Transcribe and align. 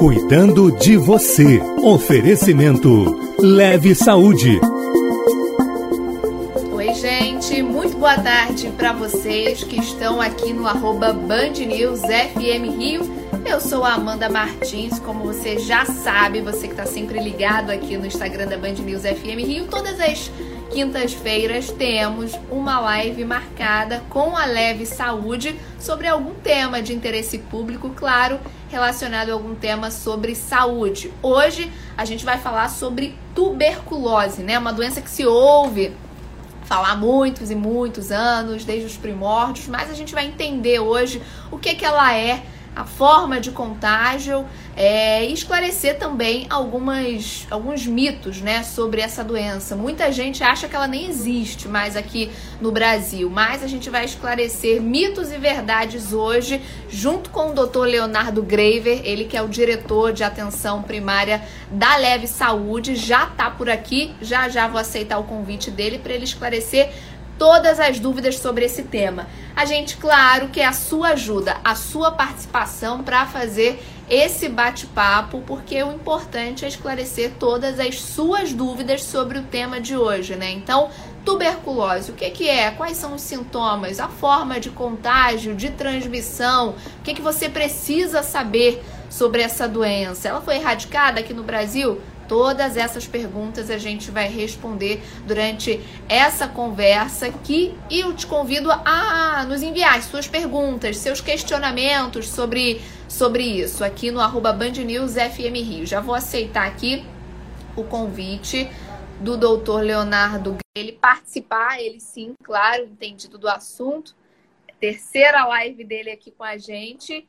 Cuidando 0.00 0.72
de 0.72 0.96
você. 0.96 1.60
Oferecimento 1.84 3.20
Leve 3.38 3.94
Saúde. 3.94 4.58
Oi, 6.72 6.94
gente. 6.94 7.62
Muito 7.62 7.98
boa 7.98 8.18
tarde 8.18 8.72
para 8.78 8.94
vocês 8.94 9.62
que 9.62 9.78
estão 9.78 10.18
aqui 10.18 10.54
no 10.54 10.66
arroba 10.66 11.12
Band 11.12 11.52
News 11.66 12.00
FM 12.00 12.78
Rio. 12.78 13.02
Eu 13.44 13.60
sou 13.60 13.84
a 13.84 13.92
Amanda 13.92 14.30
Martins, 14.30 14.98
como 15.00 15.22
você 15.22 15.58
já 15.58 15.84
sabe, 15.84 16.40
você 16.40 16.66
que 16.66 16.72
está 16.72 16.86
sempre 16.86 17.22
ligado 17.22 17.68
aqui 17.68 17.98
no 17.98 18.06
Instagram 18.06 18.46
da 18.46 18.56
Band 18.56 18.80
News 18.82 19.02
FM 19.02 19.46
Rio, 19.46 19.66
todas 19.66 20.00
as 20.00 20.30
quintas-feiras 20.70 21.70
temos 21.72 22.38
uma 22.48 22.78
live 22.78 23.24
marcada 23.24 24.02
com 24.08 24.36
a 24.36 24.46
Leve 24.46 24.86
Saúde 24.86 25.58
sobre 25.80 26.06
algum 26.06 26.34
tema 26.34 26.80
de 26.80 26.94
interesse 26.94 27.38
público, 27.38 27.90
claro, 27.90 28.38
relacionado 28.70 29.30
a 29.30 29.32
algum 29.32 29.54
tema 29.54 29.90
sobre 29.90 30.34
saúde. 30.36 31.12
Hoje 31.20 31.70
a 31.96 32.04
gente 32.04 32.24
vai 32.24 32.38
falar 32.38 32.68
sobre 32.68 33.16
tuberculose, 33.34 34.42
né? 34.42 34.58
Uma 34.58 34.72
doença 34.72 35.02
que 35.02 35.10
se 35.10 35.26
ouve 35.26 35.92
falar 36.64 36.96
muitos 36.96 37.50
e 37.50 37.54
muitos 37.56 38.12
anos, 38.12 38.64
desde 38.64 38.86
os 38.86 38.96
primórdios, 38.96 39.66
mas 39.66 39.90
a 39.90 39.94
gente 39.94 40.14
vai 40.14 40.26
entender 40.26 40.78
hoje 40.78 41.20
o 41.50 41.58
que, 41.58 41.74
que 41.74 41.84
ela 41.84 42.16
é 42.16 42.44
a 42.74 42.84
forma 42.84 43.40
de 43.40 43.50
contágio 43.50 44.46
é, 44.76 45.26
e 45.26 45.32
esclarecer 45.32 45.98
também 45.98 46.46
algumas, 46.48 47.46
alguns 47.50 47.86
mitos 47.86 48.40
né, 48.40 48.62
sobre 48.62 49.00
essa 49.00 49.22
doença. 49.22 49.76
Muita 49.76 50.10
gente 50.12 50.42
acha 50.42 50.68
que 50.68 50.76
ela 50.76 50.86
nem 50.86 51.08
existe 51.08 51.68
mais 51.68 51.96
aqui 51.96 52.30
no 52.60 52.70
Brasil, 52.70 53.28
mas 53.28 53.62
a 53.62 53.66
gente 53.66 53.90
vai 53.90 54.04
esclarecer 54.04 54.80
mitos 54.80 55.30
e 55.30 55.36
verdades 55.36 56.12
hoje, 56.12 56.62
junto 56.88 57.30
com 57.30 57.50
o 57.50 57.52
Dr. 57.52 57.82
Leonardo 57.82 58.42
Graver, 58.42 59.02
ele 59.04 59.24
que 59.24 59.36
é 59.36 59.42
o 59.42 59.48
diretor 59.48 60.12
de 60.12 60.22
atenção 60.22 60.82
primária 60.82 61.42
da 61.70 61.96
Leve 61.96 62.26
Saúde, 62.26 62.94
já 62.94 63.24
está 63.24 63.50
por 63.50 63.68
aqui, 63.68 64.14
já 64.22 64.48
já 64.48 64.66
vou 64.66 64.80
aceitar 64.80 65.18
o 65.18 65.24
convite 65.24 65.70
dele 65.70 65.98
para 65.98 66.14
ele 66.14 66.24
esclarecer 66.24 66.90
todas 67.40 67.80
as 67.80 67.98
dúvidas 67.98 68.36
sobre 68.36 68.66
esse 68.66 68.82
tema. 68.82 69.26
A 69.56 69.64
gente, 69.64 69.96
claro, 69.96 70.48
que 70.48 70.60
é 70.60 70.66
a 70.66 70.74
sua 70.74 71.12
ajuda, 71.12 71.56
a 71.64 71.74
sua 71.74 72.10
participação 72.10 73.02
para 73.02 73.24
fazer 73.24 73.82
esse 74.10 74.46
bate-papo, 74.46 75.42
porque 75.46 75.82
o 75.82 75.90
importante 75.90 76.66
é 76.66 76.68
esclarecer 76.68 77.32
todas 77.38 77.80
as 77.80 77.98
suas 77.98 78.52
dúvidas 78.52 79.02
sobre 79.04 79.38
o 79.38 79.42
tema 79.44 79.80
de 79.80 79.96
hoje, 79.96 80.36
né? 80.36 80.50
Então, 80.50 80.90
tuberculose, 81.24 82.10
o 82.10 82.14
que, 82.14 82.28
que 82.28 82.46
é? 82.46 82.72
Quais 82.72 82.98
são 82.98 83.14
os 83.14 83.22
sintomas? 83.22 84.00
A 84.00 84.08
forma 84.08 84.60
de 84.60 84.68
contágio, 84.68 85.54
de 85.54 85.70
transmissão? 85.70 86.74
O 86.98 87.02
que, 87.02 87.14
que 87.14 87.22
você 87.22 87.48
precisa 87.48 88.22
saber 88.22 88.84
sobre 89.08 89.40
essa 89.40 89.66
doença? 89.66 90.28
Ela 90.28 90.42
foi 90.42 90.56
erradicada 90.56 91.20
aqui 91.20 91.32
no 91.32 91.42
Brasil? 91.42 92.02
Todas 92.30 92.76
essas 92.76 93.08
perguntas 93.08 93.70
a 93.70 93.76
gente 93.76 94.08
vai 94.08 94.28
responder 94.28 95.02
durante 95.26 95.80
essa 96.08 96.46
conversa 96.46 97.26
aqui 97.26 97.76
e 97.90 97.98
eu 97.98 98.14
te 98.14 98.24
convido 98.24 98.70
a 98.70 99.44
nos 99.48 99.62
enviar 99.62 100.00
suas 100.00 100.28
perguntas, 100.28 100.98
seus 100.98 101.20
questionamentos 101.20 102.28
sobre, 102.28 102.80
sobre 103.08 103.42
isso 103.42 103.82
aqui 103.82 104.12
no 104.12 104.20
arroba 104.20 104.52
Band 104.52 104.74
News 104.74 105.14
FM 105.14 105.56
Rio. 105.56 105.84
Já 105.84 106.00
vou 106.00 106.14
aceitar 106.14 106.68
aqui 106.68 107.04
o 107.74 107.82
convite 107.82 108.70
do 109.18 109.36
doutor 109.36 109.82
Leonardo 109.82 110.56
ele 110.76 110.92
participar, 110.92 111.82
ele 111.82 111.98
sim, 111.98 112.34
claro, 112.44 112.84
entendido 112.84 113.38
do 113.38 113.48
assunto. 113.48 114.14
Terceira 114.78 115.44
live 115.46 115.82
dele 115.82 116.12
aqui 116.12 116.30
com 116.30 116.44
a 116.44 116.56
gente. 116.56 117.28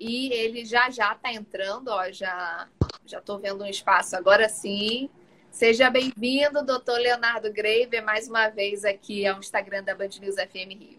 E 0.00 0.32
ele 0.32 0.64
já 0.64 0.88
já 0.88 1.12
está 1.12 1.30
entrando, 1.30 1.88
ó, 1.88 2.10
já 2.10 2.66
já 3.04 3.18
estou 3.18 3.38
vendo 3.38 3.62
um 3.62 3.66
espaço 3.66 4.16
agora 4.16 4.48
sim. 4.48 5.10
Seja 5.50 5.90
bem-vindo, 5.90 6.64
doutor 6.64 6.98
Leonardo 6.98 7.52
Graver, 7.52 8.02
mais 8.02 8.26
uma 8.26 8.48
vez 8.48 8.82
aqui 8.82 9.26
ao 9.26 9.38
Instagram 9.38 9.84
da 9.84 9.94
Band 9.94 10.08
News 10.18 10.36
FM 10.36 10.70
Rio. 10.80 10.98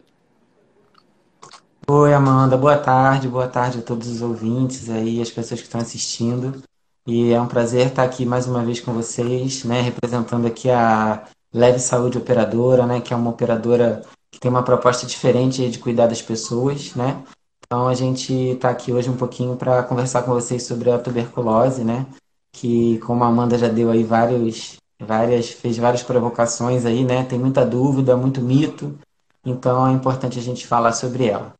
Oi, 1.89 2.13
Amanda, 2.13 2.55
boa 2.55 2.77
tarde, 2.77 3.27
boa 3.27 3.47
tarde 3.47 3.79
a 3.79 3.81
todos 3.81 4.07
os 4.07 4.21
ouvintes 4.21 4.87
aí, 4.87 5.19
as 5.19 5.31
pessoas 5.31 5.61
que 5.61 5.65
estão 5.65 5.81
assistindo. 5.81 6.61
E 7.07 7.31
é 7.31 7.41
um 7.41 7.47
prazer 7.47 7.87
estar 7.87 8.03
aqui 8.03 8.23
mais 8.23 8.45
uma 8.45 8.63
vez 8.63 8.79
com 8.79 8.93
vocês, 8.93 9.63
né, 9.63 9.81
representando 9.81 10.45
aqui 10.45 10.69
a 10.69 11.27
Leve 11.51 11.79
Saúde 11.79 12.19
Operadora, 12.19 12.85
né, 12.85 13.01
que 13.01 13.13
é 13.13 13.17
uma 13.17 13.31
operadora 13.31 14.03
que 14.31 14.39
tem 14.39 14.51
uma 14.51 14.63
proposta 14.63 15.07
diferente 15.07 15.67
de 15.71 15.79
cuidar 15.79 16.05
das 16.05 16.21
pessoas, 16.21 16.93
né? 16.93 17.23
Então 17.71 17.87
a 17.87 17.93
gente 17.93 18.33
está 18.33 18.69
aqui 18.69 18.91
hoje 18.91 19.09
um 19.09 19.15
pouquinho 19.15 19.55
para 19.55 19.81
conversar 19.83 20.23
com 20.23 20.33
vocês 20.33 20.63
sobre 20.63 20.91
a 20.91 20.99
tuberculose, 20.99 21.85
né? 21.85 22.05
Que 22.51 22.97
como 22.97 23.23
a 23.23 23.27
Amanda 23.27 23.57
já 23.57 23.69
deu 23.69 23.89
aí 23.89 24.03
vários, 24.03 24.75
várias, 24.99 25.51
fez 25.51 25.77
várias 25.77 26.03
provocações 26.03 26.85
aí, 26.85 27.05
né? 27.05 27.23
Tem 27.23 27.39
muita 27.39 27.65
dúvida, 27.65 28.17
muito 28.17 28.41
mito. 28.41 28.99
Então 29.45 29.87
é 29.87 29.93
importante 29.93 30.37
a 30.37 30.41
gente 30.41 30.67
falar 30.67 30.91
sobre 30.91 31.27
ela. 31.27 31.53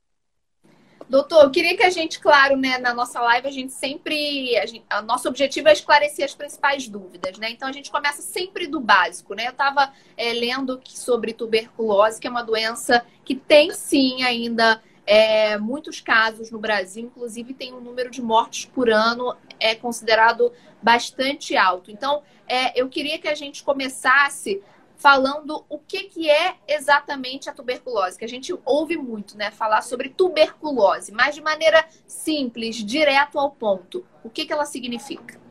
Doutor, 1.07 1.43
eu 1.43 1.49
queria 1.49 1.77
que 1.77 1.83
a 1.83 1.89
gente, 1.89 2.19
claro, 2.19 2.57
né, 2.57 2.77
na 2.77 2.93
nossa 2.93 3.21
live, 3.21 3.47
a 3.47 3.51
gente 3.51 3.71
sempre. 3.71 4.57
A 4.57 4.65
gente, 4.65 4.83
nosso 5.05 5.29
objetivo 5.29 5.69
é 5.69 5.73
esclarecer 5.73 6.25
as 6.25 6.35
principais 6.35 6.89
dúvidas, 6.89 7.37
né? 7.37 7.51
Então 7.51 7.69
a 7.69 7.71
gente 7.71 7.89
começa 7.89 8.21
sempre 8.21 8.67
do 8.67 8.81
básico, 8.81 9.33
né? 9.33 9.47
Eu 9.47 9.51
estava 9.51 9.93
é, 10.17 10.33
lendo 10.33 10.77
sobre 10.85 11.31
tuberculose, 11.31 12.19
que 12.19 12.27
é 12.27 12.29
uma 12.29 12.43
doença 12.43 13.01
que 13.23 13.33
tem 13.33 13.71
sim 13.71 14.23
ainda 14.23 14.81
é, 15.05 15.57
muitos 15.57 15.99
casos 15.99 16.51
no 16.51 16.59
Brasil, 16.59 17.03
inclusive 17.03 17.53
tem 17.53 17.73
um 17.73 17.81
número 17.81 18.09
de 18.09 18.21
mortes 18.21 18.65
por 18.65 18.89
ano 18.89 19.35
é 19.59 19.75
considerado 19.75 20.51
bastante 20.81 21.55
alto. 21.55 21.91
Então, 21.91 22.23
é, 22.47 22.79
eu 22.79 22.89
queria 22.89 23.19
que 23.19 23.27
a 23.27 23.35
gente 23.35 23.63
começasse 23.63 24.61
falando 24.95 25.65
o 25.67 25.79
que, 25.79 26.03
que 26.03 26.29
é 26.29 26.55
exatamente 26.67 27.49
a 27.49 27.53
tuberculose, 27.53 28.17
que 28.17 28.25
a 28.25 28.29
gente 28.29 28.55
ouve 28.63 28.97
muito, 28.97 29.35
né, 29.35 29.49
falar 29.49 29.81
sobre 29.81 30.09
tuberculose, 30.09 31.11
mas 31.11 31.33
de 31.33 31.41
maneira 31.41 31.83
simples, 32.05 32.75
direto 32.75 33.39
ao 33.39 33.49
ponto. 33.49 34.05
O 34.23 34.29
que, 34.29 34.45
que 34.45 34.53
ela 34.53 34.65
significa? 34.65 35.41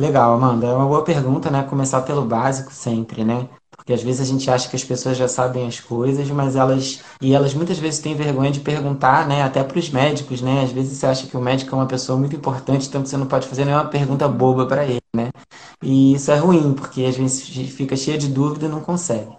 Legal, 0.00 0.34
Amanda. 0.34 0.66
É 0.66 0.74
uma 0.74 0.86
boa 0.86 1.04
pergunta, 1.04 1.50
né? 1.50 1.62
Começar 1.62 2.02
pelo 2.02 2.24
básico 2.24 2.72
sempre, 2.72 3.24
né? 3.24 3.48
Porque 3.84 3.92
às 3.92 4.02
vezes 4.02 4.22
a 4.22 4.24
gente 4.24 4.50
acha 4.50 4.66
que 4.66 4.76
as 4.76 4.82
pessoas 4.82 5.14
já 5.14 5.28
sabem 5.28 5.66
as 5.66 5.78
coisas, 5.78 6.26
mas 6.30 6.56
elas. 6.56 7.00
E 7.20 7.34
elas 7.34 7.52
muitas 7.52 7.78
vezes 7.78 8.00
têm 8.00 8.14
vergonha 8.14 8.50
de 8.50 8.60
perguntar, 8.60 9.28
né? 9.28 9.42
Até 9.42 9.62
para 9.62 9.78
os 9.78 9.90
médicos, 9.90 10.40
né? 10.40 10.62
Às 10.62 10.72
vezes 10.72 10.96
você 10.96 11.06
acha 11.06 11.26
que 11.26 11.36
o 11.36 11.40
médico 11.40 11.74
é 11.74 11.78
uma 11.78 11.86
pessoa 11.86 12.18
muito 12.18 12.34
importante, 12.34 12.88
então 12.88 13.04
você 13.04 13.14
não 13.18 13.26
pode 13.26 13.46
fazer 13.46 13.66
nenhuma 13.66 13.84
pergunta 13.84 14.26
boba 14.26 14.64
para 14.64 14.86
ele, 14.86 15.02
né? 15.14 15.28
E 15.82 16.14
isso 16.14 16.30
é 16.30 16.36
ruim, 16.38 16.72
porque 16.72 17.04
às 17.04 17.14
vezes 17.14 17.46
fica 17.74 17.94
cheio 17.94 18.16
de 18.16 18.28
dúvida 18.28 18.64
e 18.64 18.68
não 18.70 18.80
consegue. 18.80 19.36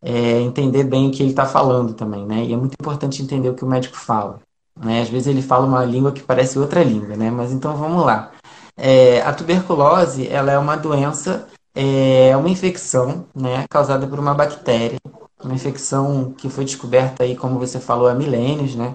É, 0.00 0.40
entender 0.40 0.84
bem 0.84 1.08
o 1.08 1.10
que 1.10 1.22
ele 1.22 1.30
está 1.30 1.44
falando 1.44 1.92
também, 1.92 2.24
né? 2.24 2.44
E 2.44 2.52
é 2.52 2.56
muito 2.56 2.74
importante 2.74 3.20
entender 3.20 3.48
o 3.48 3.54
que 3.54 3.64
o 3.64 3.68
médico 3.68 3.96
fala. 3.96 4.38
Né? 4.78 5.02
Às 5.02 5.08
vezes 5.08 5.26
ele 5.26 5.42
fala 5.42 5.66
uma 5.66 5.84
língua 5.84 6.12
que 6.12 6.22
parece 6.22 6.58
outra 6.58 6.84
língua, 6.84 7.16
né? 7.16 7.30
Mas 7.32 7.52
então 7.52 7.76
vamos 7.76 8.04
lá. 8.04 8.30
É, 8.76 9.20
a 9.22 9.32
tuberculose, 9.32 10.28
ela 10.28 10.52
é 10.52 10.58
uma 10.58 10.76
doença 10.76 11.48
é 11.74 12.36
uma 12.36 12.48
infecção 12.48 13.26
né, 13.34 13.64
causada 13.68 14.06
por 14.06 14.18
uma 14.18 14.34
bactéria, 14.34 14.98
uma 15.42 15.54
infecção 15.54 16.32
que 16.32 16.48
foi 16.48 16.64
descoberta 16.64 17.24
aí, 17.24 17.36
como 17.36 17.58
você 17.58 17.80
falou, 17.80 18.08
há 18.08 18.14
milênios, 18.14 18.74
né? 18.74 18.94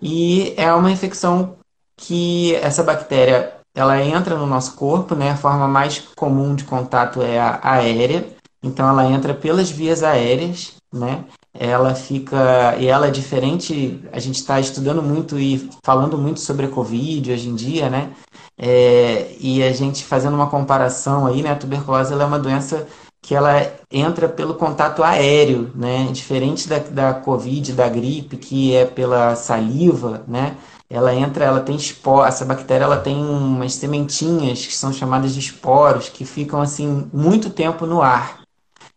E 0.00 0.54
é 0.56 0.72
uma 0.72 0.90
infecção 0.90 1.56
que 1.96 2.54
essa 2.56 2.82
bactéria 2.82 3.54
ela 3.74 4.02
entra 4.02 4.36
no 4.36 4.46
nosso 4.46 4.74
corpo, 4.74 5.14
né? 5.14 5.30
A 5.30 5.36
forma 5.36 5.68
mais 5.68 5.98
comum 6.16 6.54
de 6.54 6.64
contato 6.64 7.22
é 7.22 7.38
a 7.38 7.60
aérea, 7.62 8.26
então 8.62 8.88
ela 8.88 9.06
entra 9.06 9.34
pelas 9.34 9.70
vias 9.70 10.02
aéreas, 10.02 10.74
né? 10.92 11.24
Ela 11.62 11.94
fica 11.94 12.74
e 12.78 12.86
ela 12.86 13.08
é 13.08 13.10
diferente. 13.10 14.00
A 14.12 14.18
gente 14.18 14.36
está 14.36 14.58
estudando 14.58 15.02
muito 15.02 15.38
e 15.38 15.68
falando 15.84 16.16
muito 16.16 16.40
sobre 16.40 16.64
a 16.64 16.70
Covid 16.70 17.30
hoje 17.30 17.50
em 17.50 17.54
dia, 17.54 17.90
né? 17.90 18.12
É, 18.58 19.36
e 19.38 19.62
a 19.62 19.70
gente 19.70 20.02
fazendo 20.02 20.34
uma 20.34 20.48
comparação 20.48 21.26
aí, 21.26 21.42
né? 21.42 21.50
A 21.50 21.56
tuberculose 21.56 22.14
é 22.14 22.16
uma 22.16 22.38
doença 22.38 22.86
que 23.20 23.34
ela 23.34 23.70
entra 23.92 24.26
pelo 24.26 24.54
contato 24.54 25.02
aéreo, 25.02 25.70
né? 25.74 26.08
Diferente 26.10 26.66
da, 26.66 26.78
da 26.78 27.12
Covid, 27.12 27.74
da 27.74 27.90
gripe, 27.90 28.38
que 28.38 28.74
é 28.74 28.86
pela 28.86 29.36
saliva, 29.36 30.24
né? 30.26 30.56
Ela 30.88 31.14
entra, 31.14 31.44
ela 31.44 31.60
tem 31.60 31.76
esporos, 31.76 32.28
essa 32.28 32.44
bactéria 32.46 32.84
ela 32.84 32.96
tem 32.96 33.22
umas 33.22 33.74
sementinhas 33.74 34.66
que 34.66 34.74
são 34.74 34.94
chamadas 34.94 35.34
de 35.34 35.40
esporos, 35.40 36.08
que 36.08 36.24
ficam 36.24 36.60
assim 36.62 37.08
muito 37.12 37.50
tempo 37.50 37.84
no 37.84 38.00
ar. 38.00 38.39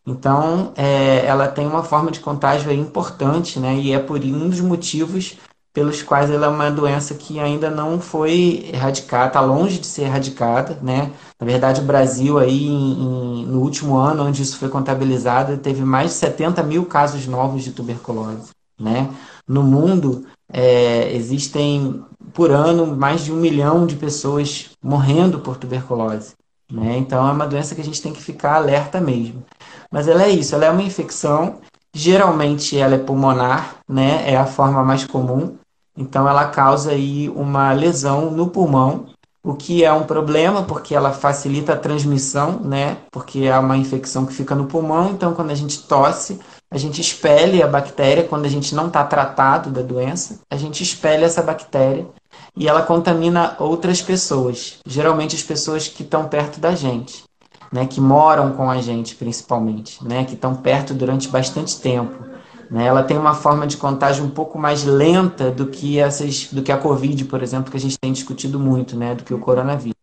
Então, 0.06 0.74
é, 0.76 1.26
ela 1.26 1.48
tem 1.48 1.66
uma 1.66 1.84
forma 1.84 2.12
de 2.12 2.20
contágio 2.20 2.72
importante, 2.72 3.60
né? 3.60 3.76
E 3.76 3.94
é 3.94 4.00
por 4.00 4.20
um 4.20 4.50
dos 4.50 4.60
motivos 4.60 5.38
pelos 5.74 6.04
quais 6.04 6.30
ela 6.30 6.46
é 6.46 6.50
uma 6.50 6.70
doença 6.70 7.16
que 7.16 7.40
ainda 7.40 7.70
não 7.70 8.00
foi 8.00 8.70
erradicada, 8.72 9.28
está 9.28 9.42
longe 9.42 9.80
de 9.80 9.88
ser 9.88 10.04
erradicada, 10.04 10.78
né? 10.84 11.12
Na 11.40 11.48
verdade, 11.48 11.82
o 11.82 11.86
Brasil 11.86 12.38
aí 12.38 12.68
em, 12.68 12.92
em, 13.02 13.46
no 13.48 13.60
último 13.60 13.98
ano, 13.98 14.24
onde 14.24 14.44
isso 14.44 14.58
foi 14.58 14.70
contabilizado, 14.70 15.58
teve 15.58 15.84
mais 15.84 16.12
de 16.12 16.18
70 16.18 16.62
mil 16.62 16.86
casos 16.86 17.26
novos 17.26 17.64
de 17.64 17.72
tuberculose, 17.72 18.52
né? 18.80 19.10
No 19.48 19.64
mundo, 19.64 20.26
é, 20.52 21.12
existem 21.16 22.06
por 22.34 22.52
ano 22.52 22.96
mais 22.96 23.22
de 23.24 23.32
um 23.32 23.38
milhão 23.38 23.88
de 23.88 23.96
pessoas 23.96 24.70
morrendo 24.82 25.40
por 25.40 25.58
tuberculose. 25.58 26.36
Né? 26.74 26.98
Então 26.98 27.28
é 27.28 27.32
uma 27.32 27.46
doença 27.46 27.76
que 27.76 27.82
a 27.82 27.84
gente 27.84 28.02
tem 28.02 28.12
que 28.12 28.22
ficar 28.22 28.56
alerta 28.56 29.00
mesmo. 29.00 29.46
Mas 29.92 30.08
ela 30.08 30.24
é 30.24 30.30
isso, 30.30 30.56
ela 30.56 30.66
é 30.66 30.72
uma 30.72 30.82
infecção, 30.82 31.60
geralmente 31.94 32.76
ela 32.76 32.96
é 32.96 32.98
pulmonar, 32.98 33.76
né? 33.88 34.24
é 34.26 34.36
a 34.36 34.48
forma 34.48 34.84
mais 34.84 35.06
comum, 35.06 35.56
então 35.96 36.28
ela 36.28 36.48
causa 36.48 36.90
aí 36.92 37.30
uma 37.30 37.72
lesão 37.74 38.32
no 38.32 38.48
pulmão, 38.48 39.06
o 39.44 39.54
que 39.54 39.84
é 39.84 39.94
um 39.94 40.04
problema 40.04 40.64
porque 40.64 40.96
ela 40.96 41.12
facilita 41.12 41.74
a 41.74 41.78
transmissão, 41.78 42.60
né? 42.62 42.98
Porque 43.12 43.40
é 43.40 43.60
uma 43.60 43.76
infecção 43.76 44.26
que 44.26 44.34
fica 44.34 44.56
no 44.56 44.66
pulmão, 44.66 45.12
então 45.12 45.34
quando 45.34 45.52
a 45.52 45.56
gente 45.56 45.84
tosse, 45.84 46.40
a 46.72 46.78
gente 46.78 47.02
expele 47.02 47.62
a 47.62 47.68
bactéria 47.68 48.24
quando 48.24 48.46
a 48.46 48.50
gente 48.50 48.74
não 48.74 48.88
está 48.88 49.04
tratado 49.04 49.70
da 49.70 49.82
doença, 49.82 50.40
a 50.50 50.56
gente 50.56 50.82
expele 50.82 51.26
essa 51.26 51.44
bactéria 51.44 52.08
e 52.56 52.68
ela 52.68 52.84
contamina 52.84 53.56
outras 53.60 54.02
pessoas, 54.02 54.80
geralmente 54.86 55.36
as 55.36 55.44
pessoas 55.44 55.88
que 55.88 56.04
estão 56.04 56.28
perto 56.28 56.60
da 56.60 56.76
gente, 56.76 57.24
né? 57.72 57.88
Que 57.88 58.00
moram 58.00 58.52
com 58.54 58.70
a 58.70 58.80
gente 58.80 59.16
principalmente, 59.16 60.04
né? 60.04 60.24
Que 60.24 60.36
estão 60.36 60.56
perto 60.56 60.94
durante 60.94 61.28
bastante 61.28 61.80
tempo. 61.80 62.34
Né? 62.70 62.86
Ela 62.86 63.04
tem 63.04 63.18
uma 63.18 63.34
forma 63.34 63.68
de 63.68 63.78
contágio 63.78 64.24
um 64.24 64.30
pouco 64.30 64.58
mais 64.58 64.84
lenta 64.84 65.52
do 65.52 65.68
que 65.68 66.00
essas, 66.00 66.48
do 66.52 66.62
que 66.62 66.72
a 66.72 66.78
Covid, 66.78 67.26
por 67.26 67.44
exemplo, 67.44 67.70
que 67.70 67.78
a 67.78 67.80
gente 67.80 68.00
tem 68.00 68.12
discutido 68.12 68.60
muito, 68.60 68.96
né? 68.96 69.16
Do 69.16 69.24
que 69.24 69.34
o 69.34 69.40
coronavírus. 69.40 69.94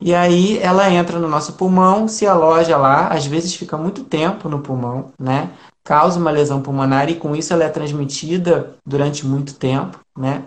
E 0.00 0.14
aí 0.14 0.58
ela 0.58 0.90
entra 0.90 1.18
no 1.18 1.28
nosso 1.28 1.54
pulmão, 1.54 2.06
se 2.06 2.26
aloja 2.26 2.76
lá, 2.76 3.08
às 3.08 3.26
vezes 3.26 3.54
fica 3.54 3.76
muito 3.76 4.04
tempo 4.04 4.48
no 4.48 4.60
pulmão, 4.60 5.12
né? 5.18 5.50
Causa 5.82 6.20
uma 6.20 6.30
lesão 6.30 6.62
pulmonar 6.62 7.10
e 7.10 7.16
com 7.16 7.34
isso 7.34 7.52
ela 7.52 7.64
é 7.64 7.68
transmitida 7.68 8.76
durante 8.86 9.26
muito 9.26 9.54
tempo, 9.54 9.98
né? 10.16 10.44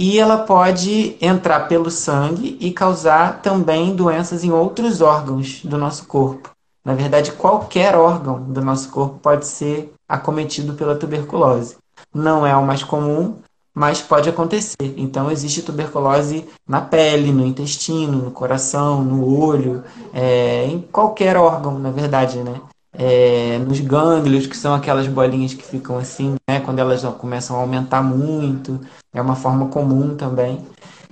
E 0.00 0.16
ela 0.16 0.38
pode 0.38 1.16
entrar 1.20 1.66
pelo 1.66 1.90
sangue 1.90 2.56
e 2.60 2.70
causar 2.70 3.42
também 3.42 3.96
doenças 3.96 4.44
em 4.44 4.52
outros 4.52 5.00
órgãos 5.00 5.60
do 5.64 5.76
nosso 5.76 6.06
corpo. 6.06 6.52
Na 6.84 6.94
verdade, 6.94 7.32
qualquer 7.32 7.96
órgão 7.96 8.40
do 8.40 8.60
nosso 8.60 8.90
corpo 8.90 9.18
pode 9.18 9.44
ser 9.44 9.92
acometido 10.08 10.74
pela 10.74 10.94
tuberculose. 10.94 11.78
Não 12.14 12.46
é 12.46 12.54
o 12.54 12.64
mais 12.64 12.84
comum, 12.84 13.38
mas 13.74 14.00
pode 14.00 14.28
acontecer. 14.28 14.76
Então, 14.96 15.32
existe 15.32 15.62
tuberculose 15.62 16.48
na 16.64 16.80
pele, 16.80 17.32
no 17.32 17.44
intestino, 17.44 18.18
no 18.18 18.30
coração, 18.30 19.02
no 19.02 19.36
olho, 19.36 19.82
é, 20.14 20.64
em 20.66 20.80
qualquer 20.80 21.36
órgão, 21.36 21.76
na 21.76 21.90
verdade, 21.90 22.38
né? 22.38 22.60
É, 22.92 23.58
nos 23.58 23.80
gânglios, 23.80 24.46
que 24.46 24.56
são 24.56 24.74
aquelas 24.74 25.06
bolinhas 25.06 25.54
que 25.54 25.62
ficam 25.62 25.98
assim, 25.98 26.36
né? 26.48 26.60
Quando 26.60 26.78
elas 26.78 27.02
começam 27.18 27.56
a 27.56 27.60
aumentar 27.60 28.02
muito, 28.02 28.80
é 29.12 29.20
uma 29.20 29.36
forma 29.36 29.68
comum 29.68 30.16
também. 30.16 30.66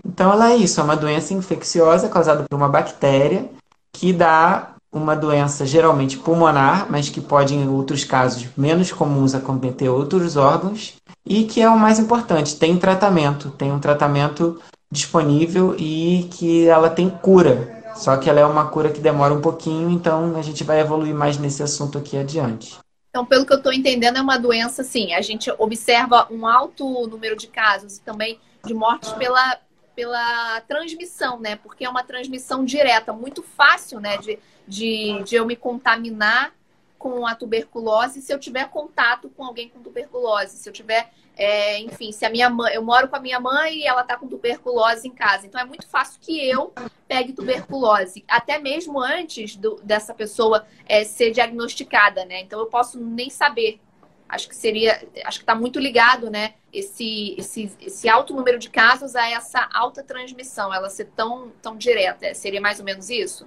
Então, 0.04 0.32
ela 0.32 0.52
é 0.52 0.56
isso, 0.56 0.80
é 0.80 0.82
uma 0.82 0.96
doença 0.96 1.34
infecciosa 1.34 2.08
causada 2.08 2.44
por 2.48 2.56
uma 2.56 2.68
bactéria 2.68 3.50
que 3.92 4.12
dá 4.12 4.70
uma 4.92 5.14
doença 5.14 5.66
geralmente 5.66 6.16
pulmonar, 6.16 6.86
mas 6.88 7.08
que 7.08 7.20
pode, 7.20 7.54
em 7.54 7.68
outros 7.68 8.04
casos 8.04 8.46
menos 8.56 8.90
comuns, 8.92 9.34
acometer 9.34 9.90
outros 9.90 10.36
órgãos, 10.36 10.94
e 11.24 11.44
que 11.44 11.60
é 11.60 11.68
o 11.68 11.78
mais 11.78 11.98
importante, 11.98 12.56
tem 12.56 12.76
tratamento, 12.78 13.50
tem 13.50 13.72
um 13.72 13.78
tratamento 13.78 14.58
disponível 14.90 15.74
e 15.78 16.28
que 16.30 16.66
ela 16.66 16.88
tem 16.88 17.10
cura. 17.10 17.75
Só 17.96 18.16
que 18.16 18.28
ela 18.28 18.40
é 18.40 18.46
uma 18.46 18.68
cura 18.68 18.90
que 18.90 19.00
demora 19.00 19.32
um 19.32 19.40
pouquinho, 19.40 19.90
então 19.90 20.36
a 20.36 20.42
gente 20.42 20.62
vai 20.62 20.80
evoluir 20.80 21.14
mais 21.14 21.38
nesse 21.38 21.62
assunto 21.62 21.98
aqui 21.98 22.16
adiante. 22.16 22.78
Então, 23.10 23.24
pelo 23.24 23.46
que 23.46 23.52
eu 23.52 23.56
estou 23.56 23.72
entendendo, 23.72 24.18
é 24.18 24.20
uma 24.20 24.38
doença, 24.38 24.84
sim. 24.84 25.14
A 25.14 25.22
gente 25.22 25.50
observa 25.58 26.26
um 26.30 26.46
alto 26.46 27.06
número 27.06 27.34
de 27.34 27.46
casos 27.46 27.96
e 27.96 28.00
também 28.02 28.38
de 28.64 28.74
mortes 28.74 29.10
pela, 29.12 29.58
pela 29.94 30.60
transmissão, 30.68 31.40
né? 31.40 31.56
Porque 31.56 31.86
é 31.86 31.88
uma 31.88 32.02
transmissão 32.02 32.62
direta, 32.64 33.14
muito 33.14 33.42
fácil, 33.42 34.00
né? 34.00 34.18
De, 34.18 34.38
de, 34.68 35.22
de 35.24 35.34
eu 35.34 35.46
me 35.46 35.56
contaminar 35.56 36.52
com 36.98 37.26
a 37.26 37.34
tuberculose 37.34 38.20
se 38.20 38.32
eu 38.32 38.38
tiver 38.38 38.68
contato 38.68 39.30
com 39.30 39.44
alguém 39.44 39.68
com 39.68 39.80
tuberculose, 39.80 40.58
se 40.58 40.68
eu 40.68 40.72
tiver, 40.72 41.12
é, 41.36 41.78
enfim, 41.80 42.12
se 42.12 42.24
a 42.24 42.30
minha 42.30 42.48
mãe, 42.48 42.74
eu 42.74 42.82
moro 42.82 43.08
com 43.08 43.16
a 43.16 43.20
minha 43.20 43.38
mãe 43.38 43.78
e 43.80 43.86
ela 43.86 44.02
tá 44.02 44.16
com 44.16 44.26
tuberculose 44.26 45.06
em 45.06 45.12
casa, 45.12 45.46
então 45.46 45.60
é 45.60 45.64
muito 45.64 45.86
fácil 45.86 46.18
que 46.20 46.48
eu 46.48 46.72
pegue 47.06 47.32
tuberculose, 47.32 48.24
até 48.26 48.58
mesmo 48.58 48.98
antes 48.98 49.54
do, 49.54 49.76
dessa 49.82 50.14
pessoa 50.14 50.66
é, 50.86 51.04
ser 51.04 51.30
diagnosticada, 51.32 52.24
né? 52.24 52.40
Então 52.40 52.58
eu 52.58 52.66
posso 52.66 52.98
nem 52.98 53.28
saber. 53.28 53.80
Acho 54.28 54.48
que 54.48 54.56
seria, 54.56 55.06
acho 55.24 55.38
que 55.38 55.44
está 55.44 55.54
muito 55.54 55.78
ligado, 55.78 56.28
né? 56.28 56.54
Esse, 56.72 57.36
esse, 57.38 57.70
esse 57.80 58.08
alto 58.08 58.34
número 58.34 58.58
de 58.58 58.68
casos 58.68 59.14
a 59.14 59.30
essa 59.30 59.68
alta 59.72 60.02
transmissão, 60.02 60.74
ela 60.74 60.90
ser 60.90 61.06
tão, 61.14 61.52
tão 61.62 61.76
direta. 61.76 62.34
Seria 62.34 62.60
mais 62.60 62.80
ou 62.80 62.84
menos 62.84 63.08
isso? 63.08 63.46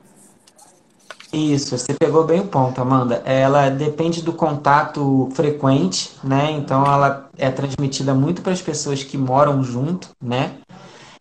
Isso, 1.31 1.77
você 1.77 1.93
pegou 1.93 2.23
bem 2.23 2.39
o 2.39 2.47
ponto, 2.47 2.81
Amanda. 2.81 3.17
Ela 3.23 3.69
depende 3.69 4.21
do 4.23 4.33
contato 4.33 5.29
frequente, 5.33 6.11
né? 6.23 6.51
Então 6.51 6.83
ela 6.83 7.29
é 7.37 7.51
transmitida 7.51 8.15
muito 8.15 8.41
para 8.41 8.51
as 8.51 8.61
pessoas 8.61 9.03
que 9.03 9.15
moram 9.15 9.63
junto, 9.63 10.09
né? 10.21 10.57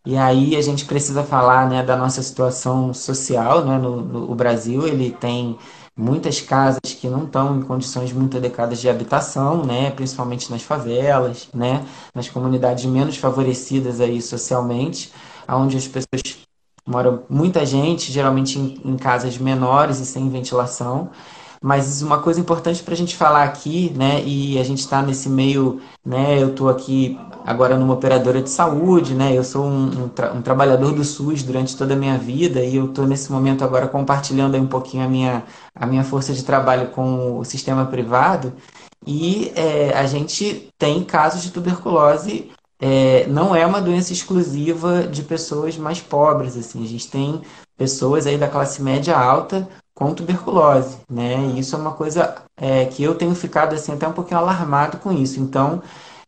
E 0.05 0.17
aí 0.17 0.55
a 0.55 0.61
gente 0.61 0.85
precisa 0.85 1.23
falar, 1.23 1.69
né, 1.69 1.83
da 1.83 1.97
nossa 1.97 2.21
situação 2.23 2.93
social, 2.93 3.65
né? 3.65 3.77
No, 3.77 4.01
no 4.01 4.31
o 4.31 4.35
Brasil 4.35 4.87
ele 4.87 5.11
tem 5.11 5.57
muitas 5.97 6.41
casas 6.41 6.81
que 6.85 7.07
não 7.09 7.25
estão 7.25 7.59
em 7.59 7.63
condições 7.63 8.11
muito 8.13 8.37
adequadas 8.37 8.79
de 8.81 8.89
habitação, 8.89 9.65
né? 9.65 9.91
Principalmente 9.91 10.51
nas 10.51 10.63
favelas, 10.63 11.49
né? 11.53 11.85
Nas 12.15 12.29
comunidades 12.29 12.85
menos 12.85 13.17
favorecidas 13.17 14.01
aí 14.01 14.21
socialmente, 14.21 15.11
onde 15.47 15.77
as 15.77 15.87
pessoas 15.87 16.39
mora 16.89 17.23
muita 17.29 17.65
gente, 17.65 18.11
geralmente 18.11 18.57
em, 18.57 18.81
em 18.83 18.97
casas 18.97 19.37
menores 19.37 19.99
e 19.99 20.05
sem 20.05 20.27
ventilação. 20.29 21.11
Mas 21.61 22.01
uma 22.01 22.19
coisa 22.19 22.39
importante 22.39 22.81
para 22.81 22.93
a 22.93 22.97
gente 22.97 23.17
falar 23.17 23.43
aqui, 23.43 23.91
né? 23.95 24.23
E 24.25 24.57
a 24.57 24.63
gente 24.63 24.79
está 24.79 25.01
nesse 25.01 25.27
meio, 25.27 25.81
né? 26.05 26.41
Eu 26.41 26.51
estou 26.51 26.69
aqui 26.69 27.19
agora 27.45 27.77
numa 27.77 27.93
operadora 27.93 28.41
de 28.41 28.49
saúde, 28.49 29.13
né? 29.13 29.37
Eu 29.37 29.43
sou 29.43 29.65
um, 29.65 30.05
um, 30.05 30.07
tra 30.07 30.31
um, 30.31 30.41
trabalhador 30.41 30.93
do 30.93 31.03
SUS 31.03 31.43
durante 31.43 31.75
toda 31.75 31.93
a 31.95 31.97
minha 31.97 32.17
vida 32.17 32.63
e 32.63 32.77
eu 32.77 32.85
estou 32.85 33.05
nesse 33.05 33.29
momento 33.31 33.63
agora 33.63 33.89
compartilhando 33.89 34.57
um 34.57 34.67
pouquinho 34.67 35.03
a 35.03 35.07
minha, 35.07 35.43
a 35.75 35.85
minha 35.85 36.03
força 36.03 36.33
de 36.33 36.43
trabalho 36.43 36.91
com 36.91 37.39
o 37.39 37.43
sistema 37.43 37.85
privado. 37.85 38.53
E 39.05 39.51
é, 39.55 39.91
a 39.97 40.05
gente 40.05 40.71
tem 40.77 41.03
casos 41.03 41.43
de 41.43 41.51
tuberculose 41.51 42.51
é, 42.79 43.27
não 43.27 43.55
é 43.55 43.65
uma 43.65 43.81
doença 43.81 44.13
exclusiva 44.13 45.05
de 45.05 45.23
pessoas 45.23 45.77
mais 45.77 45.99
pobres. 45.99 46.55
Assim, 46.55 46.83
a 46.83 46.87
gente 46.87 47.09
tem 47.09 47.41
pessoas 47.77 48.25
aí 48.25 48.37
da 48.37 48.47
classe 48.47 48.81
média 48.81 49.17
alta 49.17 49.67
com 49.93 50.13
tuberculose, 50.13 50.97
né? 51.09 51.37
E 51.53 51.59
isso 51.59 51.75
é 51.75 51.79
uma 51.79 51.91
coisa 51.93 52.41
é, 52.55 52.85
que 52.85 53.03
eu 53.03 53.15
tenho 53.15 53.35
ficado 53.35 53.75
assim 53.75 53.91
até 53.91 54.07
um 54.07 54.13
pouquinho 54.13 54.39
alarmado 54.39 54.97
com 54.97 55.11
isso. 55.11 55.39
Então 55.39 55.81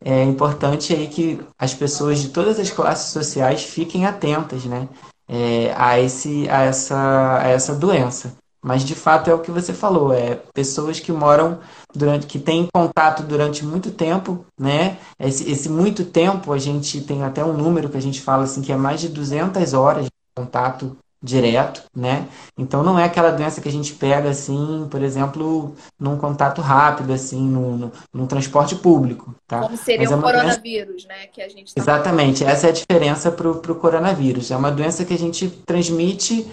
é 0.04 0.24
importante 0.24 0.94
aí 0.94 1.08
que 1.08 1.40
as 1.58 1.74
pessoas 1.74 2.20
de 2.20 2.30
todas 2.30 2.60
as 2.60 2.70
classes 2.70 3.12
sociais 3.12 3.64
fiquem 3.64 4.06
atentas, 4.06 4.66
né? 4.66 4.90
É, 5.30 5.74
a, 5.78 5.98
esse, 6.00 6.50
a, 6.50 6.64
essa, 6.64 7.40
a 7.40 7.48
essa 7.48 7.74
doença. 7.74 8.36
Mas 8.64 8.84
de 8.84 8.94
fato 8.94 9.30
é 9.30 9.34
o 9.34 9.40
que 9.40 9.50
você 9.50 9.74
falou, 9.74 10.14
é 10.14 10.40
pessoas 10.54 11.00
que 11.00 11.12
moram 11.12 11.60
durante, 11.94 12.28
que 12.28 12.38
têm 12.38 12.68
contato 12.72 13.24
durante 13.24 13.66
muito 13.66 13.90
tempo, 13.92 14.46
né? 14.60 14.98
Esse, 15.20 15.50
esse 15.52 15.68
muito 15.68 16.06
tempo 16.06 16.54
a 16.54 16.60
gente 16.60 17.02
tem 17.02 17.24
até 17.24 17.44
um 17.44 17.54
número 17.54 17.90
que 17.90 17.98
a 17.98 18.02
gente 18.02 18.22
fala 18.22 18.44
assim 18.44 18.62
que 18.62 18.72
é 18.72 18.78
mais 18.78 19.02
de 19.02 19.10
200 19.10 19.74
horas 19.74 20.06
de 20.06 20.12
contato 20.36 20.96
direto, 21.24 21.84
né? 21.96 22.28
Então 22.58 22.82
não 22.82 22.98
é 22.98 23.04
aquela 23.04 23.32
doença 23.32 23.62
que 23.62 23.70
a 23.70 23.72
gente 23.72 23.94
pega 23.94 24.30
assim, 24.30 24.88
por 24.90 25.04
exemplo, 25.04 25.76
num 26.00 26.18
contato 26.18 26.62
rápido, 26.62 27.14
assim, 27.14 27.42
num, 27.42 27.92
num 28.12 28.26
transporte 28.26 28.76
público, 28.76 29.36
tá? 29.48 29.62
Como 29.62 29.78
seria 29.78 30.10
o 30.10 30.14
é 30.14 30.16
um 30.16 30.22
coronavírus, 30.22 31.04
doença... 31.04 31.08
né? 31.08 31.28
Que 31.28 31.42
a 31.42 31.48
gente 31.48 31.74
tá 31.76 31.82
Exatamente, 31.82 32.40
falando. 32.40 32.54
essa 32.54 32.68
é 32.68 32.70
a 32.70 32.74
diferença 32.74 33.32
para 33.32 33.50
o 33.50 33.76
coronavírus. 33.76 34.50
É 34.50 34.58
uma 34.58 34.72
doença 34.72 35.06
que 35.06 35.14
a 35.14 35.18
gente 35.18 35.48
transmite 35.66 36.48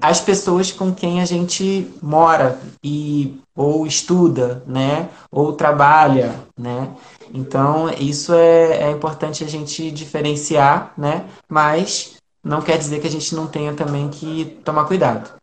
as 0.00 0.20
pessoas 0.20 0.70
com 0.70 0.94
quem 0.94 1.20
a 1.20 1.24
gente 1.24 1.90
mora 2.02 2.60
e 2.82 3.40
ou 3.54 3.86
estuda, 3.86 4.62
né, 4.66 5.08
ou 5.30 5.54
trabalha, 5.54 6.34
né. 6.56 6.94
Então 7.32 7.88
isso 7.90 8.34
é, 8.34 8.82
é 8.82 8.90
importante 8.90 9.42
a 9.42 9.48
gente 9.48 9.90
diferenciar, 9.90 10.92
né, 10.96 11.24
mas 11.48 12.16
não 12.44 12.60
quer 12.60 12.78
dizer 12.78 13.00
que 13.00 13.06
a 13.06 13.10
gente 13.10 13.34
não 13.34 13.46
tenha 13.46 13.72
também 13.74 14.08
que 14.08 14.60
tomar 14.64 14.84
cuidado. 14.84 15.34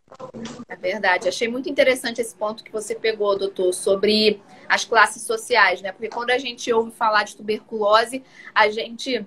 É 0.68 0.76
verdade. 0.76 1.28
Achei 1.28 1.48
muito 1.48 1.68
interessante 1.68 2.20
esse 2.20 2.34
ponto 2.34 2.64
que 2.64 2.72
você 2.72 2.94
pegou, 2.94 3.36
doutor, 3.36 3.72
sobre 3.72 4.40
as 4.68 4.84
classes 4.84 5.22
sociais, 5.22 5.82
né? 5.82 5.92
Porque 5.92 6.08
quando 6.08 6.30
a 6.30 6.38
gente 6.38 6.72
ouve 6.72 6.90
falar 6.92 7.24
de 7.24 7.36
tuberculose, 7.36 8.22
a 8.54 8.70
gente 8.70 9.26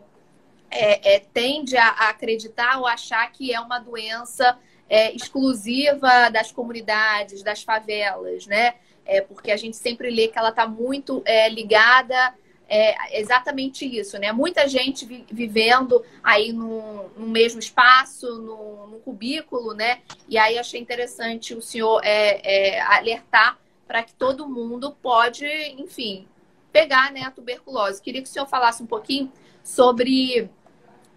é, 0.71 1.15
é, 1.15 1.19
tende 1.19 1.77
a, 1.77 1.89
a 1.89 2.09
acreditar 2.09 2.79
ou 2.79 2.87
achar 2.87 3.31
que 3.31 3.53
é 3.53 3.59
uma 3.59 3.79
doença 3.79 4.57
é, 4.89 5.13
exclusiva 5.13 6.29
das 6.29 6.51
comunidades, 6.51 7.43
das 7.43 7.63
favelas, 7.63 8.45
né? 8.45 8.75
É, 9.05 9.21
porque 9.21 9.51
a 9.51 9.57
gente 9.57 9.77
sempre 9.77 10.09
lê 10.09 10.27
que 10.27 10.37
ela 10.37 10.49
está 10.49 10.67
muito 10.67 11.21
é, 11.25 11.49
ligada 11.49 12.35
é 12.69 13.19
exatamente 13.19 13.85
isso, 13.85 14.17
né? 14.19 14.31
Muita 14.31 14.67
gente 14.67 15.05
vi 15.05 15.25
vivendo 15.31 16.03
aí 16.21 16.51
no, 16.51 17.09
no 17.17 17.27
mesmo 17.27 17.59
espaço, 17.59 18.41
no, 18.41 18.87
no, 18.87 18.99
cubículo, 18.99 19.73
né? 19.73 20.01
E 20.27 20.37
aí 20.37 20.57
achei 20.59 20.79
interessante 20.79 21.53
o 21.53 21.61
senhor 21.61 22.01
é, 22.03 22.41
é, 22.75 22.81
alertar 22.81 23.57
para 23.87 24.03
que 24.03 24.13
todo 24.13 24.49
mundo 24.49 24.91
pode, 25.01 25.45
enfim, 25.77 26.27
pegar 26.71 27.11
né, 27.11 27.21
a 27.21 27.31
tuberculose. 27.31 28.01
Queria 28.01 28.21
que 28.21 28.27
o 28.27 28.31
senhor 28.31 28.47
falasse 28.47 28.83
um 28.83 28.87
pouquinho 28.87 29.31
sobre 29.63 30.49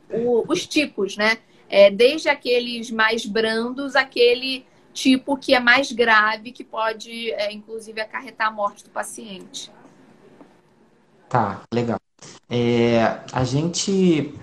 o, 0.08 0.44
os 0.46 0.66
tipos, 0.66 1.16
né? 1.16 1.38
É, 1.70 1.88
desde 1.88 2.28
aqueles 2.28 2.90
mais 2.90 3.24
brandos, 3.24 3.94
aquele 3.94 4.66
tipo 4.92 5.36
que 5.36 5.54
é 5.54 5.60
mais 5.60 5.92
grave, 5.92 6.50
que 6.50 6.64
pode, 6.64 7.30
é, 7.32 7.52
inclusive, 7.52 8.00
acarretar 8.00 8.48
a 8.48 8.50
morte 8.50 8.82
do 8.82 8.90
paciente. 8.90 9.70
Tá, 11.28 11.62
legal. 11.72 11.98
É, 12.50 13.20
a 13.32 13.44
gente, 13.44 14.34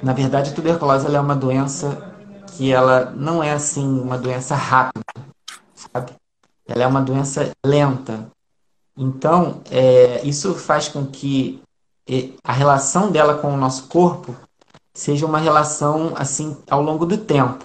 na 0.00 0.12
verdade, 0.12 0.50
a 0.50 0.54
tuberculose 0.54 1.12
é 1.12 1.20
uma 1.20 1.34
doença 1.34 2.14
que 2.56 2.72
ela 2.72 3.06
não 3.10 3.42
é 3.42 3.50
assim 3.50 3.84
uma 4.00 4.16
doença 4.16 4.54
rápida, 4.54 5.04
sabe? 5.74 6.12
Ela 6.68 6.84
é 6.84 6.86
uma 6.86 7.02
doença 7.02 7.50
lenta. 7.66 8.30
Então, 8.96 9.60
é, 9.70 10.24
isso 10.24 10.54
faz 10.54 10.88
com 10.88 11.04
que 11.04 11.60
a 12.44 12.52
relação 12.52 13.10
dela 13.10 13.38
com 13.38 13.52
o 13.52 13.56
nosso 13.56 13.88
corpo 13.88 14.36
seja 15.00 15.24
uma 15.24 15.38
relação 15.38 16.12
assim 16.14 16.54
ao 16.68 16.82
longo 16.82 17.06
do 17.06 17.16
tempo, 17.16 17.64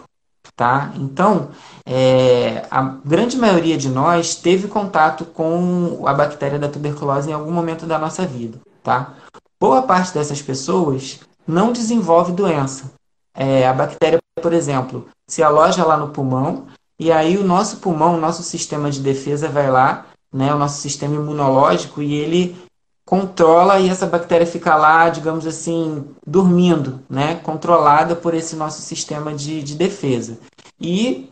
tá? 0.56 0.94
Então, 0.96 1.50
é, 1.86 2.66
a 2.72 2.82
grande 3.04 3.36
maioria 3.36 3.78
de 3.78 3.90
nós 3.90 4.36
teve 4.36 4.70
contato 4.70 5.26
com 5.26 6.04
a 6.08 6.14
bactéria 6.14 6.58
da 6.58 6.70
tuberculose 6.70 7.30
em 7.30 7.34
algum 7.34 7.52
momento 7.52 7.86
da 7.86 8.00
nossa 8.00 8.26
vida, 8.26 8.58
tá? 8.82 9.14
Boa 9.60 9.82
parte 9.82 10.14
dessas 10.14 10.42
pessoas 10.42 11.20
não 11.46 11.74
desenvolve 11.74 12.32
doença. 12.32 12.94
É, 13.36 13.68
a 13.68 13.74
bactéria, 13.74 14.20
por 14.42 14.54
exemplo, 14.54 15.06
se 15.28 15.44
aloja 15.44 15.86
lá 15.86 15.98
no 15.98 16.10
pulmão 16.10 16.68
e 16.98 17.12
aí 17.12 17.38
o 17.38 17.44
nosso 17.44 17.78
pulmão, 17.78 18.16
o 18.16 18.22
nosso 18.22 18.44
sistema 18.44 18.90
de 18.90 19.02
defesa 19.02 19.50
vai 19.50 19.70
lá, 19.70 20.06
né, 20.32 20.54
o 20.54 20.58
nosso 20.58 20.80
sistema 20.80 21.16
imunológico 21.16 22.02
e 22.02 22.14
ele 22.14 22.65
controla 23.06 23.80
e 23.80 23.88
essa 23.88 24.08
bactéria 24.08 24.48
fica 24.48 24.76
lá, 24.76 25.10
digamos 25.10 25.46
assim, 25.46 26.04
dormindo, 26.26 27.02
né, 27.08 27.36
controlada 27.36 28.16
por 28.16 28.34
esse 28.34 28.56
nosso 28.56 28.82
sistema 28.82 29.34
de, 29.34 29.62
de 29.62 29.76
defesa. 29.76 30.40
E 30.82 31.30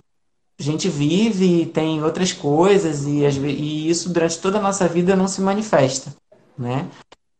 a 0.59 0.63
gente 0.63 0.87
vive 0.87 1.61
e 1.61 1.65
tem 1.65 2.03
outras 2.03 2.31
coisas 2.31 3.05
e, 3.05 3.25
e, 3.25 3.89
isso 3.89 4.09
durante 4.09 4.37
toda 4.37 4.59
a 4.59 4.61
nossa 4.61 4.87
vida 4.87 5.15
não 5.15 5.27
se 5.27 5.41
manifesta, 5.41 6.15
né? 6.57 6.87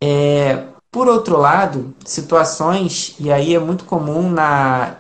É, 0.04 0.66
por 0.92 1.08
outro 1.08 1.38
lado, 1.38 1.94
situações, 2.06 3.16
e 3.20 3.32
aí 3.32 3.56
é 3.56 3.60
muito 3.60 3.86
comum 3.86 4.30
na, 4.30 4.98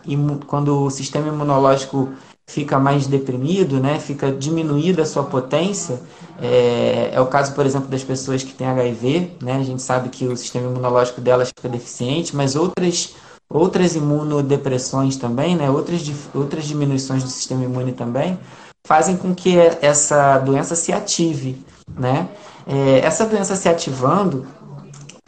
quando 0.47 0.85
o 0.85 0.89
sistema 0.89 1.27
imunológico 1.27 2.13
fica 2.47 2.79
mais 2.79 3.05
deprimido, 3.07 3.79
né, 3.79 3.99
fica 3.99 4.31
diminuída 4.31 5.03
a 5.03 5.05
sua 5.05 5.23
potência, 5.23 6.01
é, 6.41 7.11
é, 7.13 7.21
o 7.21 7.27
caso, 7.27 7.53
por 7.53 7.65
exemplo, 7.65 7.87
das 7.87 8.03
pessoas 8.03 8.43
que 8.43 8.53
têm 8.53 8.67
HIV, 8.67 9.37
né, 9.41 9.57
a 9.57 9.63
gente 9.63 9.81
sabe 9.81 10.09
que 10.09 10.25
o 10.25 10.35
sistema 10.35 10.67
imunológico 10.67 11.21
delas 11.21 11.49
fica 11.49 11.69
deficiente, 11.69 12.35
mas 12.35 12.55
outras 12.55 13.15
outras 13.49 13.95
imunodepressões 13.95 15.15
também, 15.15 15.55
né, 15.55 15.69
outras, 15.69 16.01
outras 16.33 16.65
diminuições 16.65 17.23
do 17.23 17.29
sistema 17.29 17.63
imune 17.63 17.91
também, 17.91 18.39
fazem 18.85 19.15
com 19.15 19.35
que 19.35 19.55
essa 19.79 20.39
doença 20.39 20.75
se 20.75 20.91
ative. 20.91 21.63
Né? 21.95 22.29
É, 22.65 22.99
essa 22.99 23.25
doença 23.25 23.55
se 23.55 23.69
ativando, 23.69 24.47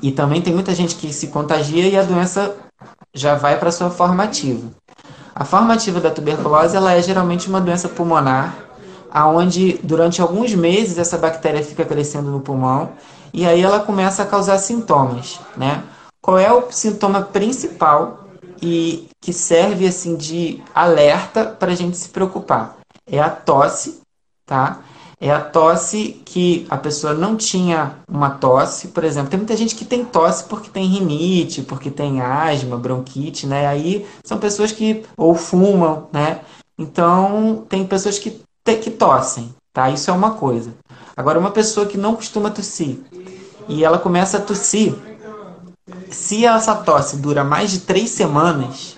e 0.02 0.12
também 0.12 0.42
tem 0.42 0.54
muita 0.54 0.74
gente 0.74 0.96
que 0.96 1.14
se 1.14 1.28
contagia 1.28 1.88
e 1.88 1.96
a 1.96 2.04
doença 2.04 2.56
já 3.14 3.36
vai 3.36 3.58
para 3.58 3.72
sua 3.72 3.90
forma 3.90 4.24
ativa. 4.24 4.70
A 5.34 5.46
forma 5.46 5.74
ativa 5.74 6.00
da 6.00 6.10
tuberculose 6.10 6.76
ela 6.76 6.94
é 6.94 7.02
geralmente 7.02 7.48
uma 7.48 7.62
doença 7.62 7.90
pulmonar, 7.90 8.56
aonde 9.12 9.80
durante 9.84 10.22
alguns 10.22 10.54
meses 10.54 10.98
essa 10.98 11.18
bactéria 11.18 11.64
fica 11.64 11.86
crescendo 11.86 12.32
no 12.32 12.40
pulmão 12.40 12.92
e 13.34 13.46
aí 13.46 13.62
ela 13.62 13.80
começa 13.80 14.24
a 14.24 14.26
causar 14.26 14.58
sintomas, 14.58 15.40
né? 15.58 15.84
Qual 16.22 16.38
é 16.38 16.52
o 16.52 16.72
sintoma 16.72 17.22
principal 17.22 18.30
e 18.62 19.08
que 19.22 19.34
serve 19.34 19.88
assim 19.88 20.16
de 20.16 20.64
alerta 20.74 21.46
para 21.46 21.72
a 21.72 21.76
gente 21.76 21.98
se 21.98 22.10
preocupar? 22.10 22.78
É 23.06 23.20
a 23.20 23.30
tosse, 23.30 24.02
tá? 24.46 24.82
É 25.20 25.32
a 25.32 25.40
tosse 25.40 26.22
que 26.26 26.66
a 26.70 26.78
pessoa 26.78 27.14
não 27.14 27.36
tinha 27.36 27.96
uma 28.08 28.30
tosse, 28.32 28.90
por 28.90 29.04
exemplo. 29.04 29.30
Tem 29.30 29.40
muita 29.40 29.56
gente 29.56 29.76
que 29.76 29.86
tem 29.86 30.04
tosse 30.04 30.44
porque 30.46 30.70
tem 30.70 30.88
rinite, 30.88 31.62
porque 31.62 31.90
tem 31.90 32.22
asma, 32.22 32.78
bronquite, 32.78 33.48
né? 33.48 33.68
Aí 33.68 34.06
são 34.24 34.38
pessoas 34.38 34.72
que 34.72 35.04
ou 35.18 35.34
fumam, 35.34 36.08
né? 36.12 36.42
Então 36.78 37.66
tem 37.70 37.86
pessoas 37.86 38.20
que, 38.20 38.42
que 38.74 38.90
tossem, 38.90 39.54
tá? 39.72 39.90
Isso 39.92 40.10
é 40.10 40.14
uma 40.14 40.32
coisa. 40.32 40.74
Agora 41.16 41.38
uma 41.38 41.52
pessoa 41.52 41.86
que 41.86 41.98
não 41.98 42.16
costuma 42.16 42.50
tossir 42.50 43.00
e 43.68 43.84
ela 43.84 44.00
começa 44.00 44.38
a 44.38 44.42
tossir 44.42 44.96
se 46.10 46.46
essa 46.46 46.76
tosse 46.76 47.18
dura 47.18 47.44
mais 47.44 47.72
de 47.72 47.80
três 47.80 48.10
semanas, 48.10 48.98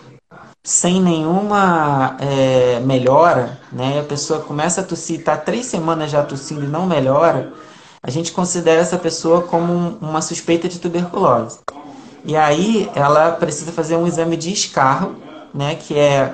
sem 0.63 1.01
nenhuma 1.01 2.15
é, 2.19 2.79
melhora, 2.81 3.59
né, 3.71 3.99
a 3.99 4.03
pessoa 4.03 4.39
começa 4.39 4.81
a 4.81 4.83
tossir, 4.83 5.19
está 5.19 5.35
três 5.37 5.65
semanas 5.65 6.11
já 6.11 6.23
tossindo 6.23 6.63
e 6.63 6.67
não 6.67 6.85
melhora, 6.85 7.53
a 8.01 8.09
gente 8.09 8.31
considera 8.31 8.81
essa 8.81 8.97
pessoa 8.97 9.41
como 9.41 9.97
uma 10.01 10.21
suspeita 10.21 10.69
de 10.69 10.79
tuberculose. 10.79 11.59
E 12.23 12.35
aí 12.35 12.89
ela 12.93 13.31
precisa 13.31 13.71
fazer 13.71 13.95
um 13.95 14.07
exame 14.07 14.37
de 14.37 14.51
escarro, 14.51 15.15
né, 15.53 15.75
que 15.75 15.97
é 15.97 16.33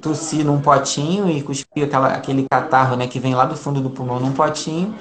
tossir 0.00 0.44
num 0.44 0.60
potinho 0.60 1.30
e 1.30 1.42
cuspir 1.42 1.84
aquela, 1.84 2.08
aquele 2.08 2.46
catarro 2.50 2.96
né, 2.96 3.06
que 3.06 3.18
vem 3.18 3.34
lá 3.34 3.44
do 3.44 3.56
fundo 3.56 3.80
do 3.80 3.90
pulmão 3.90 4.20
num 4.20 4.32
potinho 4.32 4.94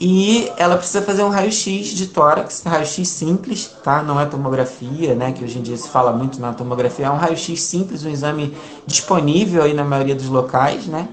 e 0.00 0.50
ela 0.56 0.76
precisa 0.76 1.02
fazer 1.02 1.22
um 1.22 1.28
raio-x 1.28 1.88
de 1.88 2.08
tórax, 2.08 2.62
raio-x 2.64 3.08
simples, 3.08 3.70
tá? 3.82 4.02
Não 4.02 4.20
é 4.20 4.26
tomografia, 4.26 5.14
né? 5.14 5.32
Que 5.32 5.44
hoje 5.44 5.58
em 5.58 5.62
dia 5.62 5.76
se 5.76 5.88
fala 5.88 6.12
muito 6.12 6.40
na 6.40 6.52
tomografia. 6.52 7.06
É 7.06 7.10
um 7.10 7.16
raio-x 7.16 7.60
simples, 7.62 8.04
um 8.04 8.10
exame 8.10 8.54
disponível 8.86 9.62
aí 9.62 9.72
na 9.72 9.84
maioria 9.84 10.14
dos 10.14 10.28
locais, 10.28 10.86
né? 10.86 11.08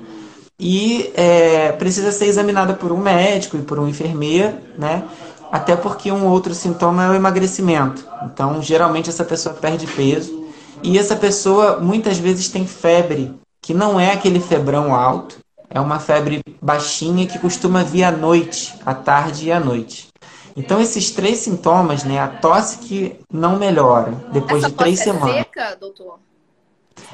E 0.59 1.11
é, 1.15 1.71
precisa 1.73 2.11
ser 2.11 2.25
examinada 2.25 2.73
por 2.73 2.91
um 2.91 2.97
médico 2.97 3.57
e 3.57 3.61
por 3.61 3.79
um 3.79 3.87
enfermeiro, 3.87 4.57
né? 4.77 5.03
Até 5.51 5.75
porque 5.75 6.11
um 6.11 6.25
outro 6.27 6.53
sintoma 6.53 7.05
é 7.05 7.09
o 7.09 7.13
emagrecimento. 7.13 8.05
Então, 8.23 8.61
geralmente 8.61 9.09
essa 9.09 9.23
pessoa 9.23 9.53
perde 9.53 9.85
peso 9.85 10.40
e 10.83 10.97
essa 10.97 11.15
pessoa 11.15 11.79
muitas 11.79 12.17
vezes 12.17 12.49
tem 12.49 12.65
febre, 12.65 13.33
que 13.61 13.73
não 13.73 13.99
é 13.99 14.11
aquele 14.11 14.39
febrão 14.39 14.93
alto, 14.93 15.37
é 15.69 15.79
uma 15.79 15.99
febre 15.99 16.41
baixinha 16.61 17.25
que 17.25 17.39
costuma 17.39 17.83
vir 17.83 18.03
à 18.03 18.11
noite, 18.11 18.77
à 18.85 18.93
tarde 18.93 19.47
e 19.47 19.51
à 19.51 19.59
noite. 19.59 20.09
Então, 20.55 20.81
esses 20.81 21.11
três 21.11 21.39
sintomas, 21.39 22.03
né? 22.03 22.19
A 22.19 22.27
tosse 22.27 22.79
que 22.79 23.19
não 23.31 23.57
melhora 23.57 24.11
depois 24.33 24.63
Essa 24.63 24.71
de 24.71 24.77
três 24.77 24.99
é 24.99 25.03
semanas. 25.03 25.35
seca, 25.35 25.75
doutor? 25.79 26.19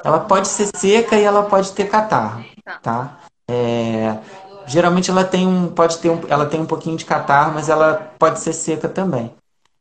Ela 0.04 0.20
pode 0.22 0.48
ser 0.48 0.70
seca 0.76 1.16
e 1.16 1.24
ela 1.24 1.44
pode 1.44 1.72
ter 1.72 1.88
catarro, 1.88 2.44
tá? 2.66 2.80
tá? 2.82 3.20
É, 3.50 4.18
geralmente 4.66 5.10
ela 5.12 5.24
tem 5.24 5.48
um, 5.48 5.68
pode 5.68 5.98
ter 6.00 6.10
um, 6.10 6.20
ela 6.28 6.46
tem 6.46 6.60
um 6.60 6.66
pouquinho 6.66 6.98
de 6.98 7.06
catarro, 7.06 7.54
mas 7.54 7.70
ela 7.70 8.12
pode 8.18 8.40
ser 8.40 8.54
seca 8.54 8.90
também. 8.90 9.32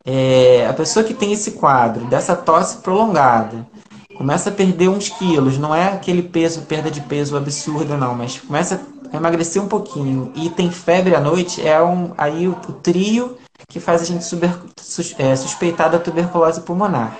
É, 0.04 0.66
a 0.68 0.72
pessoa 0.72 1.04
que 1.04 1.14
tem 1.14 1.32
esse 1.32 1.52
quadro 1.52 2.04
dessa 2.06 2.36
tosse 2.36 2.78
prolongada, 2.78 3.66
começa 4.16 4.48
a 4.48 4.52
perder 4.52 4.88
uns 4.88 5.08
quilos, 5.08 5.58
não 5.58 5.74
é 5.74 5.92
aquele 5.92 6.22
peso, 6.22 6.62
perda 6.62 6.90
de 6.90 7.00
peso 7.02 7.36
absurda 7.36 7.96
não, 7.96 8.14
mas 8.14 8.40
começa 8.40 8.80
a 9.12 9.16
emagrecer 9.16 9.62
um 9.62 9.68
pouquinho 9.68 10.32
e 10.34 10.48
tem 10.50 10.70
febre 10.70 11.14
à 11.14 11.20
noite, 11.20 11.66
é 11.66 11.80
um, 11.82 12.12
aí 12.16 12.48
o, 12.48 12.52
o 12.52 12.72
trio 12.72 13.36
que 13.68 13.80
faz 13.80 14.02
a 14.02 14.04
gente 14.04 14.24
super, 14.24 14.50
sus, 14.80 15.14
é, 15.18 15.34
suspeitar 15.36 15.90
da 15.90 15.98
tuberculose 15.98 16.60
pulmonar, 16.60 17.16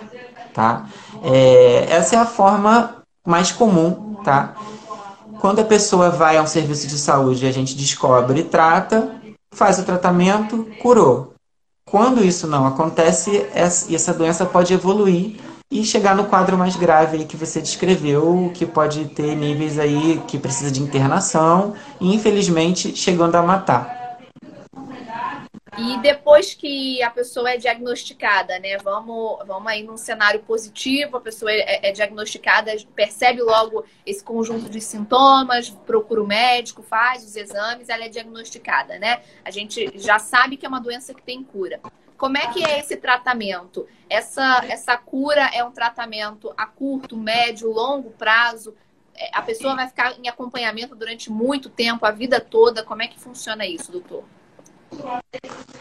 tá? 0.54 0.86
É, 1.22 1.86
essa 1.90 2.16
é 2.16 2.18
a 2.18 2.26
forma 2.26 3.02
mais 3.26 3.52
comum, 3.52 4.16
tá? 4.24 4.54
Quando 5.40 5.60
a 5.60 5.64
pessoa 5.64 6.10
vai 6.10 6.36
a 6.36 6.42
um 6.42 6.46
serviço 6.46 6.86
de 6.86 6.98
saúde, 6.98 7.46
a 7.46 7.52
gente 7.52 7.76
descobre 7.76 8.40
e 8.40 8.44
trata, 8.44 9.10
faz 9.52 9.78
o 9.78 9.84
tratamento, 9.84 10.66
curou. 10.80 11.34
Quando 11.88 12.24
isso 12.24 12.46
não 12.46 12.66
acontece, 12.66 13.46
essa 13.54 14.12
doença 14.12 14.44
pode 14.44 14.72
evoluir 14.72 15.36
e 15.70 15.84
chegar 15.84 16.14
no 16.14 16.26
quadro 16.26 16.56
mais 16.56 16.76
grave 16.76 17.24
que 17.24 17.36
você 17.36 17.60
descreveu, 17.60 18.50
que 18.54 18.64
pode 18.64 19.06
ter 19.06 19.34
níveis 19.34 19.78
aí 19.78 20.22
que 20.28 20.38
precisa 20.38 20.70
de 20.70 20.80
internação 20.80 21.74
e 22.00 22.14
infelizmente 22.14 22.94
chegando 22.94 23.34
a 23.34 23.42
matar. 23.42 23.96
E 25.78 25.98
depois 25.98 26.54
que 26.54 27.02
a 27.02 27.10
pessoa 27.10 27.50
é 27.50 27.58
diagnosticada, 27.58 28.58
né? 28.58 28.78
Vamos, 28.78 29.38
vamos 29.46 29.66
aí 29.70 29.82
num 29.82 29.98
cenário 29.98 30.40
positivo, 30.40 31.18
a 31.18 31.20
pessoa 31.20 31.52
é, 31.52 31.88
é 31.88 31.92
diagnosticada, 31.92 32.74
percebe 32.94 33.42
logo 33.42 33.84
esse 34.06 34.24
conjunto 34.24 34.70
de 34.70 34.80
sintomas, 34.80 35.68
procura 35.68 36.22
o 36.22 36.26
médico, 36.26 36.82
faz 36.82 37.24
os 37.24 37.36
exames, 37.36 37.90
ela 37.90 38.04
é 38.04 38.08
diagnosticada, 38.08 38.98
né? 38.98 39.20
A 39.44 39.50
gente 39.50 39.92
já 39.96 40.18
sabe 40.18 40.56
que 40.56 40.64
é 40.64 40.68
uma 40.68 40.80
doença 40.80 41.12
que 41.12 41.22
tem 41.22 41.44
cura. 41.44 41.78
Como 42.16 42.38
é 42.38 42.46
que 42.48 42.64
é 42.64 42.78
esse 42.78 42.96
tratamento? 42.96 43.86
Essa, 44.08 44.64
essa 44.68 44.96
cura 44.96 45.50
é 45.52 45.62
um 45.62 45.70
tratamento 45.70 46.52
a 46.56 46.66
curto, 46.66 47.16
médio, 47.16 47.70
longo 47.70 48.10
prazo? 48.10 48.74
É, 49.14 49.30
a 49.36 49.42
pessoa 49.42 49.74
vai 49.74 49.86
ficar 49.86 50.18
em 50.18 50.28
acompanhamento 50.28 50.94
durante 50.94 51.30
muito 51.30 51.68
tempo, 51.68 52.06
a 52.06 52.10
vida 52.10 52.40
toda? 52.40 52.82
Como 52.82 53.02
é 53.02 53.06
que 53.06 53.18
funciona 53.18 53.66
isso, 53.66 53.92
doutor? 53.92 54.24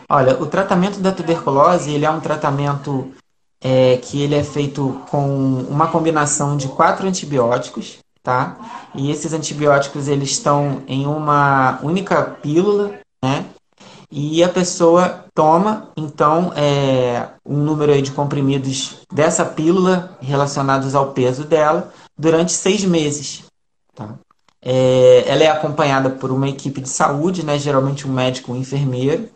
Olha, 0.10 0.42
o 0.42 0.46
tratamento 0.46 1.00
da 1.00 1.12
tuberculose 1.12 1.92
ele 1.92 2.06
é 2.06 2.10
um 2.10 2.20
tratamento 2.20 3.14
é, 3.62 3.98
que 3.98 4.22
ele 4.22 4.36
é 4.36 4.44
feito 4.44 5.02
com 5.10 5.60
uma 5.70 5.88
combinação 5.88 6.58
de 6.58 6.68
quatro 6.68 7.08
antibióticos, 7.08 8.00
tá? 8.22 8.90
E 8.94 9.10
esses 9.10 9.34
antibióticos 9.34 10.08
eles 10.08 10.32
estão 10.32 10.84
em 10.88 11.06
uma 11.06 11.80
única 11.82 12.24
pílula, 12.24 13.00
né? 13.24 13.46
E 14.12 14.44
a 14.44 14.50
pessoa 14.50 15.26
toma, 15.34 15.90
então, 15.98 16.54
é, 16.56 17.28
um 17.46 17.58
número 17.58 18.00
de 18.02 18.12
comprimidos 18.12 19.00
dessa 19.12 19.44
pílula 19.44 20.18
relacionados 20.22 20.96
ao 20.96 21.12
peso 21.12 21.44
dela 21.44 21.92
durante 22.18 22.52
seis 22.52 22.84
meses. 22.84 23.44
Tá? 23.94 24.16
É, 24.62 25.24
ela 25.28 25.44
é 25.44 25.50
acompanhada 25.50 26.10
por 26.10 26.32
uma 26.32 26.50
equipe 26.50 26.82
de 26.82 26.90
saúde, 26.90 27.46
né, 27.46 27.58
geralmente 27.58 28.08
um 28.08 28.14
médico 28.14 28.52
um 28.52 28.56
enfermeiro. 28.56 29.30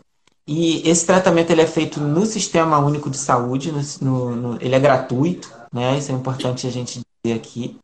E 0.46 0.88
esse 0.88 1.06
tratamento 1.06 1.50
ele 1.50 1.62
é 1.62 1.66
feito 1.66 2.00
no 2.00 2.26
Sistema 2.26 2.78
Único 2.78 3.08
de 3.08 3.16
Saúde, 3.16 3.70
no, 3.70 3.80
no, 4.00 4.36
no, 4.36 4.58
ele 4.60 4.74
é 4.74 4.80
gratuito, 4.80 5.52
né, 5.72 5.96
isso 5.96 6.10
é 6.10 6.14
importante 6.14 6.66
a 6.66 6.70
gente 6.70 7.00
dizer 7.22 7.36
aqui. 7.36 7.78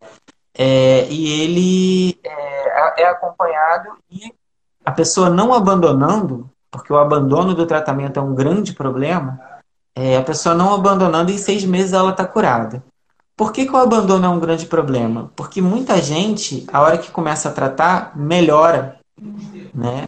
É, 0.58 1.06
e 1.08 1.42
ele 1.42 2.18
é, 2.24 3.02
é 3.02 3.08
acompanhado 3.08 3.90
e 4.10 4.32
a 4.84 4.90
pessoa 4.90 5.28
não 5.28 5.52
abandonando, 5.52 6.50
porque 6.76 6.92
o 6.92 6.98
abandono 6.98 7.54
do 7.54 7.64
tratamento 7.64 8.18
é 8.20 8.22
um 8.22 8.34
grande 8.34 8.74
problema, 8.74 9.40
é, 9.94 10.18
a 10.18 10.22
pessoa 10.22 10.54
não 10.54 10.74
abandonando, 10.74 11.32
em 11.32 11.38
seis 11.38 11.64
meses 11.64 11.94
ela 11.94 12.10
está 12.10 12.26
curada. 12.26 12.84
Por 13.34 13.50
que, 13.50 13.64
que 13.64 13.72
o 13.72 13.78
abandono 13.78 14.26
é 14.26 14.28
um 14.28 14.38
grande 14.38 14.66
problema? 14.66 15.30
Porque 15.34 15.62
muita 15.62 16.00
gente, 16.02 16.66
a 16.70 16.82
hora 16.82 16.98
que 16.98 17.10
começa 17.10 17.48
a 17.48 17.52
tratar, 17.52 18.12
melhora, 18.14 18.98
né? 19.74 20.04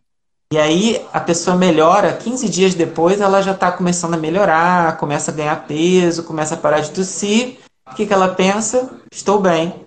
E 0.52 0.58
aí 0.58 1.02
a 1.10 1.20
pessoa 1.20 1.56
melhora, 1.56 2.12
15 2.12 2.48
dias 2.50 2.74
depois 2.74 3.18
ela 3.20 3.40
já 3.40 3.52
está 3.52 3.72
começando 3.72 4.14
a 4.14 4.18
melhorar, 4.18 4.98
começa 4.98 5.30
a 5.30 5.34
ganhar 5.34 5.66
peso, 5.66 6.24
começa 6.24 6.54
a 6.54 6.58
parar 6.58 6.80
de 6.80 6.90
tossir. 6.90 7.58
O 7.90 7.94
que, 7.94 8.04
que 8.04 8.12
ela 8.12 8.28
pensa? 8.28 8.90
Estou 9.10 9.40
bem. 9.40 9.86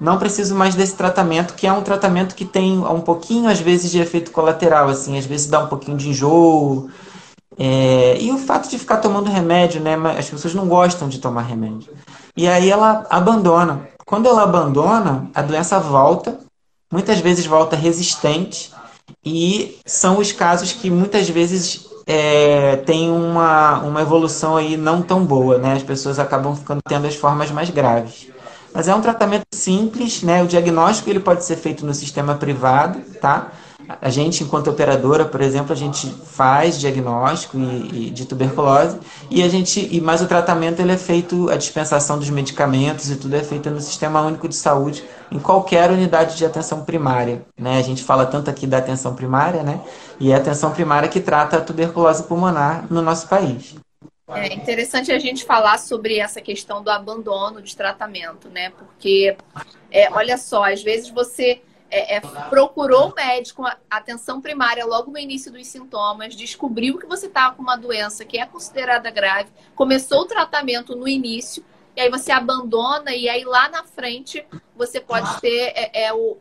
Não 0.00 0.18
preciso 0.18 0.54
mais 0.54 0.74
desse 0.74 0.94
tratamento, 0.94 1.54
que 1.54 1.66
é 1.66 1.72
um 1.72 1.82
tratamento 1.82 2.34
que 2.34 2.44
tem 2.44 2.78
um 2.78 3.00
pouquinho, 3.00 3.48
às 3.48 3.60
vezes, 3.60 3.90
de 3.90 4.00
efeito 4.00 4.30
colateral, 4.30 4.88
assim, 4.88 5.18
às 5.18 5.26
vezes 5.26 5.48
dá 5.48 5.58
um 5.58 5.66
pouquinho 5.66 5.96
de 5.96 6.08
enjoo, 6.08 6.88
é, 7.58 8.16
e 8.20 8.30
o 8.30 8.38
fato 8.38 8.68
de 8.70 8.78
ficar 8.78 8.98
tomando 8.98 9.28
remédio, 9.28 9.80
né? 9.80 9.96
As 10.16 10.30
pessoas 10.30 10.54
não 10.54 10.68
gostam 10.68 11.08
de 11.08 11.18
tomar 11.18 11.42
remédio. 11.42 11.92
E 12.36 12.46
aí 12.46 12.70
ela 12.70 13.04
abandona. 13.10 13.88
Quando 14.06 14.28
ela 14.28 14.44
abandona, 14.44 15.28
a 15.34 15.42
doença 15.42 15.80
volta, 15.80 16.38
muitas 16.92 17.18
vezes 17.18 17.44
volta 17.44 17.74
resistente, 17.74 18.72
e 19.24 19.78
são 19.84 20.18
os 20.18 20.30
casos 20.30 20.72
que 20.72 20.88
muitas 20.88 21.28
vezes 21.28 21.88
é, 22.06 22.76
tem 22.76 23.10
uma, 23.10 23.80
uma 23.80 24.02
evolução 24.02 24.56
aí 24.56 24.76
não 24.76 25.02
tão 25.02 25.24
boa, 25.24 25.58
né? 25.58 25.72
As 25.72 25.82
pessoas 25.82 26.20
acabam 26.20 26.54
ficando 26.54 26.80
tendo 26.86 27.08
as 27.08 27.16
formas 27.16 27.50
mais 27.50 27.70
graves. 27.70 28.28
Mas 28.72 28.88
é 28.88 28.94
um 28.94 29.00
tratamento 29.00 29.46
simples, 29.52 30.22
né? 30.22 30.42
O 30.42 30.46
diagnóstico 30.46 31.10
ele 31.10 31.20
pode 31.20 31.44
ser 31.44 31.56
feito 31.56 31.84
no 31.84 31.94
sistema 31.94 32.34
privado, 32.34 33.00
tá? 33.20 33.50
A 34.02 34.10
gente, 34.10 34.44
enquanto 34.44 34.68
operadora, 34.68 35.24
por 35.24 35.40
exemplo, 35.40 35.72
a 35.72 35.76
gente 35.76 36.08
faz 36.10 36.78
diagnóstico 36.78 37.56
e, 37.58 38.08
e 38.08 38.10
de 38.10 38.26
tuberculose 38.26 38.98
e 39.30 39.42
a 39.42 39.48
gente, 39.48 39.88
e 39.90 39.98
mais 39.98 40.20
o 40.20 40.26
tratamento 40.26 40.80
ele 40.80 40.92
é 40.92 40.96
feito, 40.98 41.48
a 41.48 41.56
dispensação 41.56 42.18
dos 42.18 42.28
medicamentos 42.28 43.10
e 43.10 43.16
tudo 43.16 43.34
é 43.34 43.42
feito 43.42 43.70
no 43.70 43.80
Sistema 43.80 44.20
Único 44.20 44.46
de 44.46 44.54
Saúde 44.54 45.02
em 45.32 45.38
qualquer 45.38 45.90
unidade 45.90 46.36
de 46.36 46.44
atenção 46.44 46.84
primária, 46.84 47.42
né? 47.58 47.78
A 47.78 47.82
gente 47.82 48.04
fala 48.04 48.26
tanto 48.26 48.50
aqui 48.50 48.66
da 48.66 48.76
atenção 48.76 49.14
primária, 49.14 49.62
né? 49.62 49.80
E 50.20 50.32
é 50.32 50.34
a 50.34 50.38
atenção 50.38 50.70
primária 50.70 51.08
que 51.08 51.20
trata 51.20 51.56
a 51.56 51.60
tuberculose 51.60 52.24
pulmonar 52.24 52.84
no 52.90 53.00
nosso 53.00 53.26
país. 53.26 53.74
É 54.28 54.52
interessante 54.52 55.10
a 55.10 55.18
gente 55.18 55.44
falar 55.44 55.78
sobre 55.78 56.18
essa 56.18 56.40
questão 56.40 56.82
do 56.82 56.90
abandono 56.90 57.62
de 57.62 57.74
tratamento, 57.74 58.50
né? 58.50 58.70
Porque, 58.70 59.34
é, 59.90 60.12
olha 60.12 60.36
só, 60.36 60.70
às 60.70 60.82
vezes 60.82 61.08
você 61.08 61.62
é, 61.90 62.16
é, 62.16 62.20
procurou 62.50 63.10
o 63.10 63.14
médico, 63.14 63.64
atenção 63.88 64.40
primária, 64.40 64.84
logo 64.84 65.10
no 65.10 65.18
início 65.18 65.50
dos 65.50 65.66
sintomas, 65.66 66.36
descobriu 66.36 66.98
que 66.98 67.06
você 67.06 67.26
estava 67.26 67.54
com 67.54 67.62
uma 67.62 67.76
doença 67.76 68.24
que 68.24 68.38
é 68.38 68.44
considerada 68.44 69.10
grave, 69.10 69.50
começou 69.74 70.20
o 70.20 70.26
tratamento 70.26 70.94
no 70.94 71.08
início, 71.08 71.64
e 71.96 72.00
aí 72.00 72.10
você 72.10 72.30
abandona, 72.30 73.14
e 73.14 73.28
aí 73.28 73.44
lá 73.44 73.68
na 73.70 73.84
frente 73.84 74.44
você 74.76 75.00
pode 75.00 75.40
ter 75.40 75.72
é, 75.74 76.04
é 76.04 76.12
o, 76.12 76.36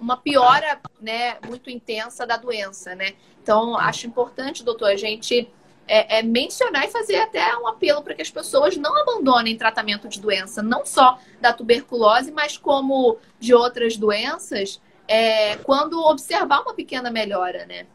uma 0.00 0.16
piora 0.16 0.80
né, 1.00 1.38
muito 1.44 1.68
intensa 1.70 2.24
da 2.24 2.36
doença, 2.36 2.94
né? 2.94 3.14
Então, 3.42 3.76
acho 3.76 4.06
importante, 4.06 4.64
doutor, 4.64 4.90
a 4.90 4.96
gente 4.96 5.50
é, 5.86 6.18
é, 6.18 6.22
mencionar 6.22 6.84
e 6.84 6.90
fazer 6.90 7.16
até 7.16 7.56
um 7.58 7.66
apelo 7.66 8.02
para 8.02 8.14
que 8.14 8.22
as 8.22 8.30
pessoas 8.30 8.76
não 8.76 8.96
abandonem 8.96 9.56
tratamento 9.56 10.08
de 10.08 10.20
doença, 10.20 10.62
não 10.62 10.84
só 10.84 11.18
da 11.40 11.52
tuberculose, 11.52 12.30
mas 12.32 12.56
como 12.56 13.18
de 13.38 13.54
outras 13.54 13.96
doenças, 13.96 14.80
é, 15.08 15.56
quando 15.56 16.00
observar 16.00 16.62
uma 16.62 16.74
pequena 16.74 17.10
melhora, 17.10 17.66
né? 17.66 17.86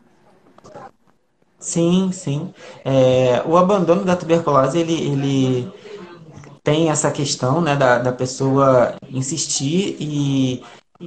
Sim, 1.60 2.12
sim. 2.12 2.54
É, 2.84 3.44
o 3.46 3.56
abandono 3.58 4.04
da 4.04 4.16
tuberculose, 4.16 4.80
ele, 4.80 4.94
ele 4.94 5.72
tem 6.64 6.90
essa 6.90 7.12
questão 7.12 7.62
né, 7.62 7.76
da, 7.76 8.00
da 8.00 8.12
pessoa 8.12 8.96
insistir 9.10 9.98
e 10.00 10.64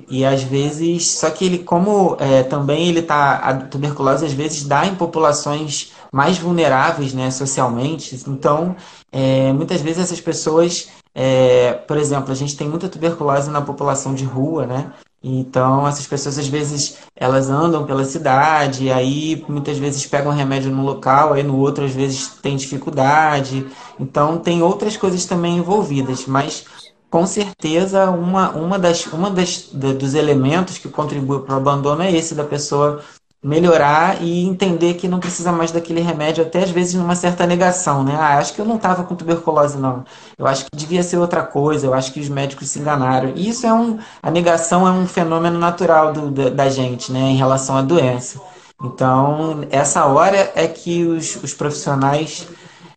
e 0.09 0.25
às 0.25 0.42
vezes, 0.42 1.18
só 1.18 1.31
que 1.31 1.44
ele, 1.44 1.59
como 1.61 2.16
é, 2.18 2.42
também 2.42 2.88
ele 2.88 3.03
tá, 3.03 3.37
a 3.37 3.55
tuberculose 3.55 4.27
às 4.27 4.33
vezes 4.33 4.64
dá 4.64 4.87
em 4.87 4.94
populações 4.97 5.92
mais 6.14 6.38
vulneráveis, 6.38 7.12
né, 7.12 7.29
socialmente. 7.33 8.14
Então, 8.29 8.77
é, 9.11 9.53
muitas 9.53 9.81
vezes 9.81 10.05
essas 10.05 10.20
pessoas, 10.20 10.88
é, 11.12 11.72
por 11.72 11.96
exemplo, 11.96 12.31
a 12.31 12.37
gente 12.37 12.57
tem 12.57 12.68
muita 12.68 12.88
tuberculose 12.88 13.50
na 13.50 13.61
população 13.61 14.14
de 14.14 14.24
rua, 14.24 14.64
né? 14.64 14.92
Então, 15.20 15.88
essas 15.88 16.07
pessoas 16.07 16.38
às 16.38 16.46
vezes 16.46 16.98
elas 17.16 17.50
andam 17.50 17.85
pela 17.85 18.05
cidade, 18.05 18.92
aí 18.92 19.44
muitas 19.48 19.77
vezes 19.77 20.07
pegam 20.07 20.31
remédio 20.31 20.70
num 20.70 20.85
local, 20.85 21.33
aí 21.33 21.42
no 21.42 21.59
outro 21.59 21.85
às 21.85 21.92
vezes 21.92 22.29
tem 22.40 22.55
dificuldade. 22.55 23.66
Então, 23.98 24.38
tem 24.38 24.62
outras 24.62 24.96
coisas 24.96 25.24
também 25.24 25.57
envolvidas, 25.57 26.27
mas 26.27 26.64
com 27.11 27.27
certeza 27.27 28.09
uma, 28.11 28.50
uma, 28.50 28.79
das, 28.79 29.07
uma 29.07 29.31
das, 29.31 29.68
dos 29.72 30.14
elementos 30.14 30.79
que 30.79 30.88
contribui 30.88 31.40
para 31.40 31.55
o 31.55 31.59
abandono 31.59 32.03
é 32.03 32.12
esse 32.12 32.37
da 32.37 32.44
pessoa 32.44 33.03
melhorar 33.44 34.22
e 34.22 34.42
entender 34.46 34.94
que 34.94 35.07
não 35.07 35.20
precisa 35.20 35.52
mais 35.52 35.70
daquele 35.70 36.00
remédio, 36.00 36.42
até 36.42 36.62
às 36.62 36.70
vezes 36.70 36.94
numa 36.94 37.14
certa 37.14 37.46
negação, 37.46 38.02
né? 38.02 38.16
Ah, 38.18 38.38
acho 38.38 38.54
que 38.54 38.61
eu 38.61 38.64
não 38.64 38.76
estava 38.76 39.04
com 39.04 39.14
tuberculose, 39.14 39.76
não. 39.76 40.02
Eu 40.38 40.46
acho 40.46 40.64
que 40.64 40.70
devia 40.74 41.02
ser 41.02 41.18
outra 41.18 41.42
coisa, 41.42 41.87
eu 41.87 41.92
acho 41.92 42.11
que 42.11 42.20
os 42.20 42.28
médicos 42.30 42.70
se 42.70 42.78
enganaram. 42.78 43.33
E 43.37 43.48
isso 43.50 43.66
é 43.66 43.72
um. 43.74 43.98
A 44.22 44.30
negação 44.30 44.88
é 44.88 44.90
um 44.90 45.07
fenômeno 45.07 45.59
natural 45.59 46.12
do, 46.12 46.30
da, 46.30 46.48
da 46.48 46.70
gente, 46.70 47.12
né, 47.12 47.20
em 47.20 47.37
relação 47.37 47.76
à 47.76 47.83
doença. 47.83 48.40
Então, 48.83 49.66
essa 49.70 50.07
hora 50.07 50.52
é 50.54 50.66
que 50.66 51.04
os, 51.04 51.37
os 51.42 51.52
profissionais 51.52 52.48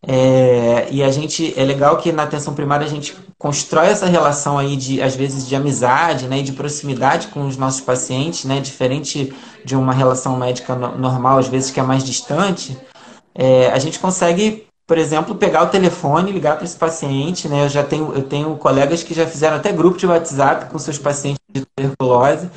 é, 0.06 0.88
e 0.90 1.02
a 1.02 1.10
gente 1.10 1.52
é 1.58 1.64
legal 1.64 1.96
que 1.96 2.12
na 2.12 2.22
atenção 2.22 2.54
primária 2.54 2.86
a 2.86 2.90
gente 2.90 3.16
constrói 3.36 3.88
essa 3.88 4.06
relação 4.06 4.58
aí 4.58 4.76
de 4.76 5.02
às 5.02 5.16
vezes 5.16 5.46
de 5.46 5.54
amizade, 5.56 6.26
né, 6.28 6.38
e 6.38 6.42
de 6.42 6.52
proximidade 6.52 7.28
com 7.28 7.46
os 7.46 7.56
nossos 7.56 7.80
pacientes, 7.80 8.44
né, 8.44 8.60
diferente 8.60 9.32
de 9.64 9.76
uma 9.76 9.92
relação 9.92 10.36
médica 10.36 10.74
normal 10.74 11.38
às 11.38 11.48
vezes 11.48 11.70
que 11.70 11.80
é 11.80 11.82
mais 11.82 12.04
distante. 12.04 12.76
É, 13.34 13.70
a 13.70 13.78
gente 13.78 13.98
consegue, 13.98 14.66
por 14.86 14.98
exemplo, 14.98 15.34
pegar 15.34 15.62
o 15.62 15.68
telefone, 15.68 16.32
ligar 16.32 16.56
para 16.56 16.64
esse 16.64 16.76
paciente, 16.76 17.48
né? 17.48 17.64
Eu 17.64 17.68
já 17.68 17.84
tenho 17.84 18.12
eu 18.14 18.22
tenho 18.22 18.56
colegas 18.56 19.02
que 19.02 19.14
já 19.14 19.26
fizeram 19.26 19.56
até 19.56 19.70
grupo 19.72 19.96
de 19.96 20.06
WhatsApp 20.06 20.66
com 20.66 20.78
seus 20.78 20.98
pacientes 20.98 21.40
de 21.52 21.64
tuberculose 21.64 22.48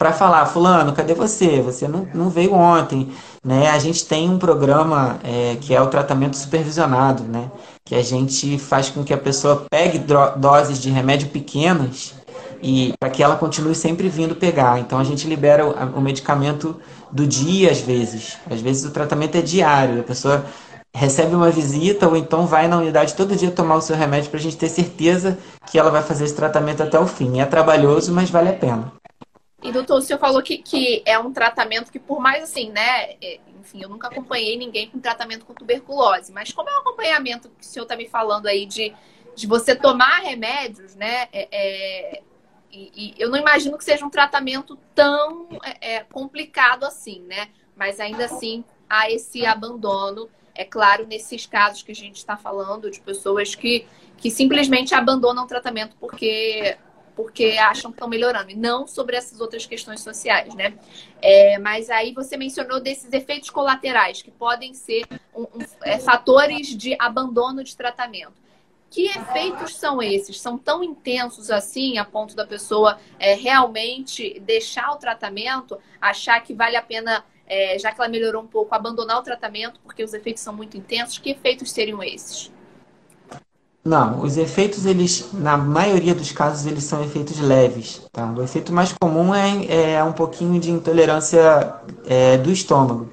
para 0.00 0.14
falar, 0.14 0.46
fulano, 0.46 0.94
cadê 0.94 1.12
você? 1.12 1.60
Você 1.60 1.86
não, 1.86 2.08
não 2.14 2.30
veio 2.30 2.54
ontem. 2.54 3.12
Né? 3.44 3.68
A 3.68 3.78
gente 3.78 4.06
tem 4.06 4.30
um 4.30 4.38
programa 4.38 5.18
é, 5.22 5.58
que 5.60 5.74
é 5.74 5.82
o 5.82 5.88
tratamento 5.88 6.38
supervisionado, 6.38 7.22
né? 7.24 7.50
que 7.84 7.94
a 7.94 8.02
gente 8.02 8.56
faz 8.56 8.88
com 8.88 9.04
que 9.04 9.12
a 9.12 9.18
pessoa 9.18 9.66
pegue 9.70 10.02
doses 10.38 10.80
de 10.80 10.88
remédio 10.88 11.28
pequenas 11.28 12.14
e 12.62 12.94
para 12.98 13.10
que 13.10 13.22
ela 13.22 13.36
continue 13.36 13.74
sempre 13.74 14.08
vindo 14.08 14.34
pegar. 14.34 14.80
Então 14.80 14.98
a 14.98 15.04
gente 15.04 15.28
libera 15.28 15.66
o, 15.66 15.98
o 15.98 16.00
medicamento 16.00 16.76
do 17.12 17.26
dia 17.26 17.70
às 17.70 17.80
vezes. 17.80 18.38
Às 18.50 18.62
vezes 18.62 18.86
o 18.86 18.92
tratamento 18.92 19.36
é 19.36 19.42
diário, 19.42 20.00
a 20.00 20.04
pessoa 20.04 20.46
recebe 20.94 21.34
uma 21.34 21.50
visita 21.50 22.08
ou 22.08 22.16
então 22.16 22.46
vai 22.46 22.68
na 22.68 22.78
unidade 22.78 23.12
todo 23.12 23.36
dia 23.36 23.50
tomar 23.50 23.76
o 23.76 23.82
seu 23.82 23.96
remédio 23.96 24.30
para 24.30 24.40
a 24.40 24.42
gente 24.42 24.56
ter 24.56 24.70
certeza 24.70 25.36
que 25.70 25.78
ela 25.78 25.90
vai 25.90 26.02
fazer 26.02 26.24
esse 26.24 26.34
tratamento 26.34 26.82
até 26.82 26.98
o 26.98 27.06
fim. 27.06 27.38
É 27.38 27.44
trabalhoso, 27.44 28.14
mas 28.14 28.30
vale 28.30 28.48
a 28.48 28.54
pena. 28.54 28.99
E 29.62 29.70
doutor, 29.70 29.98
o 29.98 30.00
senhor 30.00 30.18
falou 30.18 30.42
que, 30.42 30.58
que 30.58 31.02
é 31.04 31.18
um 31.18 31.32
tratamento 31.32 31.92
que, 31.92 31.98
por 31.98 32.18
mais 32.18 32.42
assim, 32.42 32.70
né, 32.70 33.12
é, 33.20 33.40
enfim, 33.60 33.82
eu 33.82 33.88
nunca 33.88 34.08
acompanhei 34.08 34.56
ninguém 34.56 34.88
com 34.88 34.98
tratamento 34.98 35.44
com 35.44 35.52
tuberculose, 35.52 36.32
mas 36.32 36.50
como 36.50 36.68
é 36.70 36.74
o 36.74 36.80
acompanhamento 36.80 37.50
que 37.50 37.64
o 37.64 37.68
senhor 37.68 37.84
está 37.84 37.96
me 37.96 38.08
falando 38.08 38.46
aí 38.46 38.64
de, 38.64 38.94
de 39.36 39.46
você 39.46 39.76
tomar 39.76 40.20
remédios, 40.20 40.94
né? 40.94 41.28
É, 41.32 41.48
é, 41.52 42.22
e, 42.72 42.90
e, 42.94 43.14
eu 43.18 43.28
não 43.28 43.38
imagino 43.38 43.76
que 43.76 43.84
seja 43.84 44.04
um 44.04 44.10
tratamento 44.10 44.78
tão 44.94 45.48
é, 45.62 45.96
é 45.96 46.04
complicado 46.04 46.84
assim, 46.84 47.20
né? 47.28 47.48
Mas 47.76 48.00
ainda 48.00 48.24
assim 48.24 48.64
há 48.88 49.10
esse 49.10 49.44
abandono, 49.44 50.28
é 50.54 50.64
claro, 50.64 51.06
nesses 51.06 51.46
casos 51.46 51.82
que 51.82 51.92
a 51.92 51.94
gente 51.94 52.16
está 52.16 52.36
falando, 52.36 52.90
de 52.90 53.00
pessoas 53.00 53.54
que, 53.54 53.86
que 54.16 54.30
simplesmente 54.30 54.94
abandonam 54.94 55.44
o 55.44 55.46
tratamento 55.46 55.96
porque 56.00 56.76
porque 57.20 57.58
acham 57.58 57.90
que 57.90 57.96
estão 57.96 58.08
melhorando, 58.08 58.50
e 58.50 58.56
não 58.56 58.86
sobre 58.86 59.14
essas 59.14 59.42
outras 59.42 59.66
questões 59.66 60.00
sociais, 60.00 60.54
né? 60.54 60.72
É, 61.20 61.58
mas 61.58 61.90
aí 61.90 62.14
você 62.14 62.34
mencionou 62.34 62.80
desses 62.80 63.12
efeitos 63.12 63.50
colaterais, 63.50 64.22
que 64.22 64.30
podem 64.30 64.72
ser 64.72 65.04
um, 65.34 65.42
um, 65.42 65.66
é, 65.84 65.98
fatores 65.98 66.68
de 66.68 66.96
abandono 66.98 67.62
de 67.62 67.76
tratamento. 67.76 68.32
Que 68.88 69.04
efeitos 69.04 69.76
são 69.76 70.02
esses? 70.02 70.40
São 70.40 70.56
tão 70.56 70.82
intensos 70.82 71.50
assim, 71.50 71.98
a 71.98 72.06
ponto 72.06 72.34
da 72.34 72.46
pessoa 72.46 72.98
é, 73.18 73.34
realmente 73.34 74.40
deixar 74.40 74.90
o 74.92 74.96
tratamento, 74.96 75.78
achar 76.00 76.40
que 76.40 76.54
vale 76.54 76.74
a 76.74 76.82
pena, 76.82 77.22
é, 77.46 77.78
já 77.78 77.92
que 77.92 78.00
ela 78.00 78.08
melhorou 78.08 78.42
um 78.42 78.46
pouco, 78.46 78.74
abandonar 78.74 79.18
o 79.18 79.22
tratamento, 79.22 79.78
porque 79.80 80.02
os 80.02 80.14
efeitos 80.14 80.42
são 80.42 80.56
muito 80.56 80.78
intensos? 80.78 81.18
Que 81.18 81.32
efeitos 81.32 81.70
seriam 81.70 82.02
esses? 82.02 82.50
Não, 83.82 84.20
os 84.20 84.36
efeitos, 84.36 84.84
eles, 84.84 85.30
na 85.32 85.56
maioria 85.56 86.14
dos 86.14 86.32
casos, 86.32 86.66
eles 86.66 86.84
são 86.84 87.02
efeitos 87.02 87.40
leves, 87.40 88.02
tá? 88.12 88.30
O 88.36 88.42
efeito 88.42 88.72
mais 88.72 88.92
comum 88.92 89.34
é, 89.34 89.94
é 89.94 90.04
um 90.04 90.12
pouquinho 90.12 90.60
de 90.60 90.70
intolerância 90.70 91.74
é, 92.06 92.36
do 92.36 92.50
estômago. 92.50 93.10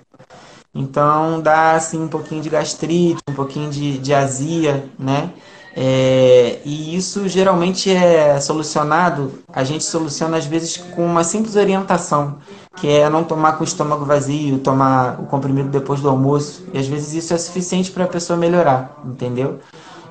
Então, 0.75 1.41
dá, 1.41 1.71
assim, 1.71 2.03
um 2.03 2.08
pouquinho 2.10 2.41
de 2.41 2.49
gastrite, 2.49 3.21
um 3.30 3.34
pouquinho 3.34 3.69
de, 3.69 3.97
de 3.97 4.13
azia, 4.13 4.89
né? 4.99 5.32
É, 5.80 6.60
e 6.65 6.95
isso 6.95 7.27
geralmente 7.30 7.89
é 7.89 8.39
solucionado, 8.39 9.43
a 9.47 9.63
gente 9.63 9.84
soluciona 9.84 10.38
às 10.38 10.45
vezes 10.45 10.75
com 10.75 11.06
uma 11.06 11.23
simples 11.23 11.56
orientação, 11.56 12.39
que 12.75 12.89
é 12.89 13.08
não 13.10 13.23
tomar 13.23 13.53
com 13.53 13.63
o 13.63 13.67
estômago 13.67 14.03
vazio, 14.03 14.58
tomar 14.60 15.19
o 15.21 15.27
comprimido 15.27 15.69
depois 15.69 16.01
do 16.01 16.10
almoço. 16.10 16.65
E 16.73 16.80
às 16.80 16.88
vezes 16.88 17.13
isso 17.13 17.34
é 17.34 17.38
suficiente 17.38 17.91
para 17.91 18.06
a 18.06 18.08
pessoa 18.08 18.38
melhorar, 18.38 18.99
entendeu? 19.06 19.60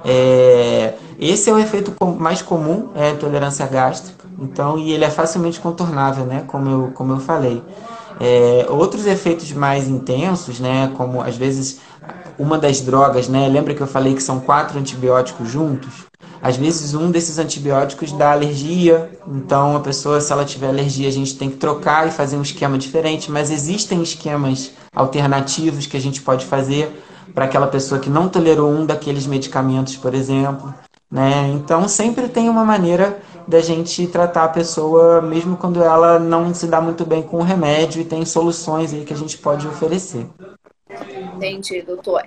É, 0.08 0.94
esse 1.18 1.50
é 1.50 1.52
o 1.52 1.58
efeito 1.58 1.92
mais 2.18 2.40
comum, 2.40 2.90
é 2.94 3.08
a 3.08 3.10
intolerância 3.10 3.66
gástrica. 3.66 4.24
Então, 4.38 4.78
e 4.78 4.92
ele 4.92 5.04
é 5.04 5.10
facilmente 5.10 5.58
contornável, 5.58 6.24
né? 6.24 6.44
Como 6.46 6.70
eu, 6.70 6.90
como 6.92 7.12
eu 7.12 7.18
falei. 7.18 7.62
É, 8.20 8.66
outros 8.70 9.06
efeitos 9.06 9.52
mais 9.52 9.88
intensos, 9.88 10.60
né? 10.60 10.92
Como 10.96 11.20
às 11.20 11.36
vezes 11.36 11.80
uma 12.38 12.56
das 12.56 12.80
drogas, 12.80 13.28
né? 13.28 13.48
Lembra 13.48 13.74
que 13.74 13.80
eu 13.80 13.86
falei 13.86 14.14
que 14.14 14.22
são 14.22 14.38
quatro 14.40 14.78
antibióticos 14.78 15.50
juntos? 15.50 16.04
Às 16.46 16.56
vezes 16.56 16.94
um 16.94 17.10
desses 17.10 17.40
antibióticos 17.40 18.12
dá 18.12 18.30
alergia, 18.30 19.10
então 19.26 19.74
a 19.74 19.80
pessoa, 19.80 20.20
se 20.20 20.32
ela 20.32 20.44
tiver 20.44 20.68
alergia, 20.68 21.08
a 21.08 21.12
gente 21.12 21.36
tem 21.36 21.50
que 21.50 21.56
trocar 21.56 22.06
e 22.06 22.12
fazer 22.12 22.36
um 22.36 22.42
esquema 22.42 22.78
diferente, 22.78 23.32
mas 23.32 23.50
existem 23.50 24.00
esquemas 24.00 24.70
alternativos 24.94 25.88
que 25.88 25.96
a 25.96 26.00
gente 26.00 26.22
pode 26.22 26.46
fazer 26.46 26.88
para 27.34 27.46
aquela 27.46 27.66
pessoa 27.66 28.00
que 28.00 28.08
não 28.08 28.28
tolerou 28.28 28.70
um 28.70 28.86
daqueles 28.86 29.26
medicamentos, 29.26 29.96
por 29.96 30.14
exemplo. 30.14 30.72
Né? 31.10 31.50
Então, 31.52 31.88
sempre 31.88 32.28
tem 32.28 32.48
uma 32.48 32.64
maneira 32.64 33.20
da 33.48 33.58
gente 33.58 34.06
tratar 34.06 34.44
a 34.44 34.48
pessoa, 34.48 35.20
mesmo 35.20 35.56
quando 35.56 35.82
ela 35.82 36.20
não 36.20 36.54
se 36.54 36.68
dá 36.68 36.80
muito 36.80 37.04
bem 37.04 37.24
com 37.24 37.38
o 37.38 37.42
remédio, 37.42 38.00
e 38.00 38.04
tem 38.04 38.24
soluções 38.24 38.94
aí 38.94 39.04
que 39.04 39.12
a 39.12 39.16
gente 39.16 39.36
pode 39.36 39.66
oferecer. 39.66 40.24
Entendi, 41.34 41.82
doutor. 41.82 42.22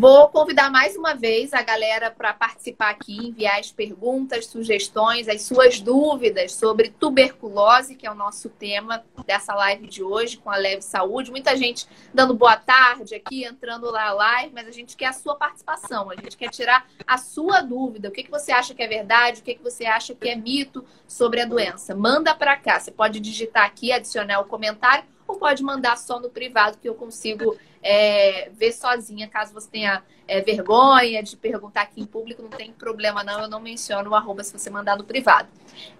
Vou 0.00 0.28
convidar 0.28 0.70
mais 0.70 0.94
uma 0.94 1.12
vez 1.12 1.52
a 1.52 1.60
galera 1.60 2.08
para 2.08 2.32
participar 2.32 2.90
aqui, 2.90 3.16
enviar 3.16 3.58
as 3.58 3.72
perguntas, 3.72 4.46
sugestões, 4.46 5.26
as 5.26 5.42
suas 5.42 5.80
dúvidas 5.80 6.52
sobre 6.52 6.90
tuberculose, 6.90 7.96
que 7.96 8.06
é 8.06 8.10
o 8.12 8.14
nosso 8.14 8.48
tema 8.48 9.04
dessa 9.26 9.52
live 9.56 9.88
de 9.88 10.00
hoje 10.00 10.36
com 10.36 10.52
a 10.52 10.56
Leve 10.56 10.82
Saúde. 10.82 11.32
Muita 11.32 11.56
gente 11.56 11.84
dando 12.14 12.32
boa 12.32 12.56
tarde 12.56 13.16
aqui, 13.16 13.42
entrando 13.42 13.90
lá 13.90 14.12
live, 14.12 14.54
mas 14.54 14.68
a 14.68 14.70
gente 14.70 14.96
quer 14.96 15.06
a 15.06 15.12
sua 15.12 15.34
participação, 15.34 16.08
a 16.12 16.14
gente 16.14 16.36
quer 16.36 16.50
tirar 16.50 16.86
a 17.04 17.18
sua 17.18 17.60
dúvida. 17.60 18.08
O 18.08 18.12
que, 18.12 18.22
que 18.22 18.30
você 18.30 18.52
acha 18.52 18.74
que 18.74 18.82
é 18.84 18.86
verdade, 18.86 19.40
o 19.40 19.42
que, 19.42 19.56
que 19.56 19.64
você 19.64 19.84
acha 19.84 20.14
que 20.14 20.28
é 20.28 20.36
mito 20.36 20.84
sobre 21.08 21.40
a 21.40 21.44
doença? 21.44 21.92
Manda 21.92 22.36
para 22.36 22.56
cá. 22.56 22.78
Você 22.78 22.92
pode 22.92 23.18
digitar 23.18 23.64
aqui, 23.64 23.90
adicionar 23.90 24.38
o 24.38 24.44
comentário 24.44 25.02
ou 25.26 25.36
pode 25.36 25.62
mandar 25.62 25.98
só 25.98 26.20
no 26.20 26.30
privado 26.30 26.78
que 26.78 26.88
eu 26.88 26.94
consigo 26.94 27.56
é, 27.90 28.50
ver 28.52 28.72
sozinha, 28.72 29.26
caso 29.26 29.54
você 29.54 29.66
tenha 29.70 30.02
é, 30.26 30.42
vergonha 30.42 31.22
de 31.22 31.34
perguntar 31.38 31.80
aqui 31.80 32.02
em 32.02 32.04
público, 32.04 32.42
não 32.42 32.50
tem 32.50 32.70
problema 32.70 33.24
não, 33.24 33.40
eu 33.40 33.48
não 33.48 33.60
menciono 33.60 34.10
o 34.10 34.14
arroba 34.14 34.44
se 34.44 34.52
você 34.52 34.68
mandar 34.68 34.98
no 34.98 35.04
privado. 35.04 35.48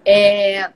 É, 0.05 0.71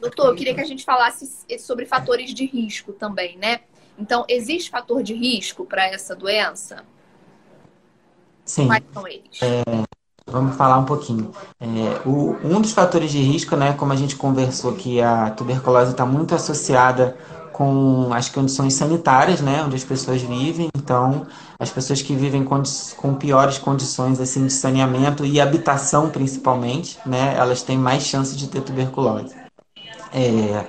doutor, 0.00 0.28
eu 0.28 0.34
queria 0.34 0.54
que 0.54 0.60
a 0.62 0.64
gente 0.64 0.82
falasse 0.82 1.44
sobre 1.58 1.84
fatores 1.84 2.32
de 2.32 2.46
risco 2.46 2.94
também, 2.94 3.36
né? 3.36 3.60
Então, 3.98 4.24
existe 4.30 4.70
fator 4.70 5.02
de 5.02 5.12
risco 5.12 5.66
para 5.66 5.88
essa 5.88 6.16
doença? 6.16 6.84
Sim. 8.42 8.66
Quais 8.66 8.84
são 8.94 9.06
eles? 9.06 9.42
É, 9.42 9.62
vamos 10.26 10.56
falar 10.56 10.78
um 10.78 10.86
pouquinho. 10.86 11.32
É, 11.60 12.08
o, 12.08 12.34
um 12.42 12.62
dos 12.62 12.72
fatores 12.72 13.10
de 13.10 13.18
risco, 13.18 13.56
né, 13.56 13.74
como 13.74 13.92
a 13.92 13.96
gente 13.96 14.16
conversou 14.16 14.74
que 14.74 15.02
a 15.02 15.30
tuberculose 15.32 15.90
está 15.90 16.06
muito 16.06 16.34
associada 16.34 17.14
com 17.56 18.12
as 18.12 18.28
condições 18.28 18.74
sanitárias, 18.74 19.40
né, 19.40 19.62
onde 19.64 19.76
as 19.76 19.84
pessoas 19.84 20.20
vivem. 20.20 20.68
Então, 20.76 21.26
as 21.58 21.70
pessoas 21.70 22.02
que 22.02 22.14
vivem 22.14 22.44
com 22.44 23.14
piores 23.14 23.56
condições 23.56 24.20
assim 24.20 24.46
de 24.46 24.52
saneamento 24.52 25.24
e 25.24 25.40
habitação, 25.40 26.10
principalmente, 26.10 26.98
né, 27.06 27.34
elas 27.34 27.62
têm 27.62 27.78
mais 27.78 28.02
chance 28.02 28.36
de 28.36 28.46
ter 28.48 28.60
tuberculose. 28.60 29.34
É, 30.12 30.66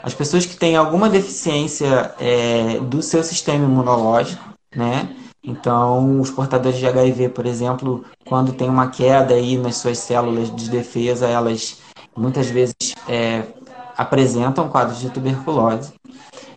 as 0.00 0.14
pessoas 0.14 0.46
que 0.46 0.56
têm 0.56 0.76
alguma 0.76 1.10
deficiência 1.10 2.14
é, 2.20 2.78
do 2.82 3.02
seu 3.02 3.24
sistema 3.24 3.64
imunológico, 3.64 4.44
né, 4.74 5.08
então, 5.42 6.20
os 6.20 6.30
portadores 6.30 6.78
de 6.78 6.86
HIV, 6.86 7.30
por 7.30 7.46
exemplo, 7.46 8.04
quando 8.24 8.52
tem 8.52 8.68
uma 8.68 8.90
queda 8.90 9.34
aí 9.34 9.56
nas 9.56 9.76
suas 9.76 9.98
células 9.98 10.54
de 10.54 10.70
defesa, 10.70 11.26
elas 11.26 11.78
muitas 12.16 12.48
vezes 12.48 12.74
é, 13.08 13.44
apresentam 13.96 14.68
quadros 14.68 15.00
de 15.00 15.10
tuberculose. 15.10 15.92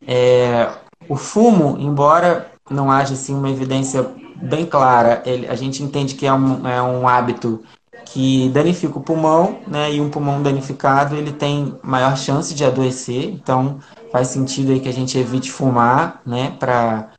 É, 0.07 0.69
o 1.07 1.15
fumo, 1.15 1.77
embora 1.79 2.51
não 2.69 2.91
haja 2.91 3.13
assim, 3.13 3.35
uma 3.35 3.49
evidência 3.49 4.05
bem 4.41 4.65
clara, 4.65 5.21
ele, 5.25 5.47
a 5.47 5.55
gente 5.55 5.83
entende 5.83 6.15
que 6.15 6.25
é 6.25 6.33
um, 6.33 6.67
é 6.67 6.81
um 6.81 7.07
hábito 7.07 7.61
que 8.05 8.49
danifica 8.49 8.97
o 8.97 9.01
pulmão, 9.01 9.59
né? 9.67 9.93
E 9.93 10.01
um 10.01 10.09
pulmão 10.09 10.41
danificado, 10.41 11.15
ele 11.15 11.31
tem 11.31 11.77
maior 11.83 12.17
chance 12.17 12.53
de 12.53 12.65
adoecer. 12.65 13.25
Então, 13.25 13.79
faz 14.11 14.27
sentido 14.27 14.71
aí 14.71 14.79
que 14.79 14.89
a 14.89 14.93
gente 14.93 15.17
evite 15.17 15.51
fumar, 15.51 16.21
né? 16.25 16.55
Para 16.59 17.09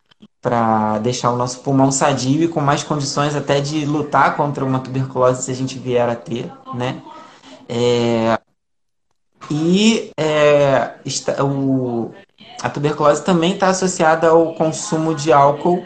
para 0.40 0.98
deixar 0.98 1.30
o 1.30 1.36
nosso 1.36 1.60
pulmão 1.60 1.92
sadio 1.92 2.42
e 2.42 2.48
com 2.48 2.60
mais 2.60 2.82
condições 2.82 3.36
até 3.36 3.60
de 3.60 3.86
lutar 3.86 4.36
contra 4.36 4.64
uma 4.64 4.80
tuberculose 4.80 5.44
se 5.44 5.52
a 5.52 5.54
gente 5.54 5.78
vier 5.78 6.08
a 6.08 6.16
ter, 6.16 6.50
né? 6.74 7.00
É, 7.68 8.36
e 9.48 10.10
é, 10.18 10.94
o, 11.40 12.10
a 12.62 12.70
tuberculose 12.70 13.24
também 13.24 13.54
está 13.54 13.68
associada 13.68 14.28
ao 14.28 14.54
consumo 14.54 15.14
de 15.14 15.32
álcool 15.32 15.82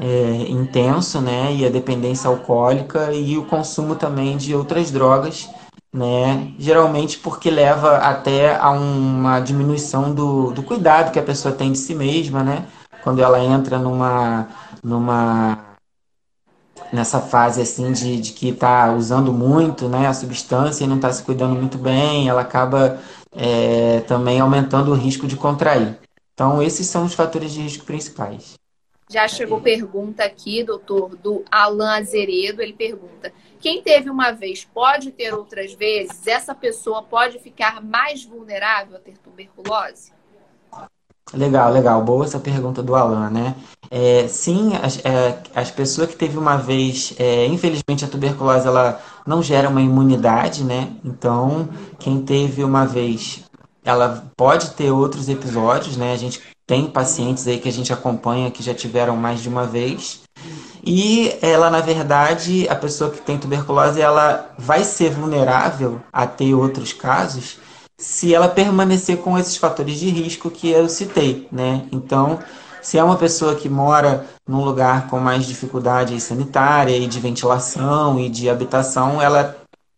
é, 0.00 0.46
intenso, 0.48 1.20
né, 1.20 1.54
e 1.54 1.64
a 1.64 1.70
dependência 1.70 2.28
alcoólica 2.28 3.12
e 3.12 3.36
o 3.38 3.44
consumo 3.46 3.94
também 3.94 4.36
de 4.36 4.54
outras 4.54 4.90
drogas, 4.90 5.48
né, 5.92 6.52
geralmente 6.58 7.18
porque 7.18 7.50
leva 7.50 7.96
até 7.96 8.56
a 8.56 8.70
uma 8.70 9.40
diminuição 9.40 10.14
do, 10.14 10.52
do 10.52 10.62
cuidado 10.62 11.12
que 11.12 11.18
a 11.18 11.22
pessoa 11.22 11.54
tem 11.54 11.72
de 11.72 11.78
si 11.78 11.94
mesma, 11.94 12.42
né, 12.42 12.66
quando 13.02 13.22
ela 13.22 13.42
entra 13.42 13.78
numa, 13.78 14.48
numa 14.82 15.58
nessa 16.92 17.20
fase 17.20 17.62
assim 17.62 17.92
de, 17.92 18.20
de 18.20 18.32
que 18.32 18.48
está 18.48 18.92
usando 18.92 19.32
muito 19.32 19.88
né, 19.88 20.06
a 20.06 20.14
substância 20.14 20.84
e 20.84 20.86
não 20.86 20.96
está 20.96 21.12
se 21.12 21.22
cuidando 21.22 21.54
muito 21.54 21.78
bem, 21.78 22.28
ela 22.28 22.40
acaba 22.42 22.98
é, 23.32 24.00
também 24.08 24.40
aumentando 24.40 24.90
o 24.90 24.94
risco 24.94 25.26
de 25.26 25.36
contrair. 25.36 25.98
Então, 26.40 26.62
esses 26.62 26.86
são 26.86 27.04
os 27.04 27.12
fatores 27.12 27.52
de 27.52 27.60
risco 27.60 27.84
principais. 27.84 28.54
Já 29.10 29.28
chegou 29.28 29.60
pergunta 29.60 30.24
aqui, 30.24 30.64
doutor, 30.64 31.14
do 31.14 31.44
Alan 31.50 31.98
Azeredo. 31.98 32.62
Ele 32.62 32.72
pergunta: 32.72 33.30
quem 33.60 33.82
teve 33.82 34.08
uma 34.08 34.30
vez 34.30 34.64
pode 34.64 35.10
ter 35.10 35.34
outras 35.34 35.74
vezes? 35.74 36.26
Essa 36.26 36.54
pessoa 36.54 37.02
pode 37.02 37.38
ficar 37.40 37.82
mais 37.82 38.24
vulnerável 38.24 38.96
a 38.96 38.98
ter 38.98 39.18
tuberculose? 39.18 40.12
Legal, 41.34 41.70
legal. 41.70 42.02
Boa 42.02 42.24
essa 42.24 42.40
pergunta 42.40 42.82
do 42.82 42.94
Alan, 42.94 43.28
né? 43.28 43.54
É, 43.90 44.26
sim, 44.26 44.72
as, 44.82 44.98
é, 45.04 45.42
as 45.54 45.70
pessoas 45.70 46.08
que 46.08 46.16
teve 46.16 46.38
uma 46.38 46.56
vez, 46.56 47.14
é, 47.18 47.44
infelizmente 47.44 48.02
a 48.02 48.08
tuberculose 48.08 48.66
ela 48.66 48.98
não 49.26 49.42
gera 49.42 49.68
uma 49.68 49.82
imunidade, 49.82 50.64
né? 50.64 50.90
Então, 51.04 51.68
quem 51.98 52.22
teve 52.22 52.64
uma 52.64 52.86
vez 52.86 53.44
ela 53.84 54.24
pode 54.36 54.70
ter 54.70 54.90
outros 54.90 55.28
episódios, 55.28 55.96
né? 55.96 56.12
A 56.12 56.16
gente 56.16 56.40
tem 56.66 56.86
pacientes 56.86 57.46
aí 57.46 57.58
que 57.58 57.68
a 57.68 57.72
gente 57.72 57.92
acompanha 57.92 58.50
que 58.50 58.62
já 58.62 58.74
tiveram 58.74 59.16
mais 59.16 59.40
de 59.40 59.48
uma 59.48 59.66
vez. 59.66 60.20
E 60.84 61.36
ela, 61.42 61.70
na 61.70 61.80
verdade, 61.80 62.66
a 62.68 62.74
pessoa 62.74 63.10
que 63.10 63.20
tem 63.20 63.38
tuberculose, 63.38 64.00
ela 64.00 64.50
vai 64.58 64.84
ser 64.84 65.10
vulnerável 65.10 66.00
a 66.12 66.26
ter 66.26 66.54
outros 66.54 66.92
casos 66.92 67.58
se 67.98 68.34
ela 68.34 68.48
permanecer 68.48 69.18
com 69.18 69.38
esses 69.38 69.58
fatores 69.58 69.98
de 69.98 70.08
risco 70.08 70.50
que 70.50 70.70
eu 70.70 70.88
citei, 70.88 71.46
né? 71.52 71.86
Então, 71.92 72.38
se 72.80 72.96
é 72.96 73.04
uma 73.04 73.16
pessoa 73.16 73.54
que 73.54 73.68
mora 73.68 74.26
num 74.48 74.64
lugar 74.64 75.06
com 75.08 75.18
mais 75.18 75.44
dificuldade 75.44 76.18
sanitária 76.18 76.96
e 76.96 77.06
de 77.06 77.20
ventilação 77.20 78.18
e 78.18 78.30
de 78.30 78.48
habitação, 78.48 79.20
ela 79.20 79.54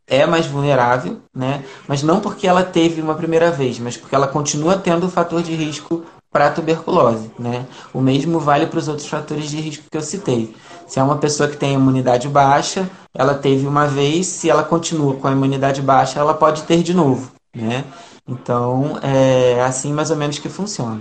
é 0.06 0.26
mais 0.26 0.46
vulnerável, 0.46 1.18
né? 1.34 1.64
Mas 1.86 2.02
não 2.02 2.20
porque 2.20 2.46
ela 2.46 2.62
teve 2.62 3.00
uma 3.00 3.14
primeira 3.14 3.50
vez, 3.50 3.78
mas 3.78 3.96
porque 3.96 4.14
ela 4.14 4.26
continua 4.26 4.76
tendo 4.76 5.06
o 5.06 5.10
fator 5.10 5.42
de 5.42 5.54
risco 5.54 6.04
para 6.30 6.50
tuberculose, 6.50 7.30
né? 7.38 7.66
O 7.92 8.00
mesmo 8.00 8.40
vale 8.40 8.66
para 8.66 8.78
os 8.78 8.88
outros 8.88 9.06
fatores 9.06 9.50
de 9.50 9.60
risco 9.60 9.84
que 9.90 9.96
eu 9.96 10.02
citei. 10.02 10.54
Se 10.86 10.98
é 10.98 11.02
uma 11.02 11.18
pessoa 11.18 11.48
que 11.48 11.56
tem 11.56 11.74
imunidade 11.74 12.28
baixa, 12.28 12.88
ela 13.14 13.34
teve 13.34 13.66
uma 13.66 13.86
vez, 13.86 14.26
se 14.26 14.48
ela 14.48 14.64
continua 14.64 15.14
com 15.14 15.28
a 15.28 15.32
imunidade 15.32 15.82
baixa, 15.82 16.18
ela 16.18 16.34
pode 16.34 16.62
ter 16.62 16.82
de 16.82 16.94
novo, 16.94 17.32
né? 17.54 17.84
Então, 18.26 18.98
é 19.02 19.62
assim 19.62 19.92
mais 19.92 20.10
ou 20.10 20.16
menos 20.16 20.38
que 20.38 20.48
funciona. 20.48 21.00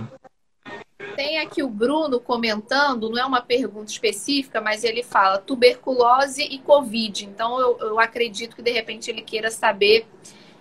Aqui 1.52 1.62
o 1.62 1.68
Bruno 1.68 2.18
comentando, 2.18 3.10
não 3.10 3.18
é 3.18 3.24
uma 3.26 3.42
pergunta 3.42 3.92
específica, 3.92 4.58
mas 4.58 4.84
ele 4.84 5.02
fala 5.02 5.36
tuberculose 5.36 6.42
e 6.42 6.58
Covid. 6.58 7.26
Então, 7.26 7.60
eu, 7.60 7.78
eu 7.78 8.00
acredito 8.00 8.56
que 8.56 8.62
de 8.62 8.70
repente 8.70 9.10
ele 9.10 9.20
queira 9.20 9.50
saber 9.50 10.06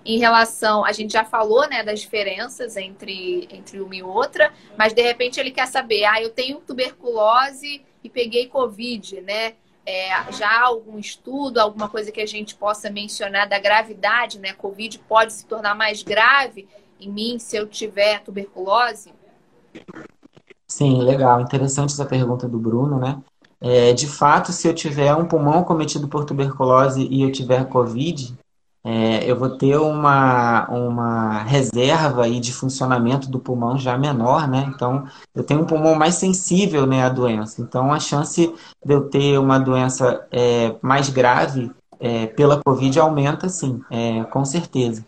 em 0.05 0.17
relação, 0.17 0.83
a 0.83 0.91
gente 0.91 1.13
já 1.13 1.23
falou, 1.23 1.67
né, 1.69 1.81
das 1.81 2.01
diferenças 2.01 2.75
entre, 2.75 3.47
entre 3.51 3.79
uma 3.79 3.95
e 3.95 4.03
outra, 4.03 4.51
mas 4.77 4.93
de 4.93 5.01
repente 5.01 5.39
ele 5.39 5.51
quer 5.51 5.67
saber, 5.67 6.03
ah, 6.03 6.21
eu 6.21 6.31
tenho 6.31 6.59
tuberculose 6.59 7.85
e 8.03 8.09
peguei 8.09 8.47
Covid, 8.47 9.21
né? 9.21 9.53
É, 9.85 10.09
já 10.33 10.61
algum 10.61 10.99
estudo, 10.99 11.59
alguma 11.59 11.87
coisa 11.87 12.11
que 12.11 12.21
a 12.21 12.25
gente 12.25 12.53
possa 12.55 12.89
mencionar 12.89 13.47
da 13.47 13.59
gravidade, 13.59 14.39
né? 14.39 14.53
Covid 14.53 14.99
pode 14.99 15.33
se 15.33 15.45
tornar 15.45 15.73
mais 15.73 16.03
grave 16.03 16.67
em 16.99 17.09
mim 17.09 17.39
se 17.39 17.55
eu 17.55 17.67
tiver 17.67 18.21
tuberculose? 18.21 19.13
Sim, 20.71 21.01
legal. 21.03 21.41
Interessante 21.41 21.91
essa 21.91 22.05
pergunta 22.05 22.47
do 22.47 22.57
Bruno, 22.57 22.97
né? 22.97 23.21
É, 23.59 23.91
de 23.91 24.07
fato, 24.07 24.53
se 24.53 24.69
eu 24.69 24.73
tiver 24.73 25.13
um 25.13 25.27
pulmão 25.27 25.65
cometido 25.65 26.07
por 26.07 26.23
tuberculose 26.23 27.05
e 27.11 27.21
eu 27.21 27.31
tiver 27.31 27.67
Covid, 27.67 28.33
é, 28.81 29.29
eu 29.29 29.37
vou 29.37 29.57
ter 29.57 29.75
uma, 29.77 30.65
uma 30.69 31.43
reserva 31.43 32.23
aí 32.23 32.39
de 32.39 32.53
funcionamento 32.53 33.29
do 33.29 33.37
pulmão 33.37 33.77
já 33.77 33.97
menor, 33.97 34.47
né? 34.47 34.71
Então, 34.73 35.05
eu 35.35 35.43
tenho 35.43 35.61
um 35.61 35.65
pulmão 35.65 35.93
mais 35.93 36.15
sensível 36.15 36.85
né, 36.87 37.03
à 37.03 37.09
doença. 37.09 37.61
Então, 37.61 37.91
a 37.91 37.99
chance 37.99 38.55
de 38.83 38.93
eu 38.93 39.09
ter 39.09 39.37
uma 39.37 39.59
doença 39.59 40.25
é, 40.31 40.73
mais 40.81 41.09
grave 41.09 41.69
é, 41.99 42.27
pela 42.27 42.61
Covid 42.63 42.97
aumenta, 42.97 43.49
sim, 43.49 43.81
é, 43.91 44.23
com 44.23 44.45
certeza. 44.45 45.05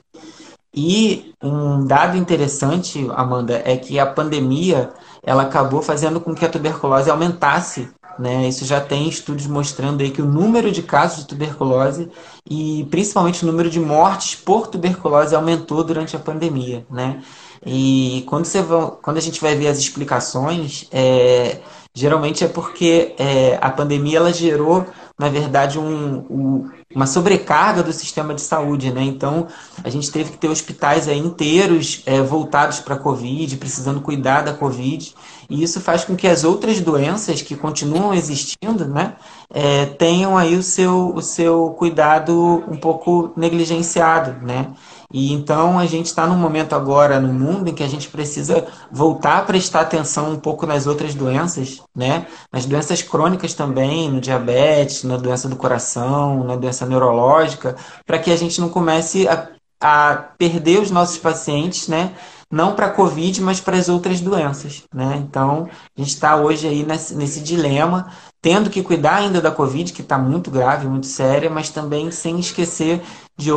E 0.76 1.34
um 1.42 1.86
dado 1.86 2.18
interessante, 2.18 3.08
Amanda, 3.12 3.62
é 3.64 3.78
que 3.78 4.00
a 4.00 4.08
pandemia 4.08 4.92
ela 5.24 5.44
acabou 5.44 5.82
fazendo 5.82 6.20
com 6.20 6.36
que 6.36 6.46
a 6.46 6.50
tuberculose 6.50 7.10
aumentasse 7.10 7.90
né? 8.18 8.48
Isso 8.48 8.66
já 8.66 8.80
tem 8.80 9.08
estudos 9.08 9.48
mostrando 9.48 10.02
aí 10.02 10.12
que 10.12 10.22
o 10.22 10.26
número 10.26 10.72
de 10.72 10.84
casos 10.84 11.20
de 11.20 11.28
tuberculose 11.28 12.10
e 12.50 12.88
principalmente 12.92 13.44
o 13.44 13.48
número 13.48 13.70
de 13.70 13.80
mortes 13.80 14.36
por 14.36 14.68
tuberculose 14.68 15.36
aumentou 15.36 15.84
durante 15.84 16.16
a 16.16 16.20
pandemia. 16.20 16.86
Né? 16.90 17.22
E 17.66 18.24
quando, 18.28 18.46
você 18.46 18.62
vai, 18.62 18.92
quando 19.02 19.18
a 19.18 19.22
gente 19.22 19.42
vai 19.42 19.56
ver 19.56 19.68
as 19.68 19.78
explicações, 19.78 20.88
é, 20.92 21.60
geralmente 21.94 22.44
é 22.44 22.48
porque 22.48 23.16
é, 23.18 23.58
a 23.62 23.70
pandemia 23.70 24.18
ela 24.18 24.34
gerou, 24.34 24.86
na 25.18 25.30
verdade, 25.30 25.78
um, 25.78 26.26
um, 26.30 26.72
uma 26.94 27.06
sobrecarga 27.06 27.84
do 27.84 27.94
sistema 27.94 28.34
de 28.34 28.42
saúde, 28.42 28.92
né? 28.92 29.04
Então, 29.04 29.48
a 29.84 29.90
gente 29.90 30.12
teve 30.12 30.32
que 30.32 30.38
ter 30.38 30.48
hospitais 30.48 31.08
aí 31.08 31.20
inteiros 31.20 32.02
é, 32.08 32.20
voltados 32.22 32.80
para 32.80 32.96
a 32.96 33.00
Covid, 33.00 33.56
precisando 33.58 34.02
cuidar 34.02 34.42
da 34.42 34.54
Covid. 34.54 35.14
E 35.50 35.62
isso 35.62 35.80
faz 35.80 36.04
com 36.04 36.16
que 36.16 36.28
as 36.28 36.44
outras 36.44 36.82
doenças 36.82 37.44
que 37.44 37.56
continuam 37.56 38.14
existindo, 38.14 38.88
né, 38.88 39.16
é, 39.54 39.86
tenham 39.86 40.36
aí 40.36 40.56
o 40.56 40.64
seu, 40.64 41.14
o 41.14 41.22
seu 41.22 41.76
cuidado 41.78 42.64
um 42.68 42.78
pouco 42.78 43.32
negligenciado, 43.38 44.44
né? 44.44 44.72
E 45.14 45.32
então 45.32 45.78
a 45.78 45.86
gente 45.86 46.08
está 46.08 46.26
num 46.26 46.36
momento 46.36 46.74
agora 46.74 47.20
no 47.20 47.32
mundo 47.32 47.70
em 47.70 47.74
que 47.74 47.84
a 47.84 47.88
gente 47.88 48.10
precisa 48.10 48.66
voltar 48.92 49.38
a 49.38 49.42
prestar 49.44 49.82
atenção 49.82 50.32
um 50.32 50.40
pouco 50.40 50.66
nas 50.66 50.88
outras 50.88 51.14
doenças, 51.14 51.82
né? 51.96 52.26
Nas 52.52 52.66
doenças 52.66 53.04
crônicas 53.04 53.54
também, 53.54 54.12
no 54.12 54.20
diabetes, 54.20 55.04
na 55.04 55.16
doença 55.16 55.48
do 55.48 55.56
coração, 55.56 56.44
na 56.44 56.56
doença 56.56 56.86
neurológica, 56.86 57.76
para 58.08 58.18
que 58.18 58.32
a 58.32 58.36
gente 58.36 58.60
não 58.60 58.70
comece 58.70 59.28
a, 59.28 59.50
a 59.80 60.16
perder 60.16 60.82
os 60.82 60.90
nossos 60.90 61.20
pacientes, 61.20 61.88
né? 61.88 62.14
não 62.54 62.76
para 62.76 62.86
a 62.86 62.92
Covid, 62.92 63.42
mas 63.42 63.60
para 63.60 63.78
as 63.78 63.90
outras 63.90 64.22
doenças. 64.22 64.84
Né? 64.94 65.24
Então, 65.28 65.68
a 65.98 66.00
gente 66.00 66.14
está 66.14 66.36
hoje 66.36 66.68
aí 66.68 66.86
nesse, 66.86 67.16
nesse, 67.16 67.42
dilema, 67.42 68.12
tendo 68.40 68.70
que 68.70 68.84
cuidar 68.84 69.16
ainda 69.16 69.42
da 69.42 69.50
Covid, 69.50 69.92
que 69.92 70.02
está 70.02 70.20
muito 70.20 70.52
grave, 70.52 70.88
muito 70.88 71.08
séria, 71.08 71.50
mas 71.50 71.72
também 71.72 72.12
sem 72.12 72.40
esquecer 72.40 73.02
de, 73.38 73.52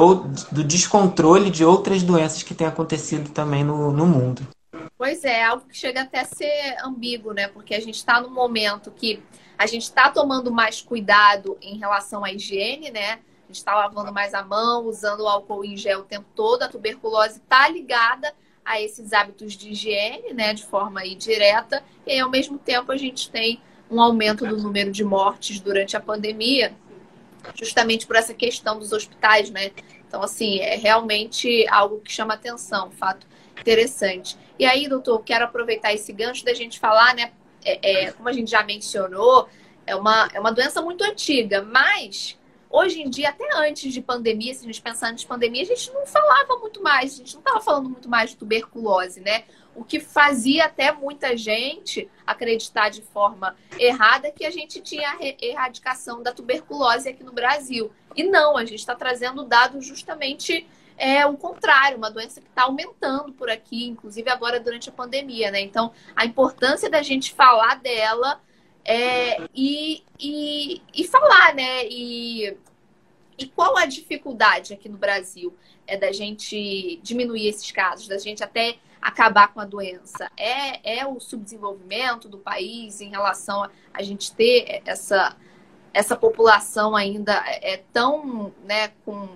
do 0.53 0.65
descontrole 0.65 1.51
de 1.51 1.65
outras 1.65 2.03
doenças 2.03 2.43
que 2.43 2.55
têm 2.55 2.67
acontecido 2.67 3.31
também 3.31 3.65
no, 3.65 3.93
no 3.93 4.07
mundo. 4.07 4.47
Pois 4.99 5.25
é, 5.25 5.45
algo 5.45 5.67
que 5.67 5.77
chega 5.77 6.03
até 6.03 6.21
a 6.21 6.25
ser 6.25 6.77
ambíguo, 6.83 7.33
né? 7.33 7.49
Porque 7.49 7.75
a 7.75 7.81
gente 7.81 7.97
está 7.97 8.21
num 8.21 8.31
momento 8.31 8.91
que 8.91 9.23
a 9.59 9.67
gente 9.67 9.83
está 9.83 10.11
tomando 10.11 10.51
mais 10.51 10.81
cuidado 10.81 11.57
em 11.61 11.79
relação 11.79 12.25
à 12.25 12.33
higiene, 12.33 12.91
né? 12.91 13.13
A 13.13 13.47
gente 13.47 13.57
está 13.57 13.75
lavando 13.75 14.13
mais 14.13 14.35
a 14.35 14.43
mão, 14.43 14.87
usando 14.87 15.21
o 15.21 15.29
álcool 15.29 15.65
em 15.65 15.77
gel 15.77 16.01
o 16.01 16.05
tempo 16.05 16.27
todo. 16.35 16.63
A 16.63 16.69
tuberculose 16.69 17.39
está 17.39 17.69
ligada 17.69 18.33
a 18.65 18.81
esses 18.81 19.13
hábitos 19.13 19.57
de 19.57 19.71
higiene, 19.71 20.35
né, 20.35 20.53
de 20.53 20.65
forma 20.65 21.01
aí 21.01 21.15
direta, 21.15 21.85
e 22.05 22.19
ao 22.19 22.29
mesmo 22.29 22.59
tempo 22.59 22.91
a 22.91 22.97
gente 22.97 23.31
tem 23.31 23.61
um 23.89 24.01
aumento 24.01 24.45
do 24.45 24.57
número 24.57 24.91
de 24.91 25.05
mortes 25.05 25.61
durante 25.61 25.97
a 25.97 26.01
pandemia, 26.01 26.75
justamente 27.55 28.07
por 28.07 28.17
essa 28.17 28.35
questão 28.35 28.79
dos 28.79 28.93
hospitais, 28.93 29.51
né? 29.51 29.71
Então, 30.07 30.23
assim, 30.23 30.59
é 30.61 30.77
realmente 30.77 31.67
algo 31.69 32.01
que 32.01 32.13
chama 32.13 32.35
atenção, 32.35 32.91
fato 32.91 33.27
interessante. 33.61 34.37
E 34.59 34.65
aí, 34.65 34.89
doutor, 34.89 35.23
quero 35.23 35.45
aproveitar 35.45 35.93
esse 35.93 36.13
gancho 36.13 36.45
da 36.45 36.55
gente 36.55 36.79
falar, 36.79 37.15
né? 37.15 37.33
É, 37.65 38.05
é, 38.05 38.13
como 38.13 38.29
a 38.29 38.33
gente 38.33 38.51
já 38.51 38.63
mencionou, 38.63 39.49
é 39.87 39.95
uma, 39.97 40.29
é 40.33 40.39
uma 40.39 40.53
doença 40.53 40.81
muito 40.81 41.03
antiga, 41.03 41.63
mas 41.63 42.39
Hoje 42.69 43.01
em 43.01 43.09
dia, 43.09 43.31
até 43.31 43.49
antes 43.55 43.93
de 43.93 44.03
pandemia, 44.03 44.53
se 44.53 44.65
a 44.65 44.67
gente 44.67 44.83
pensar 44.83 45.09
antes 45.09 45.23
de 45.23 45.27
pandemia, 45.27 45.63
a 45.63 45.67
gente 45.67 45.91
não 45.93 46.05
falava 46.05 46.59
muito 46.59 46.83
mais, 46.83 47.15
a 47.15 47.17
gente 47.17 47.35
não 47.35 47.41
estava 47.41 47.61
falando 47.61 47.89
muito 47.89 48.09
mais 48.09 48.31
de 48.31 48.37
tuberculose, 48.37 49.21
né? 49.21 49.45
O 49.77 49.85
que 49.85 50.01
fazia 50.01 50.65
até 50.65 50.91
muita 50.91 51.37
gente 51.37 52.09
acreditar 52.27 52.89
de 52.89 53.03
forma 53.03 53.57
errada 53.79 54.31
que 54.31 54.45
a 54.45 54.51
gente 54.51 54.81
tinha 54.81 55.11
a 55.11 55.19
erradicação 55.41 56.23
da 56.23 56.33
tuberculose 56.33 57.09
aqui 57.09 57.23
no 57.23 57.33
Brasil. 57.33 57.93
E 58.17 58.25
não, 58.25 58.57
a 58.57 58.65
gente 58.65 58.81
está 58.81 58.95
trazendo 58.95 59.45
dados 59.45 59.87
justamente 59.87 60.67
é 60.99 61.27
o 61.27 61.37
contrário, 61.37 61.99
uma 61.99 62.11
doença 62.11 62.41
que 62.41 62.49
está 62.49 62.63
aumentando 62.63 63.33
por 63.33 63.51
aqui, 63.51 63.87
inclusive 63.87 64.31
agora 64.31 64.59
durante 64.59 64.89
a 64.89 64.93
pandemia, 64.93 65.51
né? 65.51 65.61
Então, 65.61 65.93
a 66.15 66.25
importância 66.25 66.89
da 66.89 67.03
gente 67.03 67.35
falar 67.35 67.81
dela 67.81 68.41
é, 68.85 69.43
e, 69.55 70.03
e, 70.19 70.81
e 70.95 71.05
falar, 71.05 71.55
né? 71.55 71.87
E, 71.87 72.57
e 73.37 73.47
qual 73.47 73.77
a 73.77 73.85
dificuldade 73.85 74.73
aqui 74.73 74.89
no 74.89 74.97
Brasil 74.97 75.55
é 75.87 75.97
da 75.97 76.11
gente 76.13 76.99
diminuir 77.03 77.47
esses 77.49 77.71
casos, 77.71 78.09
da 78.09 78.19
gente 78.19 78.43
até 78.43 78.77
acabar 79.07 79.49
com 79.49 79.61
a 79.61 79.65
doença? 79.65 80.31
É, 80.37 80.99
é 80.99 81.07
o 81.07 81.21
subdesenvolvimento 81.21 82.29
do 82.29 82.39
país 82.39 83.01
em 83.01 83.09
relação 83.09 83.63
a, 83.63 83.71
a 83.95 84.03
gente 84.03 84.33
ter 84.35 84.83
essa, 84.85 85.37
essa 85.95 86.17
população 86.17 86.97
ainda 86.97 87.35
é 87.47 87.83
tão, 87.93 88.53
né, 88.65 88.89
com 89.05 89.29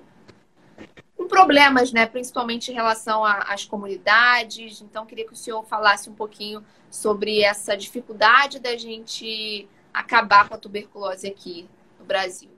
com 1.20 1.28
problemas, 1.28 1.92
né? 1.92 2.06
Principalmente 2.06 2.70
em 2.70 2.74
relação 2.74 3.22
às 3.22 3.66
comunidades. 3.66 4.80
Então, 4.80 5.04
queria 5.04 5.26
que 5.26 5.34
o 5.34 5.36
senhor 5.36 5.62
falasse 5.66 6.08
um 6.08 6.14
pouquinho 6.14 6.64
sobre 6.90 7.42
essa 7.42 7.76
dificuldade 7.76 8.58
da 8.58 8.74
gente 8.74 9.68
acabar 9.92 10.48
com 10.48 10.54
a 10.54 10.58
tuberculose 10.58 11.28
aqui 11.28 11.68
no 11.98 12.06
Brasil. 12.06 12.48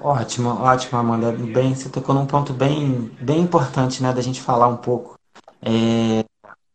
Ótimo, 0.00 0.50
ótimo, 0.50 0.96
Amanda. 0.96 1.32
Bem, 1.32 1.74
você 1.74 1.88
tocou 1.88 2.14
num 2.14 2.26
ponto 2.26 2.52
bem, 2.52 3.10
bem 3.20 3.40
importante, 3.40 4.00
né, 4.00 4.12
da 4.12 4.20
gente 4.20 4.40
falar 4.40 4.68
um 4.68 4.76
pouco. 4.76 5.18
É, 5.62 6.24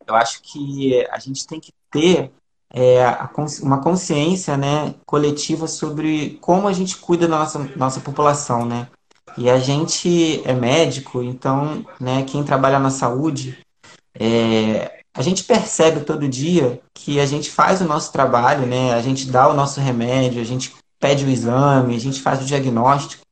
eu 0.07 0.15
acho 0.15 0.41
que 0.41 1.05
a 1.11 1.19
gente 1.19 1.45
tem 1.45 1.59
que 1.59 1.73
ter 1.91 2.31
é, 2.73 3.05
uma 3.61 3.81
consciência, 3.81 4.57
né, 4.57 4.95
coletiva 5.05 5.67
sobre 5.67 6.37
como 6.41 6.67
a 6.67 6.73
gente 6.73 6.97
cuida 6.97 7.27
da 7.27 7.39
nossa, 7.39 7.59
nossa 7.75 7.99
população, 7.99 8.65
né? 8.65 8.87
E 9.37 9.49
a 9.49 9.59
gente 9.59 10.41
é 10.45 10.53
médico, 10.53 11.21
então, 11.21 11.85
né, 11.99 12.23
quem 12.23 12.43
trabalha 12.43 12.79
na 12.79 12.89
saúde, 12.89 13.57
é, 14.19 15.01
a 15.13 15.21
gente 15.21 15.43
percebe 15.43 16.01
todo 16.01 16.27
dia 16.27 16.81
que 16.93 17.19
a 17.19 17.25
gente 17.25 17.51
faz 17.51 17.81
o 17.81 17.85
nosso 17.85 18.11
trabalho, 18.11 18.65
né? 18.65 18.93
A 18.93 19.01
gente 19.01 19.29
dá 19.29 19.47
o 19.47 19.53
nosso 19.53 19.79
remédio, 19.79 20.41
a 20.41 20.45
gente 20.45 20.73
pede 20.99 21.25
o 21.25 21.29
exame, 21.29 21.95
a 21.95 21.99
gente 21.99 22.21
faz 22.21 22.41
o 22.41 22.45
diagnóstico, 22.45 23.23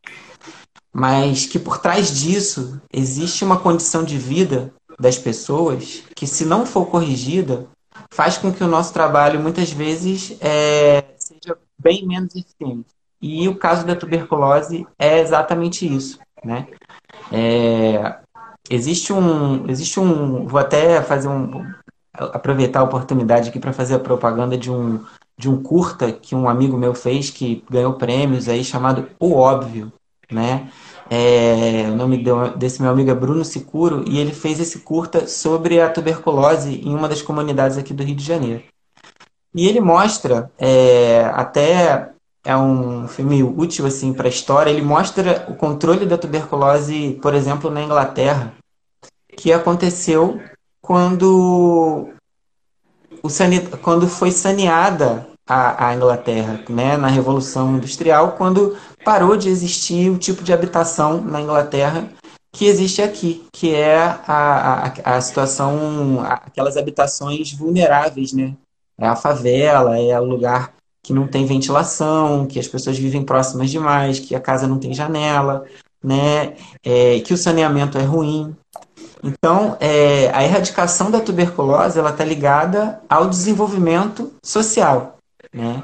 mas 0.94 1.46
que 1.46 1.60
por 1.60 1.78
trás 1.80 2.12
disso 2.12 2.80
existe 2.92 3.44
uma 3.44 3.60
condição 3.60 4.04
de 4.04 4.18
vida 4.18 4.74
das 5.00 5.18
pessoas 5.18 6.04
que, 6.16 6.26
se 6.26 6.46
não 6.46 6.66
for 6.66 6.86
corrigida, 6.88 7.68
faz 8.10 8.38
com 8.38 8.52
que 8.52 8.64
o 8.64 8.68
nosso 8.68 8.94
trabalho 8.94 9.40
muitas 9.40 9.72
vezes 9.72 10.38
é, 10.42 11.04
seja 11.18 11.58
bem 11.78 12.06
menos 12.06 12.36
eficiente. 12.36 12.88
E 13.22 13.48
o 13.48 13.56
caso 13.56 13.86
da 13.86 13.96
tuberculose 13.96 14.86
é 15.00 15.20
exatamente 15.20 15.86
isso, 15.86 16.20
né? 16.44 16.68
É, 17.32 18.18
existe 18.70 19.12
um, 19.12 19.70
existe 19.70 20.00
um, 20.00 20.46
vou 20.46 20.60
até 20.60 21.02
fazer 21.02 21.28
um, 21.28 21.66
aproveitar 22.14 22.82
a 22.82 22.84
oportunidade 22.84 23.50
aqui 23.50 23.60
para 23.60 23.74
fazer 23.74 23.96
a 23.96 24.00
propaganda 24.00 24.58
de 24.58 24.72
um, 24.72 25.04
de 25.38 25.50
um 25.50 25.62
curta 25.62 26.12
que 26.12 26.36
um 26.36 26.48
amigo 26.48 26.78
meu 26.78 26.94
fez 26.94 27.30
que 27.30 27.64
ganhou 27.70 27.94
prêmios 27.94 28.48
aí 28.48 28.64
chamado 28.64 29.10
O 29.20 29.34
Óbvio, 29.34 29.92
né? 30.32 30.70
É, 31.10 31.88
o 31.90 31.96
nome 31.96 32.24
desse 32.56 32.82
meu 32.82 32.92
amigo 32.92 33.12
é 33.12 33.16
Bruno 33.16 33.46
Sicuro 33.46 34.04
e 34.08 34.18
ele 34.20 34.34
fez 34.34 34.60
esse 34.60 34.80
curta 34.80 35.28
sobre 35.28 35.80
a 35.80 35.90
tuberculose 35.90 36.82
em 36.84 36.96
uma 36.96 37.08
das 37.08 37.22
comunidades 37.22 37.78
aqui 37.78 37.94
do 37.94 38.04
Rio 38.04 38.16
de 38.16 38.24
Janeiro. 38.24 38.64
E 39.54 39.68
ele 39.68 39.80
mostra 39.80 40.52
é, 40.58 41.32
até 41.34 42.10
é 42.46 42.56
um 42.56 43.08
filme 43.08 43.42
útil 43.42 43.88
assim 43.88 44.14
para 44.14 44.28
a 44.28 44.30
história. 44.30 44.70
Ele 44.70 44.82
mostra 44.82 45.46
o 45.50 45.56
controle 45.56 46.06
da 46.06 46.18
tuberculose, 46.18 47.18
por 47.22 47.34
exemplo, 47.34 47.72
na 47.72 47.82
Inglaterra, 47.82 48.54
que 49.36 49.52
aconteceu 49.52 50.40
quando 50.82 52.12
o 53.24 53.30
quando 53.82 54.08
foi 54.08 54.30
saneada 54.32 55.28
a, 55.48 55.88
a, 55.88 55.96
Inglaterra, 55.96 56.64
né, 56.70 56.98
na 56.98 57.08
Revolução 57.08 57.76
Industrial, 57.76 58.34
quando 58.34 58.78
parou 59.06 59.38
de 59.38 59.48
existir 59.48 60.10
o 60.10 60.18
tipo 60.18 60.44
de 60.44 60.52
habitação 60.52 61.22
na 61.22 61.40
Inglaterra 61.40 62.10
que 62.52 62.66
existe 62.66 63.02
aqui, 63.02 63.46
que 63.52 63.74
é 63.74 63.98
a, 63.98 64.92
a, 65.04 65.18
a 65.18 65.22
situação, 65.22 66.22
aquelas 66.22 66.78
habitações 66.78 67.52
vulneráveis, 67.52 68.32
né? 68.34 68.54
É 68.98 69.06
a 69.06 69.16
favela, 69.16 70.00
é 70.00 70.20
o 70.20 70.24
lugar 70.24 70.74
que 71.04 71.12
não 71.12 71.28
tem 71.28 71.46
ventilação, 71.46 72.48
que 72.48 72.58
as 72.58 72.68
pessoas 72.68 72.98
vivem 72.98 73.24
próximas 73.24 73.70
demais, 73.70 74.20
que 74.20 74.34
a 74.34 74.40
casa 74.40 74.68
não 74.68 74.80
tem 74.80 74.94
janela, 74.94 75.66
né? 76.02 76.56
É, 76.84 77.20
que 77.20 77.34
o 77.34 77.38
saneamento 77.38 77.98
é 77.98 78.04
ruim. 78.04 78.56
Então, 79.22 79.76
é, 79.82 80.32
a 80.34 80.44
erradicação 80.44 81.12
da 81.12 81.20
tuberculose 81.20 82.00
ela 82.00 82.12
está 82.12 82.24
ligada 82.24 83.02
ao 83.10 83.28
desenvolvimento 83.28 84.32
social, 84.42 85.18
né? 85.54 85.84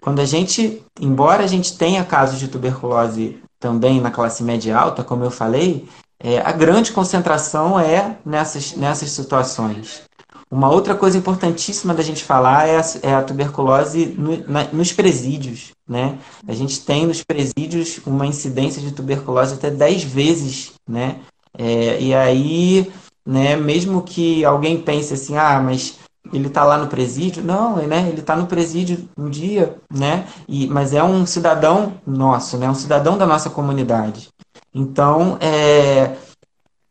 Quando 0.00 0.20
a 0.20 0.24
gente, 0.24 0.82
embora 1.00 1.44
a 1.44 1.46
gente 1.46 1.76
tenha 1.76 2.04
casos 2.04 2.38
de 2.38 2.48
tuberculose 2.48 3.38
também 3.58 4.00
na 4.00 4.10
classe 4.10 4.42
média 4.42 4.76
alta, 4.76 5.04
como 5.04 5.24
eu 5.24 5.30
falei, 5.30 5.86
é, 6.18 6.38
a 6.38 6.52
grande 6.52 6.92
concentração 6.92 7.78
é 7.78 8.16
nessas, 8.24 8.74
nessas 8.74 9.10
situações. 9.10 10.02
Uma 10.50 10.68
outra 10.68 10.94
coisa 10.94 11.16
importantíssima 11.16 11.94
da 11.94 12.02
gente 12.02 12.24
falar 12.24 12.66
é 12.66 12.78
a, 12.78 12.84
é 13.02 13.14
a 13.14 13.22
tuberculose 13.22 14.06
no, 14.18 14.36
na, 14.48 14.64
nos 14.64 14.92
presídios. 14.92 15.70
Né? 15.88 16.18
A 16.46 16.52
gente 16.52 16.80
tem 16.80 17.06
nos 17.06 17.22
presídios 17.22 18.00
uma 18.04 18.26
incidência 18.26 18.82
de 18.82 18.92
tuberculose 18.92 19.54
até 19.54 19.70
10 19.70 20.02
vezes. 20.04 20.72
Né? 20.88 21.20
É, 21.56 22.00
e 22.00 22.12
aí, 22.12 22.92
né, 23.24 23.56
mesmo 23.56 24.02
que 24.02 24.44
alguém 24.44 24.80
pense 24.80 25.14
assim, 25.14 25.36
ah, 25.36 25.60
mas 25.60 25.98
ele 26.32 26.48
está 26.48 26.64
lá 26.64 26.78
no 26.78 26.86
presídio? 26.86 27.42
Não, 27.42 27.76
né? 27.76 28.08
ele 28.08 28.20
está 28.20 28.36
no 28.36 28.46
presídio 28.46 29.08
um 29.16 29.28
dia, 29.28 29.76
né? 29.92 30.26
E, 30.48 30.66
mas 30.66 30.94
é 30.94 31.02
um 31.02 31.26
cidadão 31.26 31.94
nosso, 32.06 32.56
né? 32.56 32.68
um 32.68 32.74
cidadão 32.74 33.18
da 33.18 33.26
nossa 33.26 33.50
comunidade. 33.50 34.28
Então, 34.74 35.36
é, 35.40 36.16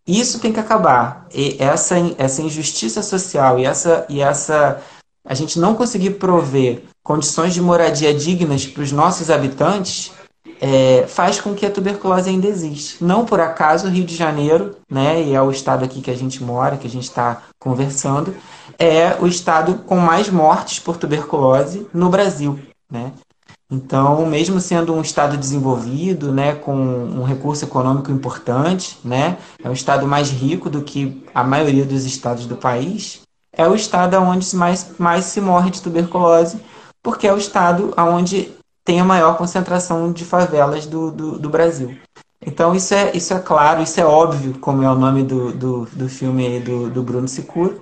isso 0.06 0.40
tem 0.40 0.52
que 0.52 0.60
acabar. 0.60 1.28
E 1.34 1.56
essa, 1.60 1.96
essa 2.18 2.42
injustiça 2.42 3.02
social 3.02 3.60
e 3.60 3.66
essa, 3.66 4.06
e 4.10 4.22
essa 4.22 4.82
a 5.26 5.34
gente 5.34 5.60
não 5.60 5.76
conseguir 5.76 6.12
prover 6.12 6.84
condições 7.04 7.54
de 7.54 7.62
moradia 7.62 8.14
dignas 8.14 8.66
para 8.66 8.84
os 8.84 8.92
nossos 8.92 9.30
habitantes 9.30 10.12
é, 10.62 11.06
faz 11.08 11.40
com 11.40 11.54
que 11.54 11.66
a 11.66 11.72
tuberculose 11.72 12.30
ainda 12.30 12.48
exista. 12.48 13.04
Não 13.04 13.26
por 13.26 13.40
acaso 13.40 13.88
o 13.88 13.90
Rio 13.90 14.04
de 14.04 14.16
Janeiro, 14.16 14.76
né, 14.90 15.22
e 15.22 15.34
é 15.34 15.42
o 15.42 15.52
estado 15.52 15.86
aqui 15.86 16.02
que 16.02 16.12
a 16.12 16.16
gente 16.16 16.44
mora, 16.44 16.78
que 16.78 16.88
a 16.88 16.90
gente 16.90 17.04
está 17.04 17.44
conversando, 17.60 18.36
é 18.80 19.18
o 19.20 19.28
estado 19.28 19.76
com 19.86 19.98
mais 19.98 20.30
mortes 20.30 20.80
por 20.80 20.96
tuberculose 20.96 21.86
no 21.94 22.10
Brasil. 22.10 22.58
Né? 22.90 23.12
Então, 23.70 24.26
mesmo 24.26 24.60
sendo 24.62 24.94
um 24.96 25.02
estado 25.02 25.38
desenvolvido, 25.38 26.32
né, 26.32 26.56
com 26.56 26.74
um 26.74 27.24
recurso 27.24 27.66
econômico 27.66 28.10
importante, 28.10 28.98
né, 29.04 29.38
é 29.62 29.70
um 29.70 29.74
estado 29.74 30.08
mais 30.08 30.32
rico 30.32 30.70
do 30.70 30.82
que 30.82 31.24
a 31.36 31.44
maioria 31.44 31.86
dos 31.86 32.06
estados 32.06 32.48
do 32.48 32.56
país, 32.56 33.22
é 33.54 33.68
o 33.68 33.76
estado 33.76 34.18
onde 34.18 34.56
mais, 34.56 34.98
mais 34.98 35.26
se 35.26 35.42
morre 35.42 35.70
de 35.70 35.82
tuberculose, 35.82 36.60
porque 37.04 37.28
é 37.28 37.34
o 37.34 37.38
estado 37.38 37.94
onde 37.98 38.52
tem 38.84 39.00
a 39.02 39.06
maior 39.06 39.38
concentração 39.38 40.12
de 40.12 40.26
favelas 40.26 40.88
do, 40.88 41.12
do, 41.12 41.38
do 41.38 41.50
Brasil. 41.50 41.96
Então, 42.44 42.74
isso 42.74 42.94
é, 42.96 43.16
isso 43.16 43.34
é 43.34 43.40
claro, 43.40 43.84
isso 43.84 44.00
é 44.00 44.06
óbvio, 44.06 44.58
como 44.60 44.82
é 44.82 44.90
o 44.90 44.96
nome 44.96 45.24
do, 45.24 45.52
do, 45.52 45.86
do 45.92 46.10
filme 46.10 46.60
do, 46.62 46.90
do 46.90 47.04
Bruno 47.04 47.28
Sicuro 47.28 47.82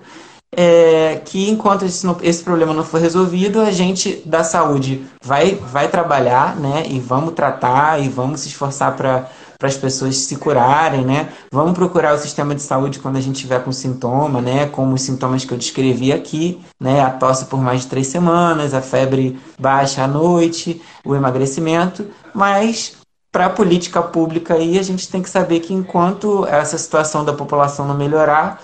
é, 0.55 1.21
que 1.25 1.49
enquanto 1.49 1.85
esse, 1.85 2.07
esse, 2.21 2.43
problema 2.43 2.73
não 2.73 2.83
for 2.83 3.01
resolvido, 3.01 3.59
a 3.61 3.71
gente 3.71 4.21
da 4.25 4.43
saúde 4.43 5.05
vai, 5.21 5.55
vai 5.55 5.87
trabalhar, 5.87 6.55
né? 6.55 6.85
E 6.87 6.99
vamos 6.99 7.33
tratar 7.33 8.01
e 8.01 8.07
vamos 8.07 8.41
se 8.41 8.47
esforçar 8.47 8.95
para 8.95 9.29
para 9.57 9.67
as 9.67 9.77
pessoas 9.77 10.15
se 10.17 10.35
curarem, 10.35 11.03
né? 11.03 11.29
Vamos 11.51 11.73
procurar 11.73 12.13
o 12.13 12.17
sistema 12.19 12.53
de 12.53 12.61
saúde 12.61 12.99
quando 12.99 13.17
a 13.17 13.21
gente 13.21 13.39
tiver 13.39 13.63
com 13.63 13.71
sintoma, 13.71 14.39
né? 14.39 14.67
Como 14.67 14.93
os 14.93 15.01
sintomas 15.01 15.43
que 15.43 15.51
eu 15.51 15.57
descrevi 15.57 16.13
aqui, 16.13 16.61
né? 16.79 17.01
A 17.01 17.09
tosse 17.09 17.45
por 17.45 17.59
mais 17.59 17.81
de 17.81 17.87
três 17.87 18.07
semanas, 18.07 18.73
a 18.73 18.81
febre 18.81 19.39
baixa 19.59 20.03
à 20.03 20.07
noite, 20.07 20.81
o 21.03 21.15
emagrecimento, 21.15 22.05
mas 22.33 22.95
para 23.31 23.47
a 23.47 23.49
política 23.49 24.01
pública 24.01 24.53
aí 24.53 24.77
a 24.77 24.83
gente 24.83 25.09
tem 25.09 25.21
que 25.21 25.29
saber 25.29 25.59
que 25.59 25.73
enquanto 25.73 26.45
essa 26.45 26.77
situação 26.77 27.25
da 27.25 27.33
população 27.33 27.87
não 27.87 27.97
melhorar, 27.97 28.61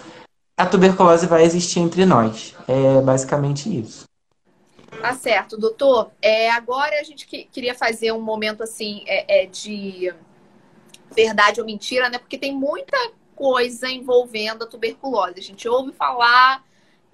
a 0.58 0.66
tuberculose 0.66 1.28
vai 1.28 1.44
existir 1.44 1.80
entre 1.80 2.06
nós. 2.06 2.56
É 2.68 3.02
basicamente 3.02 3.80
isso. 3.80 4.06
Tá 5.02 5.14
certo, 5.14 5.58
doutor. 5.58 6.12
É, 6.22 6.50
agora 6.52 7.00
a 7.00 7.04
gente 7.04 7.26
que, 7.28 7.46
queria 7.46 7.76
fazer 7.76 8.12
um 8.12 8.22
momento 8.22 8.64
assim 8.64 9.04
é, 9.08 9.44
é, 9.44 9.46
de 9.48 10.14
verdade 11.14 11.60
ou 11.60 11.66
mentira, 11.66 12.10
né? 12.10 12.18
Porque 12.18 12.38
tem 12.38 12.54
muita 12.54 12.98
coisa 13.36 13.90
envolvendo 13.90 14.64
a 14.64 14.68
tuberculose. 14.68 15.40
A 15.40 15.44
gente 15.44 15.68
ouve 15.68 15.92
falar 15.92 16.64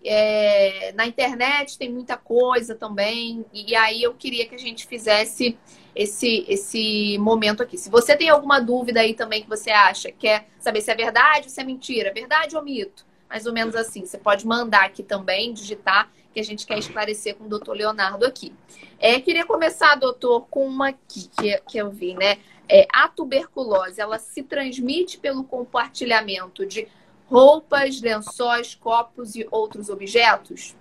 é, 0.04 0.91
na 0.93 1.06
internet, 1.08 1.78
tem 1.78 1.91
muita 1.91 2.17
coisa 2.17 2.75
também. 2.75 3.45
E 3.54 3.75
aí 3.75 4.04
eu 4.04 4.13
queria 4.13 4.45
que 4.45 4.56
a 4.56 4.60
gente 4.60 4.86
fizesse 4.86 5.58
esse, 5.95 6.45
esse 6.47 7.17
momento 7.17 7.63
aqui. 7.63 7.78
Se 7.78 7.89
você 7.89 8.15
tem 8.15 8.30
alguma 8.30 8.60
dúvida 8.60 8.99
aí 8.99 9.13
também 9.13 9.41
que 9.41 9.49
você 9.49 9.71
acha, 9.71 10.12
quer 10.12 10.47
saber 10.60 10.82
se 10.82 10.91
é 10.91 10.95
verdade 10.95 11.45
ou 11.45 11.49
se 11.49 11.60
é 11.60 11.63
mentira, 11.63 12.13
verdade 12.13 12.56
ou 12.56 12.63
mito, 12.63 13.06
mais 13.29 13.45
ou 13.45 13.53
menos 13.53 13.75
assim. 13.75 14.05
Você 14.05 14.17
pode 14.17 14.45
mandar 14.47 14.85
aqui 14.85 15.03
também, 15.03 15.53
digitar, 15.53 16.09
que 16.33 16.39
a 16.39 16.43
gente 16.43 16.65
quer 16.65 16.77
esclarecer 16.77 17.35
com 17.35 17.45
o 17.45 17.49
doutor 17.49 17.75
Leonardo 17.75 18.25
aqui. 18.25 18.53
É, 18.99 19.19
queria 19.19 19.45
começar, 19.45 19.95
doutor, 19.95 20.47
com 20.49 20.65
uma 20.65 20.89
aqui 20.89 21.29
que, 21.37 21.57
que 21.67 21.77
eu 21.77 21.89
vi, 21.89 22.15
né? 22.15 22.37
É, 22.67 22.87
a 22.93 23.07
tuberculose, 23.07 23.99
ela 23.99 24.19
se 24.19 24.43
transmite 24.43 25.17
pelo 25.17 25.43
compartilhamento 25.43 26.65
de 26.65 26.87
roupas, 27.27 28.01
lençóis, 28.01 28.75
copos 28.75 29.35
e 29.35 29.47
outros 29.49 29.89
objetos? 29.89 30.75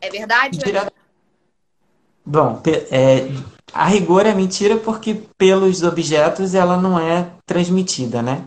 É 0.00 0.10
verdade? 0.10 0.58
Bom, 2.24 2.62
é, 2.90 3.28
a 3.72 3.86
rigor 3.86 4.26
é 4.26 4.34
mentira 4.34 4.76
porque 4.76 5.22
pelos 5.36 5.82
objetos 5.82 6.54
ela 6.54 6.76
não 6.76 6.98
é 6.98 7.30
transmitida, 7.46 8.22
né? 8.22 8.46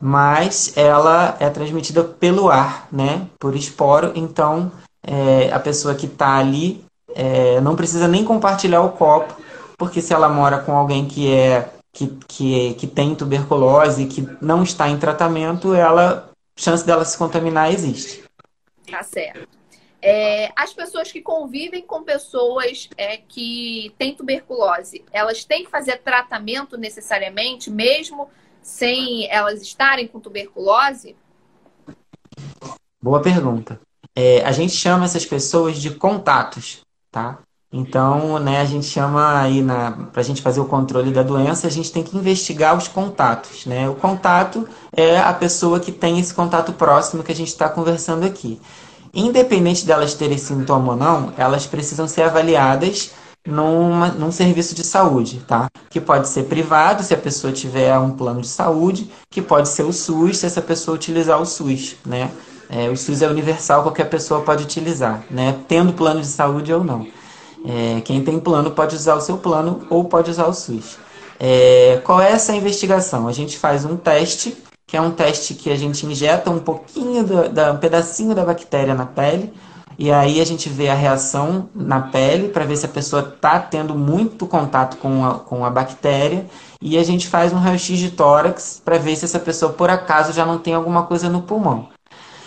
Mas 0.00 0.76
ela 0.76 1.36
é 1.40 1.48
transmitida 1.48 2.02
pelo 2.04 2.50
ar, 2.50 2.88
né? 2.90 3.26
Por 3.38 3.54
esporo. 3.54 4.12
Então, 4.14 4.72
é, 5.02 5.52
a 5.52 5.58
pessoa 5.58 5.94
que 5.94 6.06
está 6.06 6.38
ali 6.38 6.84
é, 7.14 7.60
não 7.60 7.76
precisa 7.76 8.08
nem 8.08 8.24
compartilhar 8.24 8.82
o 8.82 8.92
copo, 8.92 9.34
porque 9.76 10.00
se 10.00 10.12
ela 10.12 10.28
mora 10.28 10.58
com 10.58 10.76
alguém 10.76 11.06
que 11.06 11.32
é 11.32 11.68
que, 11.92 12.08
que, 12.26 12.74
que 12.74 12.86
tem 12.86 13.14
tuberculose, 13.14 14.06
que 14.06 14.26
não 14.40 14.62
está 14.62 14.88
em 14.88 14.98
tratamento, 14.98 15.74
ela 15.74 16.30
chance 16.56 16.84
dela 16.86 17.04
se 17.04 17.18
contaminar 17.18 17.72
existe. 17.72 18.24
Tá 18.90 19.02
certo. 19.02 19.48
É, 20.00 20.50
as 20.56 20.72
pessoas 20.72 21.12
que 21.12 21.20
convivem 21.20 21.82
com 21.82 22.02
pessoas 22.02 22.88
é, 22.96 23.18
que 23.18 23.94
têm 23.98 24.14
tuberculose, 24.14 25.04
elas 25.12 25.44
têm 25.44 25.64
que 25.64 25.70
fazer 25.70 25.98
tratamento 25.98 26.76
necessariamente, 26.76 27.70
mesmo 27.70 28.28
sem 28.62 29.28
elas 29.30 29.60
estarem 29.60 30.06
com 30.06 30.20
tuberculose? 30.20 31.16
Boa 33.02 33.20
pergunta. 33.20 33.80
É, 34.14 34.44
a 34.44 34.52
gente 34.52 34.74
chama 34.74 35.04
essas 35.04 35.26
pessoas 35.26 35.78
de 35.78 35.90
contatos, 35.90 36.80
tá? 37.10 37.38
Então, 37.72 38.38
né, 38.38 38.60
a 38.60 38.66
gente 38.66 38.84
chama 38.84 39.40
aí 39.40 39.64
para 40.12 40.20
a 40.20 40.22
gente 40.22 40.42
fazer 40.42 40.60
o 40.60 40.66
controle 40.66 41.10
da 41.10 41.22
doença, 41.22 41.66
a 41.66 41.70
gente 41.70 41.90
tem 41.90 42.02
que 42.02 42.16
investigar 42.16 42.76
os 42.76 42.86
contatos, 42.86 43.64
né? 43.64 43.88
O 43.88 43.94
contato 43.94 44.68
é 44.94 45.18
a 45.18 45.32
pessoa 45.32 45.80
que 45.80 45.90
tem 45.90 46.20
esse 46.20 46.34
contato 46.34 46.74
próximo 46.74 47.22
que 47.22 47.32
a 47.32 47.34
gente 47.34 47.48
está 47.48 47.70
conversando 47.70 48.26
aqui. 48.26 48.60
Independente 49.14 49.86
delas 49.86 50.12
terem 50.12 50.36
sintoma 50.36 50.92
ou 50.92 50.98
não, 50.98 51.32
elas 51.38 51.66
precisam 51.66 52.06
ser 52.06 52.22
avaliadas 52.22 53.12
numa, 53.46 54.08
num 54.08 54.30
serviço 54.30 54.74
de 54.74 54.84
saúde, 54.84 55.40
tá? 55.46 55.68
Que 55.90 56.00
pode 56.00 56.28
ser 56.28 56.44
privado, 56.44 57.02
se 57.02 57.12
a 57.12 57.18
pessoa 57.18 57.52
tiver 57.52 57.96
um 57.98 58.10
plano 58.10 58.40
de 58.40 58.48
saúde, 58.48 59.10
que 59.30 59.42
pode 59.42 59.68
ser 59.68 59.82
o 59.82 59.92
SUS, 59.92 60.38
se 60.38 60.46
essa 60.46 60.62
pessoa 60.62 60.94
utilizar 60.94 61.40
o 61.40 61.46
SUS, 61.46 61.96
né? 62.06 62.30
É, 62.70 62.88
o 62.88 62.96
SUS 62.96 63.20
é 63.20 63.28
universal, 63.28 63.82
qualquer 63.82 64.08
pessoa 64.08 64.42
pode 64.42 64.62
utilizar, 64.64 65.24
né? 65.30 65.56
Tendo 65.68 65.92
plano 65.92 66.20
de 66.20 66.26
saúde 66.26 66.72
ou 66.72 66.82
não. 66.82 67.06
É, 67.64 68.00
quem 68.00 68.24
tem 68.24 68.40
plano 68.40 68.70
pode 68.70 68.96
usar 68.96 69.14
o 69.14 69.20
seu 69.20 69.38
plano 69.38 69.86
ou 69.90 70.04
pode 70.04 70.30
usar 70.30 70.46
o 70.46 70.54
SUS. 70.54 70.98
É, 71.38 72.00
qual 72.04 72.20
é 72.20 72.32
essa 72.32 72.54
investigação? 72.54 73.26
A 73.26 73.32
gente 73.32 73.58
faz 73.58 73.84
um 73.84 73.96
teste, 73.96 74.56
que 74.86 74.96
é 74.96 75.00
um 75.00 75.10
teste 75.10 75.54
que 75.54 75.70
a 75.70 75.76
gente 75.76 76.06
injeta 76.06 76.50
um 76.50 76.58
pouquinho, 76.58 77.24
da, 77.24 77.48
da 77.48 77.72
um 77.72 77.78
pedacinho 77.78 78.34
da 78.34 78.44
bactéria 78.44 78.94
na 78.94 79.06
pele, 79.06 79.52
e 79.98 80.10
aí 80.10 80.40
a 80.40 80.44
gente 80.44 80.68
vê 80.68 80.88
a 80.88 80.94
reação 80.94 81.68
na 81.74 82.00
pele 82.00 82.48
para 82.48 82.64
ver 82.64 82.76
se 82.76 82.86
a 82.86 82.88
pessoa 82.88 83.22
está 83.34 83.58
tendo 83.58 83.94
muito 83.94 84.46
contato 84.46 84.96
com 84.96 85.24
a, 85.24 85.34
com 85.34 85.64
a 85.64 85.70
bactéria. 85.70 86.46
E 86.80 86.98
a 86.98 87.04
gente 87.04 87.28
faz 87.28 87.52
um 87.52 87.58
raio-x 87.58 87.98
de 87.98 88.10
tórax 88.10 88.80
para 88.84 88.98
ver 88.98 89.14
se 89.16 89.24
essa 89.24 89.38
pessoa, 89.38 89.72
por 89.72 89.90
acaso, 89.90 90.32
já 90.32 90.44
não 90.44 90.58
tem 90.58 90.74
alguma 90.74 91.04
coisa 91.04 91.28
no 91.28 91.42
pulmão. 91.42 91.88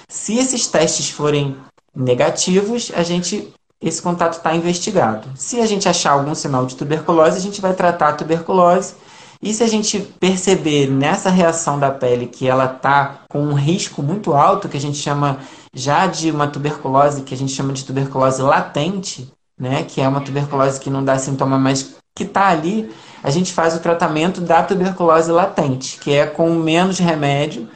Se 0.10 0.38
esses 0.38 0.68
testes 0.68 1.10
forem 1.10 1.56
negativos, 1.96 2.91
a 2.96 3.04
gente 3.04 3.54
esse 3.82 4.02
contato 4.02 4.34
está 4.34 4.56
investigado. 4.56 5.28
Se 5.36 5.60
a 5.60 5.66
gente 5.66 5.88
achar 5.88 6.14
algum 6.14 6.34
sinal 6.34 6.66
de 6.66 6.76
tuberculose, 6.76 7.38
a 7.38 7.41
gente 7.41 7.62
vai 7.62 7.74
tratar 7.74 8.10
a 8.10 8.14
tuberculose. 8.14 8.96
E 9.41 9.54
se 9.54 9.64
a 9.64 9.68
gente 9.68 10.00
perceber 10.00 10.89
nessa 10.89 11.30
reação 11.30 11.78
da 11.78 11.91
pele 11.91 12.26
que 12.26 12.48
ela 12.48 12.66
está 12.66 13.20
com 13.30 13.39
um 13.41 13.54
risco 13.54 14.02
muito 14.02 14.34
alto, 14.34 14.68
que 14.68 14.78
a 14.78 14.82
gente 14.82 14.98
chama 14.98 15.39
já 15.76 16.08
de 16.08 16.32
uma 16.32 16.48
tuberculose, 16.48 17.24
que 17.24 17.34
a 17.34 17.38
gente 17.38 17.52
chama 17.52 17.74
de 17.74 17.84
tuberculose 17.84 18.42
latente, 18.42 19.30
né, 19.60 19.84
que 19.84 20.00
é 20.00 20.08
uma 20.08 20.22
tuberculose 20.22 20.80
que 20.80 20.90
não 20.90 21.04
dá 21.04 21.20
sintoma, 21.20 21.60
mas 21.60 21.96
que 22.16 22.24
está 22.24 22.48
ali, 22.48 22.90
a 23.22 23.30
gente 23.30 23.52
faz 23.52 23.76
o 23.76 23.80
tratamento 23.80 24.40
da 24.40 24.64
tuberculose 24.64 25.30
latente, 25.32 26.00
que 26.00 26.14
é 26.14 26.26
com 26.26 26.50
menos 26.56 26.98
remédio, 26.98 27.68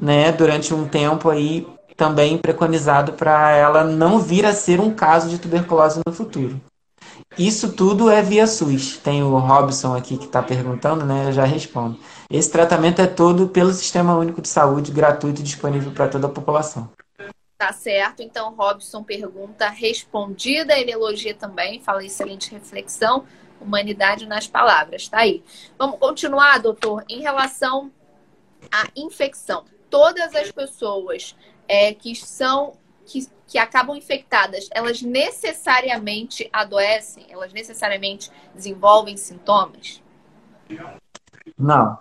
né, 0.00 0.32
durante 0.32 0.72
um 0.72 0.88
tempo 0.88 1.28
aí 1.28 1.66
também 1.94 2.38
preconizado 2.38 3.12
para 3.12 3.50
ela 3.50 3.84
não 3.84 4.18
vir 4.18 4.46
a 4.46 4.54
ser 4.54 4.80
um 4.80 4.90
caso 4.90 5.28
de 5.28 5.38
tuberculose 5.38 6.00
no 6.06 6.12
futuro. 6.12 6.58
Isso 7.38 7.72
tudo 7.72 8.10
é 8.10 8.22
via 8.22 8.46
SUS. 8.46 8.98
Tem 8.98 9.22
o 9.22 9.38
Robson 9.38 9.94
aqui 9.94 10.16
que 10.18 10.24
está 10.26 10.42
perguntando, 10.42 11.04
né? 11.04 11.28
Eu 11.28 11.32
já 11.32 11.44
respondo. 11.44 11.96
Esse 12.30 12.50
tratamento 12.50 13.00
é 13.00 13.06
todo 13.06 13.48
pelo 13.48 13.72
Sistema 13.72 14.14
Único 14.16 14.42
de 14.42 14.48
Saúde, 14.48 14.92
gratuito 14.92 15.40
e 15.40 15.44
disponível 15.44 15.92
para 15.92 16.08
toda 16.08 16.26
a 16.26 16.30
população. 16.30 16.90
Tá 17.62 17.72
certo. 17.72 18.24
Então, 18.24 18.52
Robson 18.56 19.04
pergunta 19.04 19.68
respondida. 19.68 20.76
Ele 20.76 20.90
elogia 20.90 21.32
também, 21.32 21.80
fala 21.80 22.04
excelente 22.04 22.50
reflexão. 22.50 23.24
Humanidade 23.60 24.26
nas 24.26 24.48
palavras. 24.48 25.06
Tá 25.06 25.18
aí. 25.18 25.44
Vamos 25.78 26.00
continuar, 26.00 26.58
doutor, 26.58 27.04
em 27.08 27.20
relação 27.20 27.92
à 28.68 28.88
infecção. 28.96 29.64
Todas 29.88 30.34
as 30.34 30.50
pessoas 30.50 31.36
é, 31.68 31.94
que 31.94 32.16
são 32.16 32.76
que, 33.06 33.28
que 33.46 33.58
acabam 33.58 33.96
infectadas, 33.96 34.68
elas 34.72 35.00
necessariamente 35.00 36.50
adoecem? 36.52 37.26
Elas 37.28 37.52
necessariamente 37.52 38.28
desenvolvem 38.52 39.16
sintomas? 39.16 40.02
Não. 41.56 41.96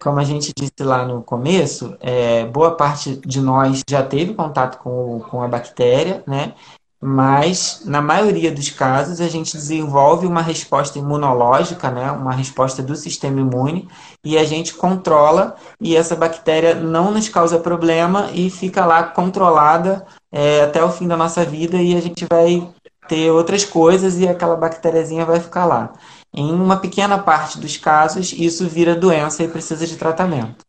Como 0.00 0.18
a 0.18 0.24
gente 0.24 0.52
disse 0.56 0.82
lá 0.82 1.04
no 1.04 1.22
começo, 1.22 1.96
é, 2.00 2.44
boa 2.46 2.76
parte 2.76 3.16
de 3.16 3.40
nós 3.40 3.82
já 3.88 4.02
teve 4.02 4.34
contato 4.34 4.78
com, 4.78 5.20
com 5.28 5.42
a 5.42 5.48
bactéria, 5.48 6.22
né? 6.26 6.54
mas 7.00 7.82
na 7.84 8.02
maioria 8.02 8.50
dos 8.50 8.70
casos 8.70 9.20
a 9.20 9.28
gente 9.28 9.56
desenvolve 9.56 10.26
uma 10.26 10.42
resposta 10.42 10.98
imunológica, 10.98 11.90
né, 11.90 12.10
uma 12.10 12.32
resposta 12.32 12.82
do 12.82 12.96
sistema 12.96 13.40
imune, 13.40 13.88
e 14.24 14.36
a 14.36 14.44
gente 14.44 14.74
controla 14.74 15.54
e 15.80 15.94
essa 15.94 16.16
bactéria 16.16 16.74
não 16.74 17.12
nos 17.12 17.28
causa 17.28 17.58
problema 17.58 18.30
e 18.32 18.50
fica 18.50 18.84
lá 18.84 19.04
controlada 19.04 20.04
é, 20.32 20.62
até 20.62 20.82
o 20.82 20.90
fim 20.90 21.06
da 21.06 21.16
nossa 21.16 21.44
vida 21.44 21.76
e 21.76 21.96
a 21.96 22.00
gente 22.00 22.26
vai 22.28 22.68
ter 23.06 23.30
outras 23.30 23.64
coisas 23.64 24.18
e 24.18 24.26
aquela 24.28 24.56
bactériazinha 24.56 25.24
vai 25.24 25.40
ficar 25.40 25.64
lá. 25.64 25.92
Em 26.34 26.52
uma 26.52 26.78
pequena 26.78 27.18
parte 27.18 27.58
dos 27.58 27.76
casos, 27.76 28.32
isso 28.32 28.68
vira 28.68 28.94
doença 28.94 29.42
e 29.42 29.48
precisa 29.48 29.86
de 29.86 29.96
tratamento. 29.96 30.64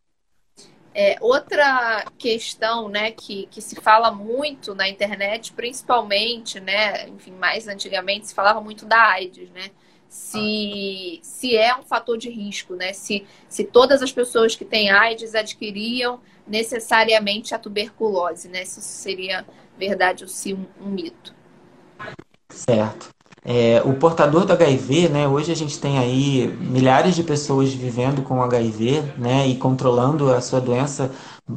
É, 0.94 1.18
outra 1.22 2.06
questão, 2.18 2.90
né, 2.90 3.12
que, 3.12 3.48
que 3.52 3.62
se 3.62 3.76
fala 3.76 4.12
muito 4.12 4.74
na 4.74 4.90
internet, 4.90 5.54
principalmente, 5.54 6.60
né, 6.60 7.08
enfim, 7.08 7.32
mais 7.32 7.68
antigamente 7.68 8.28
se 8.28 8.34
falava 8.34 8.60
muito 8.60 8.86
da 8.86 9.02
AIDS, 9.12 9.50
né? 9.52 9.70
Se, 10.10 11.20
se 11.22 11.56
é 11.56 11.76
um 11.78 11.84
fator 11.84 12.18
de 12.18 12.30
risco, 12.30 12.76
né? 12.76 12.94
Se, 12.94 13.28
se 13.48 13.64
todas 13.64 14.02
as 14.02 14.12
pessoas 14.12 14.56
que 14.56 14.66
têm 14.66 14.90
AIDS 14.90 15.36
adquiriam 15.36 16.20
necessariamente 16.48 17.54
a 17.54 17.60
tuberculose, 17.60 18.50
né? 18.50 18.66
Se 18.66 18.80
isso 18.80 18.90
seria 18.90 19.46
verdade 19.78 20.24
ou 20.24 20.28
se 20.28 20.54
um, 20.54 20.66
um 20.82 20.90
mito. 20.90 21.34
Certo. 22.50 23.10
É, 23.44 23.82
o 23.86 23.94
portador 23.94 24.46
do 24.46 24.52
HIV, 24.52 25.10
né, 25.10 25.28
hoje 25.28 25.52
a 25.52 25.56
gente 25.56 25.80
tem 25.80 25.98
aí 25.98 26.48
milhares 26.60 27.16
de 27.16 27.24
pessoas 27.24 27.74
vivendo 27.74 28.22
com 28.22 28.44
HIV 28.44 29.02
né, 29.18 29.48
e 29.48 29.56
controlando 29.56 30.32
a 30.34 30.42
sua 30.42 30.60
doença. 30.60 31.12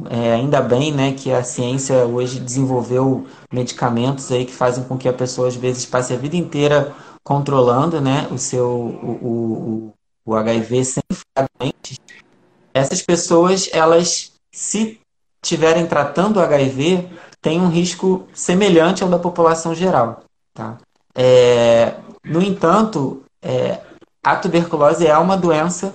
É, 0.09 0.33
ainda 0.33 0.61
bem 0.61 0.93
né, 0.93 1.13
que 1.13 1.33
a 1.33 1.43
ciência 1.43 2.07
hoje 2.07 2.41
desenvolveu 2.41 3.27
medicamentos 3.53 4.31
aí 4.31 4.45
que 4.45 4.53
fazem 4.53 4.85
com 4.85 4.97
que 4.97 5.09
a 5.09 5.13
pessoa 5.13 5.49
às 5.49 5.57
vezes 5.57 5.85
passe 5.85 6.13
a 6.15 6.17
vida 6.17 6.37
inteira 6.37 6.95
controlando 7.23 8.01
né, 8.01 8.29
o 8.31 8.39
seu 8.39 8.69
o, 8.69 9.93
o, 10.25 10.33
o 10.33 10.35
HIV 10.35 10.85
sem 10.85 11.03
fragmentos. 11.11 11.99
Essas 12.73 13.03
pessoas, 13.03 13.69
elas, 13.73 14.33
se 14.51 14.99
estiverem 15.43 15.87
tratando 15.87 16.39
o 16.39 16.41
HIV, 16.41 17.09
têm 17.41 17.61
um 17.61 17.69
risco 17.69 18.27
semelhante 18.33 19.03
ao 19.03 19.11
da 19.11 19.19
população 19.19 19.75
geral. 19.75 20.23
Tá? 20.55 20.79
É, 21.15 21.95
no 22.25 22.43
entanto, 22.43 23.23
é, 23.43 23.81
a 24.25 24.37
tuberculose 24.37 25.07
é 25.07 25.17
uma 25.19 25.37
doença 25.37 25.93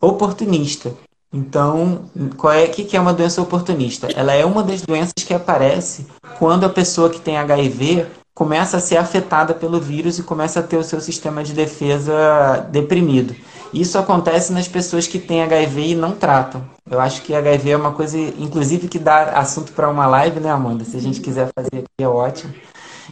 oportunista. 0.00 0.92
Então, 1.32 2.04
qual 2.36 2.52
é 2.52 2.66
que, 2.68 2.84
que 2.84 2.96
é 2.96 3.00
uma 3.00 3.12
doença 3.12 3.42
oportunista? 3.42 4.08
Ela 4.14 4.32
é 4.34 4.44
uma 4.44 4.62
das 4.62 4.82
doenças 4.82 5.14
que 5.14 5.34
aparece 5.34 6.06
quando 6.38 6.64
a 6.64 6.68
pessoa 6.68 7.10
que 7.10 7.20
tem 7.20 7.36
HIV 7.36 8.06
começa 8.32 8.76
a 8.76 8.80
ser 8.80 8.98
afetada 8.98 9.54
pelo 9.54 9.80
vírus 9.80 10.18
e 10.18 10.22
começa 10.22 10.60
a 10.60 10.62
ter 10.62 10.76
o 10.76 10.84
seu 10.84 11.00
sistema 11.00 11.42
de 11.42 11.52
defesa 11.52 12.66
deprimido. 12.70 13.34
Isso 13.72 13.98
acontece 13.98 14.52
nas 14.52 14.68
pessoas 14.68 15.08
que 15.08 15.18
têm 15.18 15.42
HIV 15.42 15.88
e 15.88 15.94
não 15.96 16.12
tratam. 16.12 16.64
Eu 16.88 17.00
acho 17.00 17.22
que 17.22 17.34
HIV 17.34 17.70
é 17.70 17.76
uma 17.76 17.92
coisa, 17.92 18.16
inclusive, 18.16 18.86
que 18.86 19.00
dá 19.00 19.32
assunto 19.32 19.72
para 19.72 19.88
uma 19.88 20.06
live, 20.06 20.38
né, 20.38 20.50
Amanda? 20.50 20.84
Se 20.84 20.96
a 20.96 21.00
gente 21.00 21.20
quiser 21.20 21.48
fazer 21.52 21.78
aqui, 21.78 21.88
é 21.98 22.06
ótimo. 22.06 22.54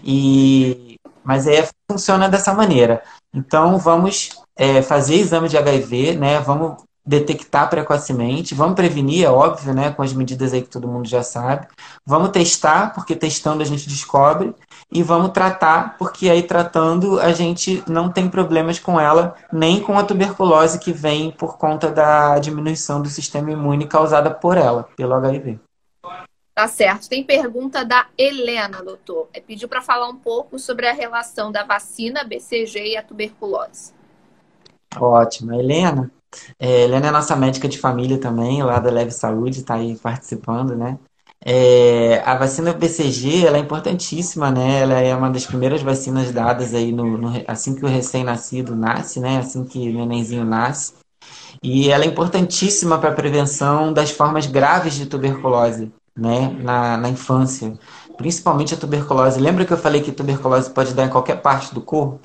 E 0.05 0.92
mas 1.25 1.47
é, 1.47 1.69
funciona 1.91 2.29
dessa 2.29 2.53
maneira. 2.55 3.03
Então, 3.33 3.79
vamos 3.79 4.31
é, 4.57 4.83
fazer 4.83 5.17
exame 5.17 5.49
de 5.49 5.57
HIV, 5.57 6.17
né? 6.17 6.41
Vamos 6.41 6.83
detectar 7.05 7.69
precocemente, 7.69 8.55
vamos 8.55 8.77
prevenir, 8.77 9.25
é 9.25 9.31
óbvio, 9.31 9.75
né? 9.75 9.91
Com 9.91 10.03
as 10.03 10.13
medidas 10.13 10.53
aí 10.53 10.63
que 10.63 10.69
todo 10.69 10.89
mundo 10.89 11.09
já 11.09 11.23
sabe. 11.23 11.67
Vamos 12.07 12.31
testar, 12.31 12.95
porque 12.95 13.17
testando 13.17 13.63
a 13.63 13.67
gente 13.67 13.89
descobre. 13.89 14.55
E 14.91 15.03
vamos 15.03 15.31
tratar, 15.31 15.97
porque 15.97 16.29
aí 16.29 16.43
tratando 16.43 17.19
a 17.19 17.33
gente 17.33 17.83
não 17.89 18.11
tem 18.11 18.29
problemas 18.29 18.79
com 18.79 19.01
ela, 19.01 19.35
nem 19.51 19.81
com 19.81 19.99
a 19.99 20.05
tuberculose 20.05 20.79
que 20.79 20.93
vem 20.93 21.31
por 21.31 21.57
conta 21.57 21.91
da 21.91 22.39
diminuição 22.39 23.01
do 23.01 23.09
sistema 23.09 23.51
imune 23.51 23.87
causada 23.87 24.31
por 24.31 24.57
ela, 24.57 24.87
pelo 24.95 25.15
HIV. 25.15 25.59
Tá 26.55 26.69
certo. 26.69 27.09
Tem 27.09 27.25
pergunta 27.25 27.85
da 27.85 28.07
Helena, 28.17 28.83
doutor. 28.83 29.29
É, 29.33 29.41
pediu 29.41 29.69
para 29.69 29.81
falar 29.81 30.09
um 30.09 30.17
pouco 30.17 30.59
sobre 30.59 30.87
a 30.87 30.93
relação 30.93 31.51
da 31.51 31.65
vacina 31.65 32.25
BCG 32.25 32.93
e 32.93 32.97
a 32.97 33.03
tuberculose. 33.03 33.93
Ótimo. 34.99 35.55
Helena, 35.55 36.11
é, 36.59 36.83
Helena 36.83 37.09
é 37.09 37.11
nossa 37.11 37.35
médica 37.35 37.67
de 37.67 37.79
família 37.79 38.19
também, 38.19 38.63
lá 38.63 38.79
da 38.79 38.91
Leve 38.91 39.13
Saúde, 39.13 39.61
está 39.61 39.75
aí 39.77 39.97
participando, 39.97 40.77
né? 40.77 40.99
É, 41.45 42.23
a 42.25 42.37
vacina 42.37 42.73
BCG 42.73 43.47
ela 43.47 43.57
é 43.57 43.61
importantíssima, 43.61 44.51
né? 44.51 44.81
Ela 44.81 45.01
é 45.01 45.17
uma 45.17 45.31
das 45.31 45.47
primeiras 45.47 45.81
vacinas 45.83 46.31
dadas 46.31 46.75
aí 46.75 46.93
no, 46.93 47.17
no 47.17 47.31
assim 47.49 47.75
que 47.75 47.85
o 47.85 47.89
recém-nascido 47.89 48.77
nasce, 48.77 49.19
né? 49.19 49.39
Assim 49.39 49.65
que 49.65 49.89
o 49.89 49.93
nenenzinho 49.93 50.45
nasce. 50.45 50.93
E 51.63 51.91
ela 51.91 52.05
é 52.05 52.07
importantíssima 52.07 52.99
para 52.99 53.11
a 53.11 53.15
prevenção 53.15 53.93
das 53.93 54.11
formas 54.11 54.47
graves 54.47 54.95
de 54.95 55.07
tuberculose 55.07 55.91
né, 56.17 56.51
na, 56.63 56.97
na 56.97 57.09
infância. 57.09 57.79
principalmente 58.17 58.75
a 58.75 58.77
tuberculose. 58.77 59.41
Lembra 59.41 59.65
que 59.65 59.73
eu 59.73 59.79
falei 59.79 60.03
que 60.03 60.13
tuberculose 60.13 60.71
pode 60.71 60.95
dar 60.95 61.07
em 61.07 61.11
qualquer 61.11 61.41
parte 61.41 61.75
do 61.75 61.81
corpo? 61.81 62.21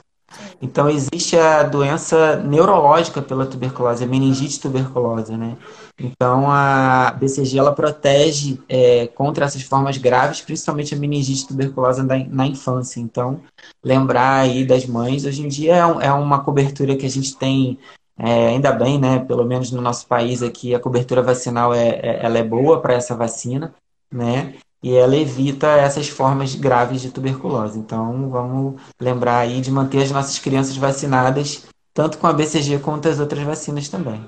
Então 0.61 0.89
existe 0.89 1.37
a 1.37 1.63
doença 1.63 2.35
neurológica 2.37 3.21
pela 3.21 3.45
tuberculose, 3.45 4.03
a 4.03 4.07
meningite 4.07 4.59
tuberculosa, 4.59 5.37
né? 5.37 5.57
Então 5.97 6.51
a 6.51 7.11
BCG 7.17 7.57
ela 7.57 7.73
protege 7.73 8.59
é, 8.67 9.07
contra 9.07 9.45
essas 9.45 9.61
formas 9.61 9.97
graves, 9.97 10.41
principalmente 10.41 10.93
a 10.93 10.97
meningite 10.97 11.47
tuberculosa 11.47 12.03
na, 12.03 12.17
na, 12.25 12.45
infância. 12.45 12.99
Então 12.99 13.39
lembrar 13.83 14.41
aí 14.41 14.65
das 14.65 14.85
mães, 14.85 15.25
hoje 15.25 15.43
em 15.43 15.47
dia 15.47 15.75
é, 15.75 16.07
é 16.07 16.11
uma 16.11 16.43
cobertura 16.43 16.95
que 16.95 17.05
a 17.05 17.09
gente 17.09 17.35
tem 17.37 17.79
é, 18.17 18.47
ainda 18.47 18.71
bem, 18.71 18.99
né? 18.99 19.19
Pelo 19.19 19.45
menos 19.45 19.71
no 19.71 19.81
nosso 19.81 20.07
país 20.07 20.41
aqui 20.41 20.73
a 20.73 20.79
cobertura 20.79 21.21
vacinal 21.21 21.73
é, 21.73 21.99
é 22.01 22.25
ela 22.25 22.37
é 22.37 22.43
boa 22.43 22.81
para 22.81 22.93
essa 22.93 23.15
vacina, 23.15 23.73
né? 24.11 24.55
e 24.81 24.95
ela 24.95 25.15
evita 25.15 25.67
essas 25.67 26.07
formas 26.07 26.55
graves 26.55 27.01
de 27.01 27.11
tuberculose. 27.11 27.79
Então, 27.79 28.29
vamos 28.29 28.81
lembrar 28.99 29.39
aí 29.39 29.59
de 29.59 29.71
manter 29.71 30.03
as 30.03 30.11
nossas 30.11 30.37
crianças 30.39 30.77
vacinadas, 30.77 31.67
tanto 31.93 32.17
com 32.17 32.27
a 32.27 32.33
BCG 32.33 32.79
quanto 32.79 33.07
as 33.09 33.19
outras 33.19 33.43
vacinas 33.43 33.89
também. 33.89 34.23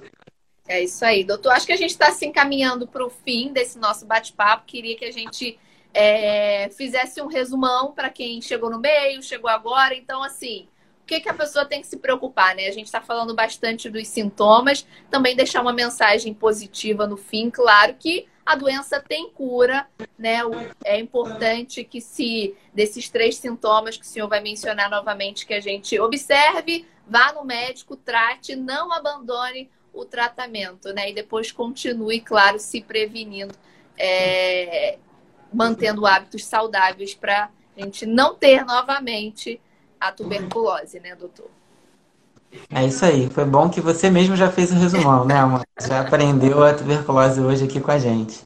É 0.68 0.84
isso 0.84 1.04
aí, 1.04 1.24
doutor. 1.24 1.52
Acho 1.52 1.66
que 1.66 1.74
a 1.74 1.78
gente 1.78 1.92
está 1.92 2.12
se 2.12 2.26
encaminhando 2.26 2.88
para 2.88 3.06
o 3.06 3.10
fim 3.10 3.52
desse 3.54 3.80
nosso 3.80 4.06
bate-papo. 4.06 4.66
Queria 4.66 4.96
que 4.96 5.06
a 5.06 5.12
gente 5.12 5.58
é, 5.94 6.70
fizesse 6.70 7.22
um 7.22 7.28
resumão 7.28 7.92
para 7.92 8.10
quem 8.10 8.42
chegou 8.42 8.70
no 8.70 8.80
meio, 8.80 9.24
chegou 9.24 9.50
agora. 9.50 9.96
Então, 9.96 10.24
assim, 10.24 10.68
que, 11.10 11.20
que 11.20 11.30
a 11.30 11.34
pessoa 11.34 11.66
tem 11.66 11.82
que 11.82 11.88
se 11.88 11.98
preocupar, 11.98 12.56
né? 12.56 12.68
A 12.68 12.72
gente 12.72 12.86
está 12.86 13.02
falando 13.02 13.34
bastante 13.34 13.90
dos 13.90 14.08
sintomas, 14.08 14.86
também 15.10 15.36
deixar 15.36 15.60
uma 15.60 15.74
mensagem 15.74 16.36
positiva 16.36 17.08
no 17.08 17.18
fim, 17.18 17.50
claro 17.50 17.96
que 17.98 18.28
a 18.46 18.56
doença 18.56 19.00
tem 19.00 19.28
cura, 19.32 19.88
né? 20.18 20.38
É 20.86 21.00
importante 21.00 21.84
que 21.84 22.00
se 22.00 22.56
desses 22.72 23.10
três 23.10 23.38
sintomas 23.38 23.98
que 23.98 24.06
o 24.06 24.08
senhor 24.08 24.28
vai 24.28 24.40
mencionar 24.40 24.88
novamente, 24.88 25.48
que 25.48 25.54
a 25.56 25.60
gente 25.60 26.00
observe, 26.00 26.86
vá 27.08 27.34
no 27.34 27.44
médico, 27.44 27.96
trate, 27.96 28.56
não 28.56 28.94
abandone 28.94 29.68
o 29.92 30.06
tratamento, 30.06 30.94
né? 30.94 31.10
E 31.10 31.14
depois 31.14 31.52
continue, 31.52 32.22
claro, 32.22 32.60
se 32.60 32.82
prevenindo, 32.82 33.56
é, 33.98 35.00
mantendo 35.52 36.06
hábitos 36.06 36.46
saudáveis 36.46 37.16
para 37.16 37.50
a 37.76 37.82
gente 37.82 38.06
não 38.06 38.36
ter 38.36 38.64
novamente 38.64 39.60
a 40.00 40.12
tuberculose, 40.12 41.00
né, 41.00 41.16
doutor? 41.16 41.50
É 42.72 42.86
isso 42.86 43.06
aí. 43.06 43.30
Foi 43.30 43.46
bom 43.46 43.70
que 43.70 43.80
você 43.82 44.10
mesmo 44.10 44.36
já 44.36 44.52
fez 44.52 44.72
o 44.72 44.76
resumão, 44.76 45.26
né, 45.26 45.36
Amanda? 45.36 45.66
Já 45.80 46.02
aprendeu 46.02 46.64
a 46.64 46.74
tuberculose 46.74 47.40
hoje 47.42 47.66
aqui 47.66 47.80
com 47.80 47.92
a 47.92 48.00
gente. 48.00 48.42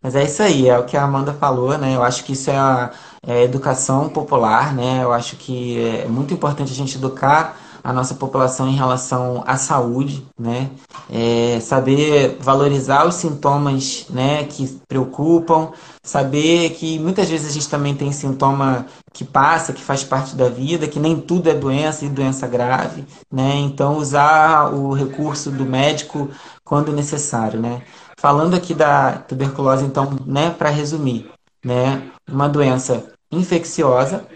Mas 0.00 0.14
é 0.14 0.24
isso 0.24 0.42
aí, 0.42 0.68
é 0.68 0.78
o 0.78 0.84
que 0.84 0.96
a 0.96 1.02
Amanda 1.02 1.32
falou, 1.32 1.76
né? 1.76 1.96
Eu 1.96 2.04
acho 2.04 2.24
que 2.24 2.32
isso 2.32 2.50
é 2.50 2.56
a, 2.56 2.92
é 3.26 3.32
a 3.32 3.42
educação 3.42 4.08
popular, 4.08 4.72
né? 4.72 5.02
Eu 5.02 5.12
acho 5.12 5.36
que 5.36 5.80
é 5.80 6.06
muito 6.06 6.32
importante 6.32 6.72
a 6.72 6.74
gente 6.74 6.96
educar 6.96 7.58
a 7.88 7.92
nossa 7.94 8.14
população 8.14 8.68
em 8.68 8.76
relação 8.76 9.42
à 9.46 9.56
saúde, 9.56 10.22
né? 10.38 10.68
É, 11.08 11.58
saber 11.58 12.36
valorizar 12.38 13.06
os 13.06 13.14
sintomas, 13.14 14.04
né, 14.10 14.44
que 14.44 14.78
preocupam, 14.86 15.70
saber 16.02 16.68
que 16.74 16.98
muitas 16.98 17.30
vezes 17.30 17.48
a 17.48 17.50
gente 17.50 17.66
também 17.66 17.94
tem 17.94 18.12
sintoma 18.12 18.84
que 19.10 19.24
passa, 19.24 19.72
que 19.72 19.80
faz 19.80 20.04
parte 20.04 20.36
da 20.36 20.50
vida, 20.50 20.86
que 20.86 21.00
nem 21.00 21.18
tudo 21.18 21.48
é 21.48 21.54
doença 21.54 22.04
e 22.04 22.10
doença 22.10 22.46
grave, 22.46 23.06
né? 23.32 23.54
Então 23.56 23.96
usar 23.96 24.70
o 24.74 24.92
recurso 24.92 25.50
do 25.50 25.64
médico 25.64 26.28
quando 26.62 26.92
necessário, 26.92 27.58
né? 27.58 27.80
Falando 28.18 28.54
aqui 28.54 28.74
da 28.74 29.12
tuberculose, 29.12 29.86
então, 29.86 30.10
né, 30.26 30.50
para 30.50 30.68
resumir, 30.68 31.30
né, 31.64 32.02
uma 32.30 32.50
doença 32.50 33.06
infecciosa 33.32 34.26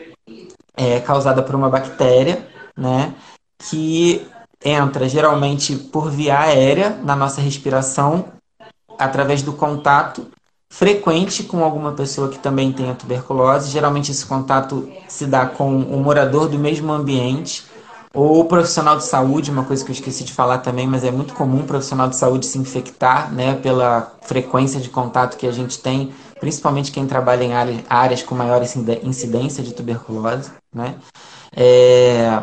é 0.74 1.00
causada 1.00 1.42
por 1.42 1.54
uma 1.54 1.68
bactéria, 1.68 2.48
né, 2.74 3.14
que 3.68 4.26
entra 4.64 5.08
geralmente 5.08 5.76
por 5.76 6.10
via 6.10 6.38
aérea 6.38 6.98
na 7.02 7.16
nossa 7.16 7.40
respiração, 7.40 8.26
através 8.98 9.42
do 9.42 9.52
contato 9.52 10.28
frequente 10.70 11.42
com 11.42 11.62
alguma 11.62 11.92
pessoa 11.92 12.28
que 12.28 12.38
também 12.38 12.72
tenha 12.72 12.94
tuberculose. 12.94 13.70
Geralmente 13.70 14.10
esse 14.10 14.24
contato 14.24 14.88
se 15.08 15.26
dá 15.26 15.46
com 15.46 15.76
o 15.76 16.00
morador 16.00 16.48
do 16.48 16.58
mesmo 16.58 16.92
ambiente 16.92 17.64
ou 18.14 18.40
o 18.40 18.44
profissional 18.44 18.96
de 18.96 19.04
saúde, 19.04 19.50
uma 19.50 19.64
coisa 19.64 19.84
que 19.84 19.90
eu 19.90 19.94
esqueci 19.94 20.24
de 20.24 20.32
falar 20.32 20.58
também, 20.58 20.86
mas 20.86 21.02
é 21.02 21.10
muito 21.10 21.34
comum 21.34 21.60
o 21.60 21.64
profissional 21.64 22.08
de 22.08 22.16
saúde 22.16 22.44
se 22.44 22.58
infectar, 22.58 23.32
né, 23.32 23.54
pela 23.54 24.12
frequência 24.22 24.78
de 24.80 24.90
contato 24.90 25.38
que 25.38 25.46
a 25.46 25.52
gente 25.52 25.78
tem, 25.78 26.12
principalmente 26.38 26.92
quem 26.92 27.06
trabalha 27.06 27.42
em 27.42 27.54
áreas, 27.54 27.80
áreas 27.88 28.22
com 28.22 28.34
maior 28.34 28.62
incidência 29.02 29.62
de 29.62 29.72
tuberculose, 29.72 30.50
né. 30.74 30.96
É, 31.56 32.42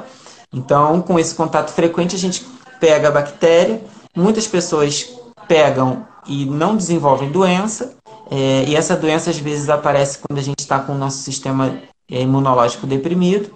então, 0.54 1.02
com 1.02 1.20
esse 1.20 1.36
contato 1.36 1.72
frequente, 1.72 2.16
a 2.16 2.20
gente 2.20 2.46
pega 2.80 3.10
a 3.10 3.12
bactéria. 3.12 3.82
Muitas 4.16 4.48
pessoas 4.48 5.08
pegam 5.48 6.06
e 6.26 6.46
não 6.46 6.76
desenvolvem 6.76 7.32
doença. 7.32 7.96
É, 8.32 8.64
e 8.68 8.76
essa 8.76 8.96
doença 8.96 9.30
às 9.30 9.38
vezes 9.38 9.70
aparece 9.70 10.20
quando 10.20 10.40
a 10.40 10.44
gente 10.44 10.60
está 10.60 10.80
com 10.80 10.94
o 10.94 10.98
nosso 10.98 11.18
sistema 11.20 11.80
é, 12.10 12.22
imunológico 12.22 12.88
deprimido. 12.88 13.52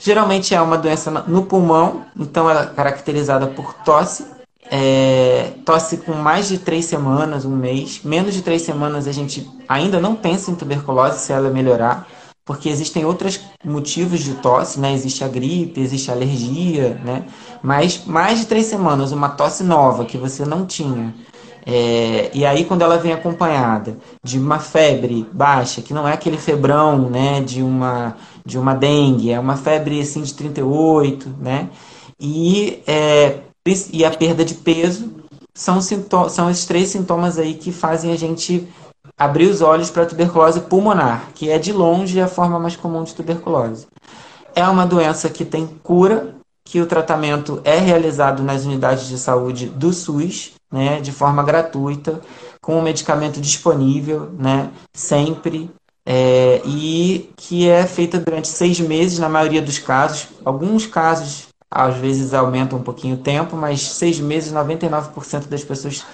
Geralmente 0.00 0.54
é 0.54 0.60
uma 0.60 0.78
doença 0.78 1.10
no 1.26 1.44
pulmão, 1.44 2.04
então 2.16 2.48
ela 2.48 2.62
é 2.62 2.66
caracterizada 2.66 3.48
por 3.48 3.74
tosse, 3.84 4.24
é, 4.70 5.50
tosse 5.64 5.96
com 5.98 6.12
mais 6.12 6.46
de 6.46 6.58
três 6.58 6.84
semanas, 6.84 7.44
um 7.44 7.56
mês. 7.56 8.00
Menos 8.04 8.32
de 8.32 8.42
três 8.42 8.62
semanas 8.62 9.08
a 9.08 9.12
gente 9.12 9.48
ainda 9.68 9.98
não 9.98 10.14
pensa 10.14 10.52
em 10.52 10.54
tuberculose 10.54 11.18
se 11.18 11.32
ela 11.32 11.50
melhorar 11.50 12.06
porque 12.48 12.70
existem 12.70 13.04
outros 13.04 13.38
motivos 13.62 14.20
de 14.20 14.32
tosse, 14.36 14.80
né? 14.80 14.94
Existe 14.94 15.22
a 15.22 15.28
gripe, 15.28 15.82
existe 15.82 16.10
a 16.10 16.14
alergia, 16.14 16.98
né? 17.04 17.26
Mas 17.62 18.06
mais 18.06 18.40
de 18.40 18.46
três 18.46 18.64
semanas, 18.64 19.12
uma 19.12 19.28
tosse 19.28 19.62
nova 19.62 20.06
que 20.06 20.16
você 20.16 20.46
não 20.46 20.64
tinha. 20.64 21.14
É, 21.66 22.30
e 22.32 22.46
aí 22.46 22.64
quando 22.64 22.80
ela 22.80 22.96
vem 22.96 23.12
acompanhada 23.12 23.98
de 24.24 24.38
uma 24.38 24.58
febre 24.58 25.26
baixa, 25.30 25.82
que 25.82 25.92
não 25.92 26.08
é 26.08 26.14
aquele 26.14 26.38
febrão, 26.38 27.10
né? 27.10 27.42
De 27.42 27.62
uma, 27.62 28.16
de 28.46 28.58
uma 28.58 28.72
dengue, 28.74 29.30
é 29.30 29.38
uma 29.38 29.58
febre 29.58 30.00
assim 30.00 30.22
de 30.22 30.32
38, 30.32 31.28
né? 31.38 31.68
E, 32.18 32.82
é, 32.86 33.40
e 33.92 34.06
a 34.06 34.10
perda 34.10 34.42
de 34.42 34.54
peso 34.54 35.12
são, 35.52 35.82
são 35.82 36.48
esses 36.48 36.64
três 36.64 36.88
sintomas 36.88 37.38
aí 37.38 37.52
que 37.52 37.70
fazem 37.70 38.10
a 38.10 38.16
gente 38.16 38.66
abrir 39.18 39.46
os 39.46 39.60
olhos 39.60 39.90
para 39.90 40.04
a 40.04 40.06
tuberculose 40.06 40.60
pulmonar, 40.60 41.30
que 41.34 41.50
é 41.50 41.58
de 41.58 41.72
longe 41.72 42.20
a 42.20 42.28
forma 42.28 42.58
mais 42.58 42.76
comum 42.76 43.02
de 43.02 43.14
tuberculose. 43.14 43.86
É 44.54 44.64
uma 44.66 44.86
doença 44.86 45.28
que 45.28 45.44
tem 45.44 45.66
cura, 45.82 46.36
que 46.64 46.80
o 46.80 46.86
tratamento 46.86 47.60
é 47.64 47.78
realizado 47.78 48.42
nas 48.42 48.64
unidades 48.64 49.08
de 49.08 49.18
saúde 49.18 49.66
do 49.66 49.92
SUS, 49.92 50.52
né, 50.70 51.00
de 51.00 51.10
forma 51.10 51.42
gratuita, 51.42 52.20
com 52.60 52.78
o 52.78 52.82
medicamento 52.82 53.40
disponível, 53.40 54.30
né, 54.38 54.70
sempre, 54.92 55.70
é, 56.04 56.60
e 56.64 57.30
que 57.36 57.68
é 57.68 57.86
feita 57.86 58.18
durante 58.18 58.48
seis 58.48 58.78
meses, 58.78 59.18
na 59.18 59.28
maioria 59.28 59.62
dos 59.62 59.78
casos. 59.78 60.28
Alguns 60.44 60.86
casos, 60.86 61.48
às 61.70 61.96
vezes, 61.96 62.34
aumentam 62.34 62.78
um 62.78 62.82
pouquinho 62.82 63.16
o 63.16 63.18
tempo, 63.18 63.56
mas 63.56 63.80
seis 63.80 64.20
meses, 64.20 64.52
99% 64.52 65.48
das 65.48 65.64
pessoas 65.64 66.04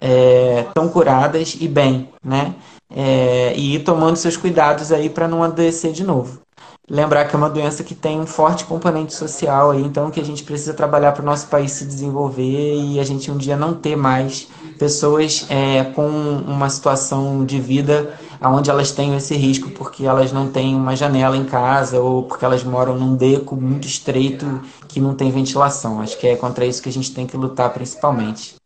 estão 0.00 0.86
é, 0.86 0.88
curadas 0.88 1.56
e 1.60 1.68
bem, 1.68 2.08
né? 2.24 2.54
É, 2.92 3.52
e 3.56 3.76
ir 3.76 3.80
tomando 3.80 4.16
seus 4.16 4.36
cuidados 4.36 4.90
aí 4.90 5.08
para 5.08 5.28
não 5.28 5.42
adoecer 5.42 5.92
de 5.92 6.02
novo. 6.02 6.40
Lembrar 6.88 7.26
que 7.26 7.36
é 7.36 7.38
uma 7.38 7.48
doença 7.48 7.84
que 7.84 7.94
tem 7.94 8.18
um 8.18 8.26
forte 8.26 8.64
componente 8.64 9.14
social 9.14 9.70
aí, 9.70 9.80
então 9.80 10.10
que 10.10 10.18
a 10.18 10.24
gente 10.24 10.42
precisa 10.42 10.74
trabalhar 10.74 11.12
para 11.12 11.22
o 11.22 11.24
nosso 11.24 11.46
país 11.46 11.70
se 11.70 11.84
desenvolver 11.84 12.74
e 12.74 12.98
a 12.98 13.04
gente 13.04 13.30
um 13.30 13.36
dia 13.36 13.56
não 13.56 13.74
ter 13.74 13.94
mais 13.94 14.48
pessoas 14.76 15.46
é, 15.48 15.84
com 15.84 16.08
uma 16.08 16.68
situação 16.68 17.44
de 17.44 17.60
vida 17.60 18.18
onde 18.42 18.70
elas 18.70 18.90
tenham 18.90 19.16
esse 19.16 19.36
risco 19.36 19.70
porque 19.70 20.04
elas 20.04 20.32
não 20.32 20.48
têm 20.48 20.74
uma 20.74 20.96
janela 20.96 21.36
em 21.36 21.44
casa 21.44 22.00
ou 22.00 22.24
porque 22.24 22.44
elas 22.44 22.64
moram 22.64 22.96
num 22.96 23.14
beco 23.14 23.54
muito 23.54 23.86
estreito 23.86 24.60
que 24.88 24.98
não 24.98 25.14
tem 25.14 25.30
ventilação. 25.30 26.00
Acho 26.00 26.18
que 26.18 26.26
é 26.26 26.34
contra 26.34 26.66
isso 26.66 26.82
que 26.82 26.88
a 26.88 26.92
gente 26.92 27.12
tem 27.14 27.26
que 27.26 27.36
lutar 27.36 27.72
principalmente. 27.72 28.59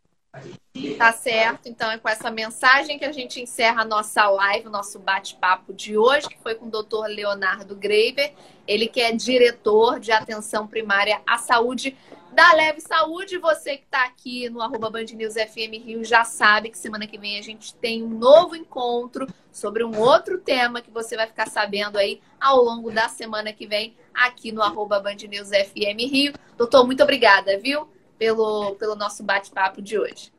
Tá 0.97 1.13
certo. 1.13 1.69
Então 1.69 1.89
é 1.89 1.97
com 1.97 2.09
essa 2.09 2.29
mensagem 2.29 2.99
que 2.99 3.05
a 3.05 3.11
gente 3.11 3.41
encerra 3.41 3.83
a 3.83 3.85
nossa 3.85 4.27
live, 4.27 4.67
o 4.67 4.71
nosso 4.71 4.99
bate-papo 4.99 5.73
de 5.73 5.97
hoje, 5.97 6.27
que 6.27 6.37
foi 6.39 6.55
com 6.55 6.65
o 6.65 6.69
Dr. 6.69 7.07
Leonardo 7.07 7.75
Graver, 7.75 8.33
ele 8.67 8.87
que 8.87 8.99
é 8.99 9.13
diretor 9.13 9.99
de 9.99 10.11
atenção 10.11 10.67
primária 10.67 11.21
à 11.25 11.37
saúde 11.37 11.95
da 12.33 12.51
Leve 12.53 12.81
Saúde. 12.81 13.37
Você 13.37 13.77
que 13.77 13.85
está 13.85 14.03
aqui 14.03 14.49
no 14.49 14.61
arroba 14.61 14.89
Band 14.89 15.05
News 15.13 15.35
FM 15.35 15.81
Rio 15.81 16.03
já 16.03 16.25
sabe 16.25 16.69
que 16.69 16.77
semana 16.77 17.07
que 17.07 17.17
vem 17.17 17.39
a 17.39 17.41
gente 17.41 17.73
tem 17.75 18.03
um 18.03 18.09
novo 18.09 18.53
encontro 18.53 19.27
sobre 19.53 19.81
um 19.81 19.97
outro 19.97 20.39
tema 20.39 20.81
que 20.81 20.91
você 20.91 21.15
vai 21.15 21.27
ficar 21.27 21.47
sabendo 21.47 21.97
aí 21.97 22.21
ao 22.37 22.61
longo 22.61 22.91
da 22.91 23.07
semana 23.07 23.53
que 23.53 23.65
vem 23.65 23.95
aqui 24.13 24.51
no 24.51 24.61
arroba 24.61 24.99
Band 24.99 25.15
News 25.29 25.47
FM 25.47 26.11
Rio. 26.11 26.33
Doutor, 26.57 26.85
muito 26.85 27.01
obrigada, 27.01 27.57
viu? 27.57 27.87
Pelo, 28.17 28.75
pelo 28.75 28.95
nosso 28.95 29.23
bate-papo 29.23 29.81
de 29.81 29.97
hoje. 29.97 30.34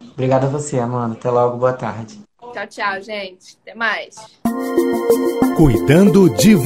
Obrigado 0.00 0.44
a 0.44 0.48
você, 0.48 0.78
Amanda. 0.78 1.14
Até 1.14 1.30
logo, 1.30 1.56
boa 1.56 1.72
tarde. 1.72 2.20
Tchau, 2.52 2.66
tchau, 2.68 3.02
gente. 3.02 3.56
Até 3.62 3.74
mais. 3.74 4.14
Cuidando 5.56 6.28
de 6.30 6.54